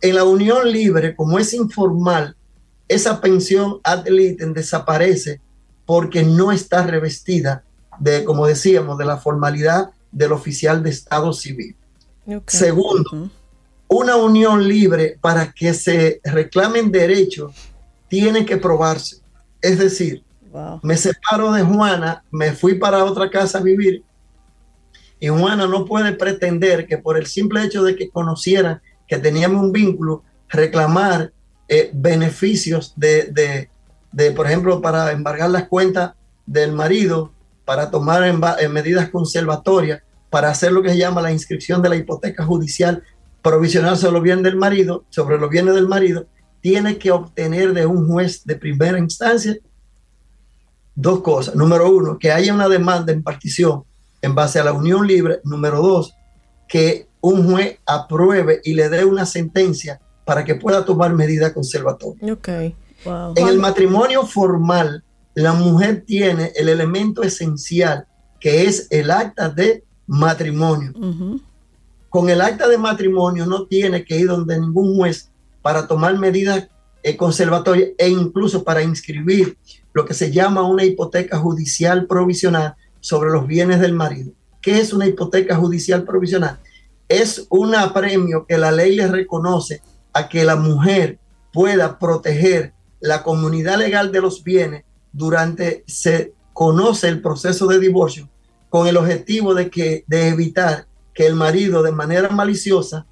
[0.00, 2.36] En la unión libre, como es informal,
[2.88, 5.40] esa pensión ad litem desaparece
[5.86, 7.64] porque no está revestida
[7.98, 11.76] de, como decíamos, de la formalidad del oficial de Estado civil.
[12.46, 13.30] Segundo,
[13.88, 17.54] una unión libre para que se reclamen derechos
[18.08, 19.18] tiene que probarse.
[19.60, 20.24] Es decir,
[20.82, 24.02] me separo de Juana, me fui para otra casa a vivir
[25.20, 29.62] y Juana no puede pretender que por el simple hecho de que conociera que teníamos
[29.62, 31.32] un vínculo, reclamar
[31.68, 33.68] eh, beneficios de,
[34.12, 36.12] de, por ejemplo, para embargar las cuentas
[36.46, 37.32] del marido,
[37.64, 41.96] para tomar en, medidas conservatorias, para hacer lo que se llama la inscripción de la
[41.96, 43.02] hipoteca judicial
[43.42, 46.26] provisional sobre los bienes del marido, sobre los bienes del marido,
[46.60, 49.56] tiene que obtener de un juez de primera instancia
[50.94, 51.54] dos cosas.
[51.54, 53.84] Número uno, que haya una demanda en partición
[54.22, 55.40] en base a la unión libre.
[55.44, 56.14] Número dos,
[56.68, 62.30] que un juez apruebe y le dé una sentencia para que pueda tomar medidas conservatorias.
[62.38, 62.74] Okay.
[63.36, 65.02] En el matrimonio formal,
[65.34, 68.06] la mujer tiene el elemento esencial
[68.38, 70.92] que es el acta de matrimonio.
[72.08, 75.30] Con el acta de matrimonio no tiene que ir donde ningún juez
[75.62, 76.68] para tomar medidas
[77.02, 79.56] eh, conservatorias e incluso para inscribir
[79.92, 84.32] lo que se llama una hipoteca judicial provisional sobre los bienes del marido.
[84.60, 86.60] ¿Qué es una hipoteca judicial provisional?
[87.08, 89.82] Es un apremio que la ley le reconoce
[90.12, 91.18] a que la mujer
[91.52, 98.28] pueda proteger la comunidad legal de los bienes durante se conoce el proceso de divorcio
[98.68, 103.06] con el objetivo de que de evitar que el marido de manera maliciosa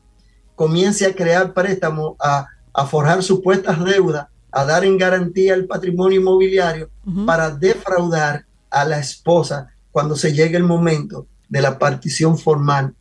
[0.55, 6.20] comience a crear préstamos a, a forjar supuestas deudas a dar en garantía el patrimonio
[6.20, 6.90] inmobiliario
[7.27, 12.94] para defraudar a la esposa cuando se llegue el momento de la partición formal.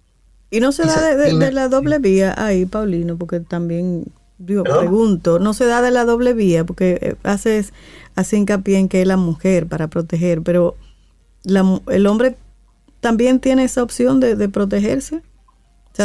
[0.49, 4.05] Y no se da de, la doble vía ahí, Paulino, porque también,
[4.37, 7.73] digo, pregunto, no se da de la doble vía, porque eh, haces
[8.15, 10.75] hace hincapié en que es la mujer para proteger, pero
[11.43, 12.37] la, el hombre
[13.01, 15.21] también tiene esa opción de, de protegerse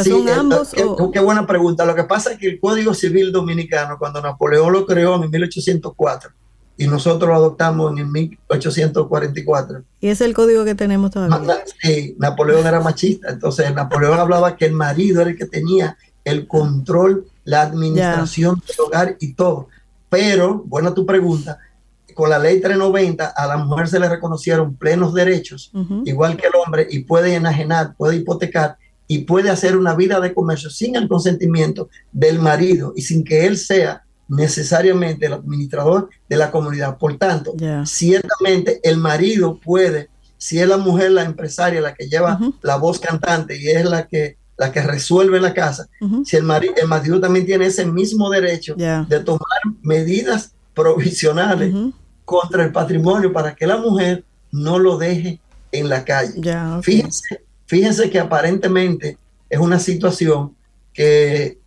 [0.01, 0.71] sí, son ambos.
[1.11, 1.85] Qué, buena pregunta.
[1.85, 6.31] Lo que pasa es que el Código Civil Dominicano, cuando Napoleón lo creó en 1804
[6.77, 9.83] y nosotros lo adoptamos en 1844.
[10.01, 11.63] Y es el código que tenemos todavía.
[11.81, 13.29] Sí, Napoleón era machista.
[13.29, 18.85] Entonces, Napoleón hablaba que el marido era el que tenía el control, la administración del
[18.85, 19.67] hogar y todo.
[20.09, 21.59] Pero, buena tu pregunta,
[22.13, 25.71] con la ley 390 a la mujer se le reconocieron plenos derechos,
[26.05, 28.77] igual que el hombre, y puede enajenar, puede hipotecar
[29.07, 33.45] y puede hacer una vida de comercio sin el consentimiento del marido y sin que
[33.45, 34.03] él sea
[34.35, 36.97] necesariamente el administrador de la comunidad.
[36.97, 37.53] Por tanto,
[37.85, 42.99] ciertamente el marido puede, si es la mujer la empresaria, la que lleva la voz
[42.99, 45.87] cantante y es la que la que resuelve la casa,
[46.23, 51.73] si el marido, el marido también tiene ese mismo derecho de tomar medidas provisionales
[52.23, 55.39] contra el patrimonio para que la mujer no lo deje
[55.71, 56.33] en la calle.
[56.83, 59.17] Fíjense Fíjense que aparentemente
[59.49, 60.55] es una situación
[60.93, 61.57] que,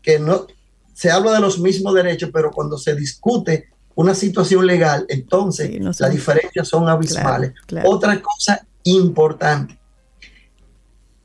[0.00, 0.46] que no
[0.92, 6.10] se habla de los mismos derechos, pero cuando se discute una situación legal, entonces las
[6.10, 7.52] diferencias son abismales.
[7.84, 9.78] Otra cosa importante,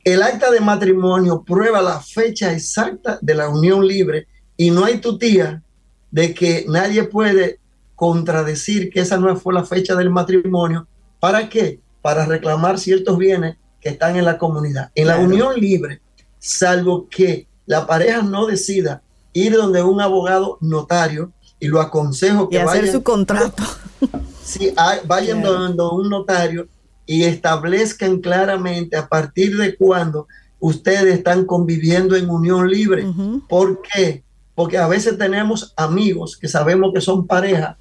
[0.04, 5.00] el acta de matrimonio prueba la fecha exacta de la unión libre y no hay
[5.00, 5.62] tutía
[6.12, 7.60] de que nadie puede
[7.94, 10.88] contradecir que esa no fue la fecha del matrimonio.
[11.20, 11.82] ¿Para qué?
[12.02, 14.92] Para reclamar ciertos bienes que están en la comunidad.
[14.96, 16.02] En la unión libre,
[16.40, 19.02] salvo que la pareja no decida
[19.40, 23.64] ir donde un abogado notario, y lo aconsejo que y hacer su contrato.
[24.44, 24.74] Sí,
[25.08, 26.70] vayan donde un notario
[27.06, 30.26] y establezcan claramente a partir de cuándo
[30.62, 33.06] ustedes están conviviendo en unión libre.
[33.50, 34.24] ¿Por qué?
[34.56, 37.78] Porque a veces tenemos amigos que sabemos que son pareja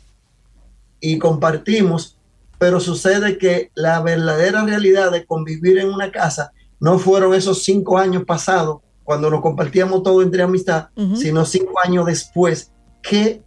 [0.99, 2.17] y compartimos
[2.59, 7.99] pero sucede que la verdadera realidad de convivir en una casa no fueron esos cinco
[7.99, 13.41] años pasados, cuando nos compartíamos todo entre amistad, sino cinco años después que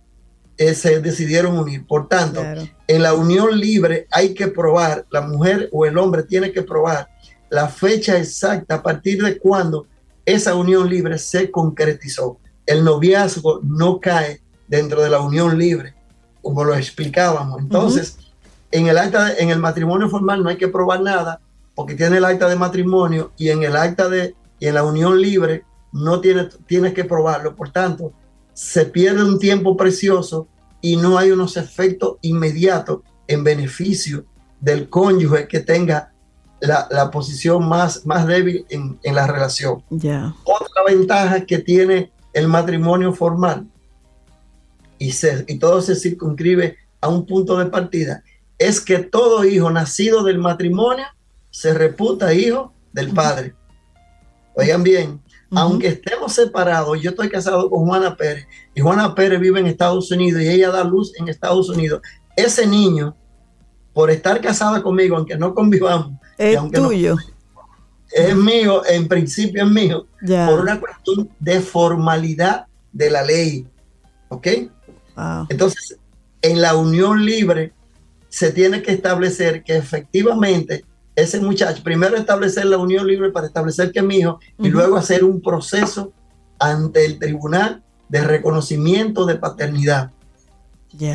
[0.58, 1.86] eh, se decidieron unir.
[1.86, 2.42] Por tanto,
[2.88, 7.10] en la unión libre hay que probar, la mujer o el hombre tiene que probar
[7.50, 9.86] la fecha exacta a partir de cuando
[10.26, 12.38] esa unión libre se concretizó.
[12.66, 15.94] El noviazgo no cae dentro de la unión libre,
[16.42, 17.60] como lo explicábamos.
[17.60, 18.18] Entonces,
[18.72, 21.42] en el acta, en el matrimonio formal no hay que probar nada
[21.76, 25.22] porque tiene el acta de matrimonio y en el acta de y en la unión
[25.22, 27.56] libre no tiene, tienes que probarlo.
[27.56, 28.14] Por tanto,
[28.54, 30.48] se pierde un tiempo precioso
[30.82, 34.26] y no hay unos efectos inmediatos en beneficio
[34.60, 36.12] del cónyuge que tenga
[36.60, 39.84] la, la posición más, más débil en, en la relación.
[39.90, 40.34] Ya.
[40.44, 43.68] Otra ventaja que tiene el matrimonio formal
[44.98, 48.24] y, se, y todo se circunscribe a un punto de partida
[48.58, 51.06] es que todo hijo nacido del matrimonio
[51.50, 53.56] se reputa hijo del padre.
[54.56, 55.22] Oigan bien,
[55.52, 58.46] aunque estemos separados, yo estoy casado con Juana Pérez
[58.76, 62.02] y Juana Pérez vive en Estados Unidos y ella da luz en Estados Unidos.
[62.36, 63.16] Ese niño,
[63.94, 67.16] por estar casada conmigo, aunque no convivamos, Es aunque no- tuyo.
[68.12, 70.08] es mío, en principio es mío,
[70.48, 73.68] por una cuestión de formalidad de la ley.
[74.30, 74.48] ¿Ok?
[75.16, 75.48] Wow.
[75.50, 75.98] Entonces,
[76.42, 77.74] en la unión libre
[78.30, 80.86] se tiene que establecer que efectivamente
[81.22, 84.98] ese muchacho, primero establecer la unión libre para establecer que es mi hijo y luego
[84.98, 86.12] hacer un proceso
[86.60, 90.12] ante el tribunal de reconocimiento de paternidad.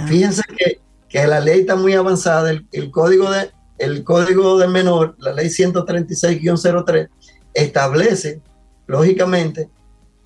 [0.06, 4.70] Fíjense que, que la ley está muy avanzada, el, el código de el código del
[4.70, 7.08] menor, la ley 136-03,
[7.52, 8.40] establece,
[8.86, 9.68] lógicamente,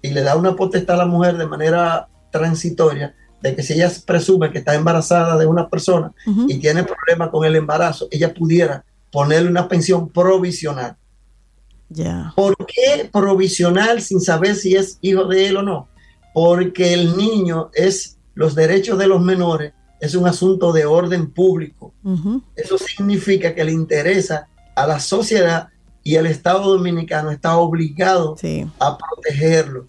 [0.02, 3.90] y le da una potestad a la mujer de manera transitoria, de que si ella
[4.06, 6.12] presume que está embarazada de una persona
[6.48, 10.97] y tiene problemas con el embarazo, ella pudiera ponerle una pensión provisional.
[11.89, 12.32] Ya.
[12.36, 15.89] ¿Por qué provisional sin saber si es hijo de él o no?
[16.35, 21.93] Porque el niño es, los derechos de los menores es un asunto de orden público.
[22.55, 25.68] Eso significa que le interesa a la sociedad
[26.05, 28.66] y el Estado dominicano está obligado Sí.
[28.78, 29.86] a protegerlo.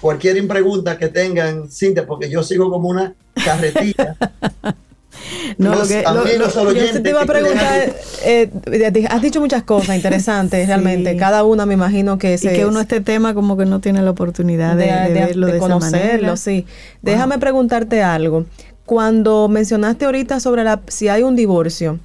[0.00, 3.14] Cualquier pregunta que tengan, Cintia, porque yo sigo como una
[3.44, 4.16] carretilla.
[5.58, 9.40] No, Los lo que, amigos lo- Yo te iba a preguntar, eh, eh, has dicho
[9.40, 13.34] muchas cosas interesantes realmente, cada una me imagino que y se, que uno este tema
[13.34, 16.66] como que no tiene la oportunidad de, de verlo de, esa conocerlo, sí.
[17.02, 18.44] Déjame preguntarte algo.
[18.86, 21.98] Cuando mencionaste ahorita sobre la, si hay un divorcio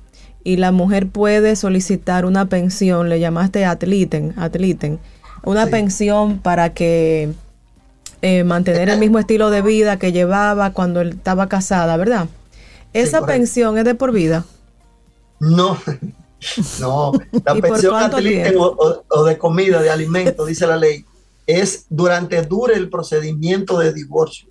[0.44, 5.00] y la mujer puede solicitar una pensión, le llamaste atliten, atliten,
[5.44, 5.72] una Sí.
[5.72, 7.30] pensión para que
[8.22, 12.28] eh, mantener el mismo estilo de vida que llevaba cuando él estaba casada, ¿verdad?
[12.94, 14.46] Esa pensión es de por vida.
[15.40, 15.78] No,
[16.80, 17.12] no.
[17.46, 17.94] La ¿Y por pensión
[18.58, 21.06] o, o- o de comida, de alimento, dice la ley,
[21.48, 24.50] es durante dure el procedimiento de divorcio.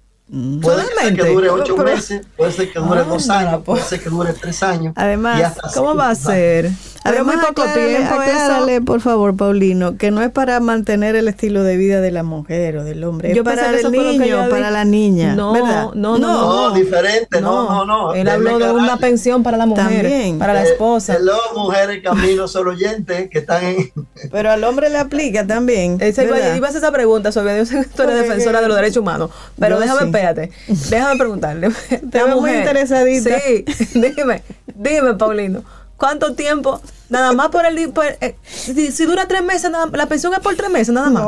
[0.62, 3.82] Puede ser que dure ocho Pero- meses, puede ser que dure Ah, dos años, puede
[3.82, 4.94] ser que dure tres años.
[4.96, 6.70] Además, ¿Cómo va a ser?
[7.04, 8.22] Pero Además, muy poco aclárale, tiempo eso.
[8.22, 12.22] aclárale, por favor, Paulino, que no es para mantener el estilo de vida de la
[12.22, 15.88] mujer o del hombre, es Yo pensé para el niño, para la niña, No, ¿verdad?
[15.94, 18.14] no, no, No, diferente, no, no, no.
[18.14, 20.38] Él habló de una pensión para la mujer, También.
[20.38, 21.16] para la Eh, esposa.
[21.16, 23.92] hello, mujeres camino solo oyentes que están en.
[24.30, 25.96] Pero al hombre le aplica también.
[26.00, 27.58] Esa iba, a hacer esa pregunta, Sofía.
[27.58, 29.30] Yo sé que tú eres defensora de los derechos humanos.
[29.58, 30.10] Pero Yo déjame, sí.
[30.30, 30.52] Espérate.
[30.90, 31.68] Déjame preguntarle.
[31.88, 33.38] Te veo muy interesadita.
[33.40, 33.64] Sí,
[34.16, 34.42] dime,
[34.74, 35.62] dime, Paulino.
[35.96, 36.80] ¿Cuánto tiempo?
[37.08, 37.90] Nada más por el.
[37.92, 41.10] por- eh, si, si dura tres meses, nada- la pensión es por tres meses, nada
[41.10, 41.22] más.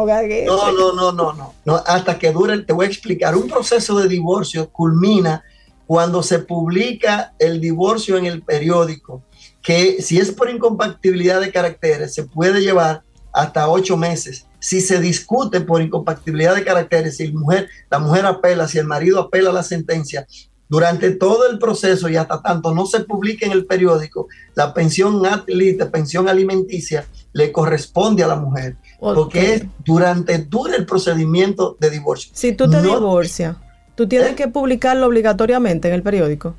[0.46, 1.82] No, no, no, no, no.
[1.86, 3.36] Hasta que dure, te voy a explicar.
[3.36, 5.44] Un proceso de divorcio culmina
[5.86, 9.22] cuando se publica el divorcio en el periódico,
[9.62, 13.03] que si es por incompatibilidad de caracteres, se puede llevar
[13.34, 14.46] hasta ocho meses.
[14.60, 18.86] Si se discute por incompatibilidad de caracteres, si la mujer, la mujer apela, si el
[18.86, 20.26] marido apela la sentencia,
[20.66, 25.24] durante todo el proceso y hasta tanto no se publique en el periódico, la pensión
[25.26, 28.76] atlita, pensión alimenticia, le corresponde a la mujer.
[28.98, 32.30] Porque es durante dura el procedimiento de divorcio.
[32.34, 33.56] Si tú te No- divorcias,
[33.94, 34.34] tú tienes ¿Eh?
[34.36, 36.54] que publicarlo obligatoriamente en el periódico.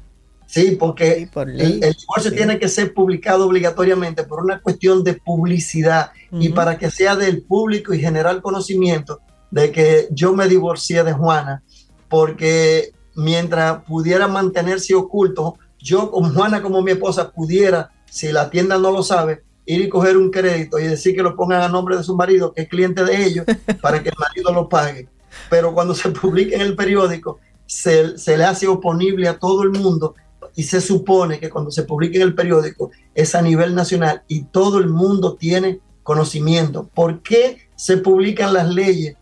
[0.45, 1.79] Sí, porque Sí, por ley.
[1.79, 6.77] el, el divorcio tiene que ser publicado obligatoriamente por una cuestión de publicidad y para
[6.77, 11.63] que sea del público y generar conocimiento de que yo me divorcié de Juana,
[12.09, 18.77] porque mientras pudiera mantenerse oculto, yo como Juana, como mi esposa, pudiera, si la tienda
[18.77, 21.97] no lo sabe, ir y coger un crédito y decir que lo pongan a nombre
[21.97, 23.45] de su marido, que es cliente de ellos,
[23.81, 25.07] para que el marido lo pague.
[25.49, 29.71] Pero cuando se publica en el periódico, se, se le hace oponible a todo el
[29.71, 30.15] mundo
[30.55, 34.43] y se supone que cuando se publica en el periódico es a nivel nacional y
[34.43, 36.89] todo el mundo tiene conocimiento.
[36.93, 39.15] ¿Por qué se publican las leyes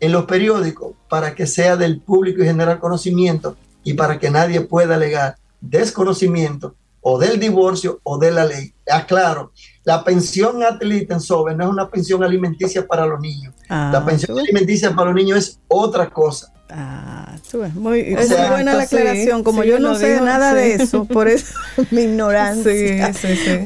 [0.00, 0.94] en los periódicos?
[1.08, 6.74] Para que sea del público y generar conocimiento y para que nadie pueda alegar desconocimiento
[7.02, 8.72] o del divorcio o de la ley.
[8.90, 9.52] Aclaro,
[9.84, 11.08] la pensión en
[11.56, 13.54] no es una pensión alimenticia para los niños.
[13.68, 14.42] Ah, la pensión sí.
[14.42, 16.52] alimenticia para los niños es otra cosa.
[16.72, 17.36] Ah,
[17.74, 19.42] muy, buena la aclaración.
[19.42, 21.54] Como yo no sé nada de eso, por eso
[21.90, 23.12] mi ignorancia.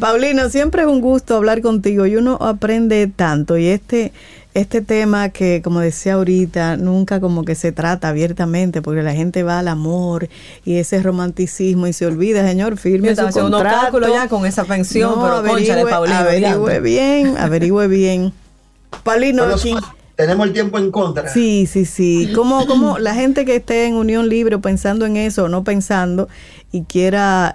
[0.00, 3.58] Paulino, siempre es un gusto hablar contigo y uno aprende tanto.
[3.58, 4.12] Y este,
[4.54, 9.42] este tema que, como decía ahorita, nunca como que se trata abiertamente, porque la gente
[9.42, 10.28] va al amor
[10.64, 14.00] y ese romanticismo y se olvida, señor, firme su contrato.
[14.00, 18.32] ya con esa pensión, pero averigüe, Paulino, averigüe bien, averigüe bien.
[19.04, 19.44] Paulino,
[20.16, 21.28] tenemos el tiempo en contra.
[21.28, 22.32] Sí, sí, sí.
[22.34, 26.28] Como, como la gente que esté en unión libre pensando en eso o no pensando
[26.70, 27.52] y quiera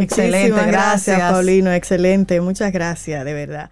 [0.01, 3.69] excelente, gracias, gracias, Paulino, excelente, muchas gracias, de verdad.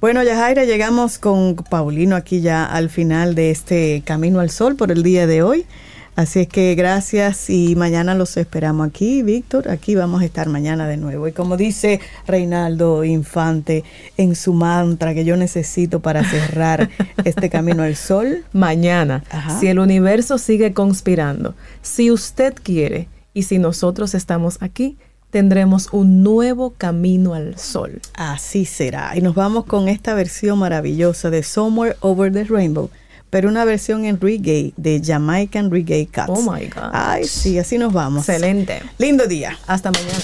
[0.00, 4.92] Bueno, Yajaira, llegamos con Paulino aquí ya al final de este Camino al Sol por
[4.92, 5.66] el día de hoy.
[6.14, 9.68] Así es que gracias y mañana los esperamos aquí, Víctor.
[9.68, 11.26] Aquí vamos a estar mañana de nuevo.
[11.26, 13.84] Y como dice Reinaldo Infante
[14.16, 16.88] en su mantra que yo necesito para cerrar
[17.24, 18.44] este camino al sol.
[18.52, 19.24] Mañana,
[19.58, 24.96] si el universo sigue conspirando, si usted quiere y si nosotros estamos aquí,
[25.28, 28.00] tendremos un nuevo camino al sol.
[28.14, 29.14] Así será.
[29.14, 32.88] Y nos vamos con esta versión maravillosa de Somewhere Over the Rainbow,
[33.28, 36.32] pero una versión en reggae de Jamaican Reggae Cats.
[36.34, 36.92] Oh my God.
[36.94, 38.26] Ay, sí, así nos vamos.
[38.26, 38.80] Excelente.
[38.96, 39.58] Lindo día.
[39.66, 40.18] Hasta mañana.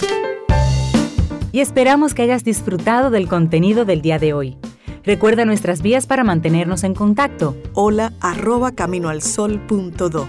[1.52, 4.56] Y esperamos que hayas disfrutado del contenido del día de hoy.
[5.04, 7.58] Recuerda nuestras vías para mantenernos en contacto.
[7.74, 10.28] Hola arroba caminoalsol.do.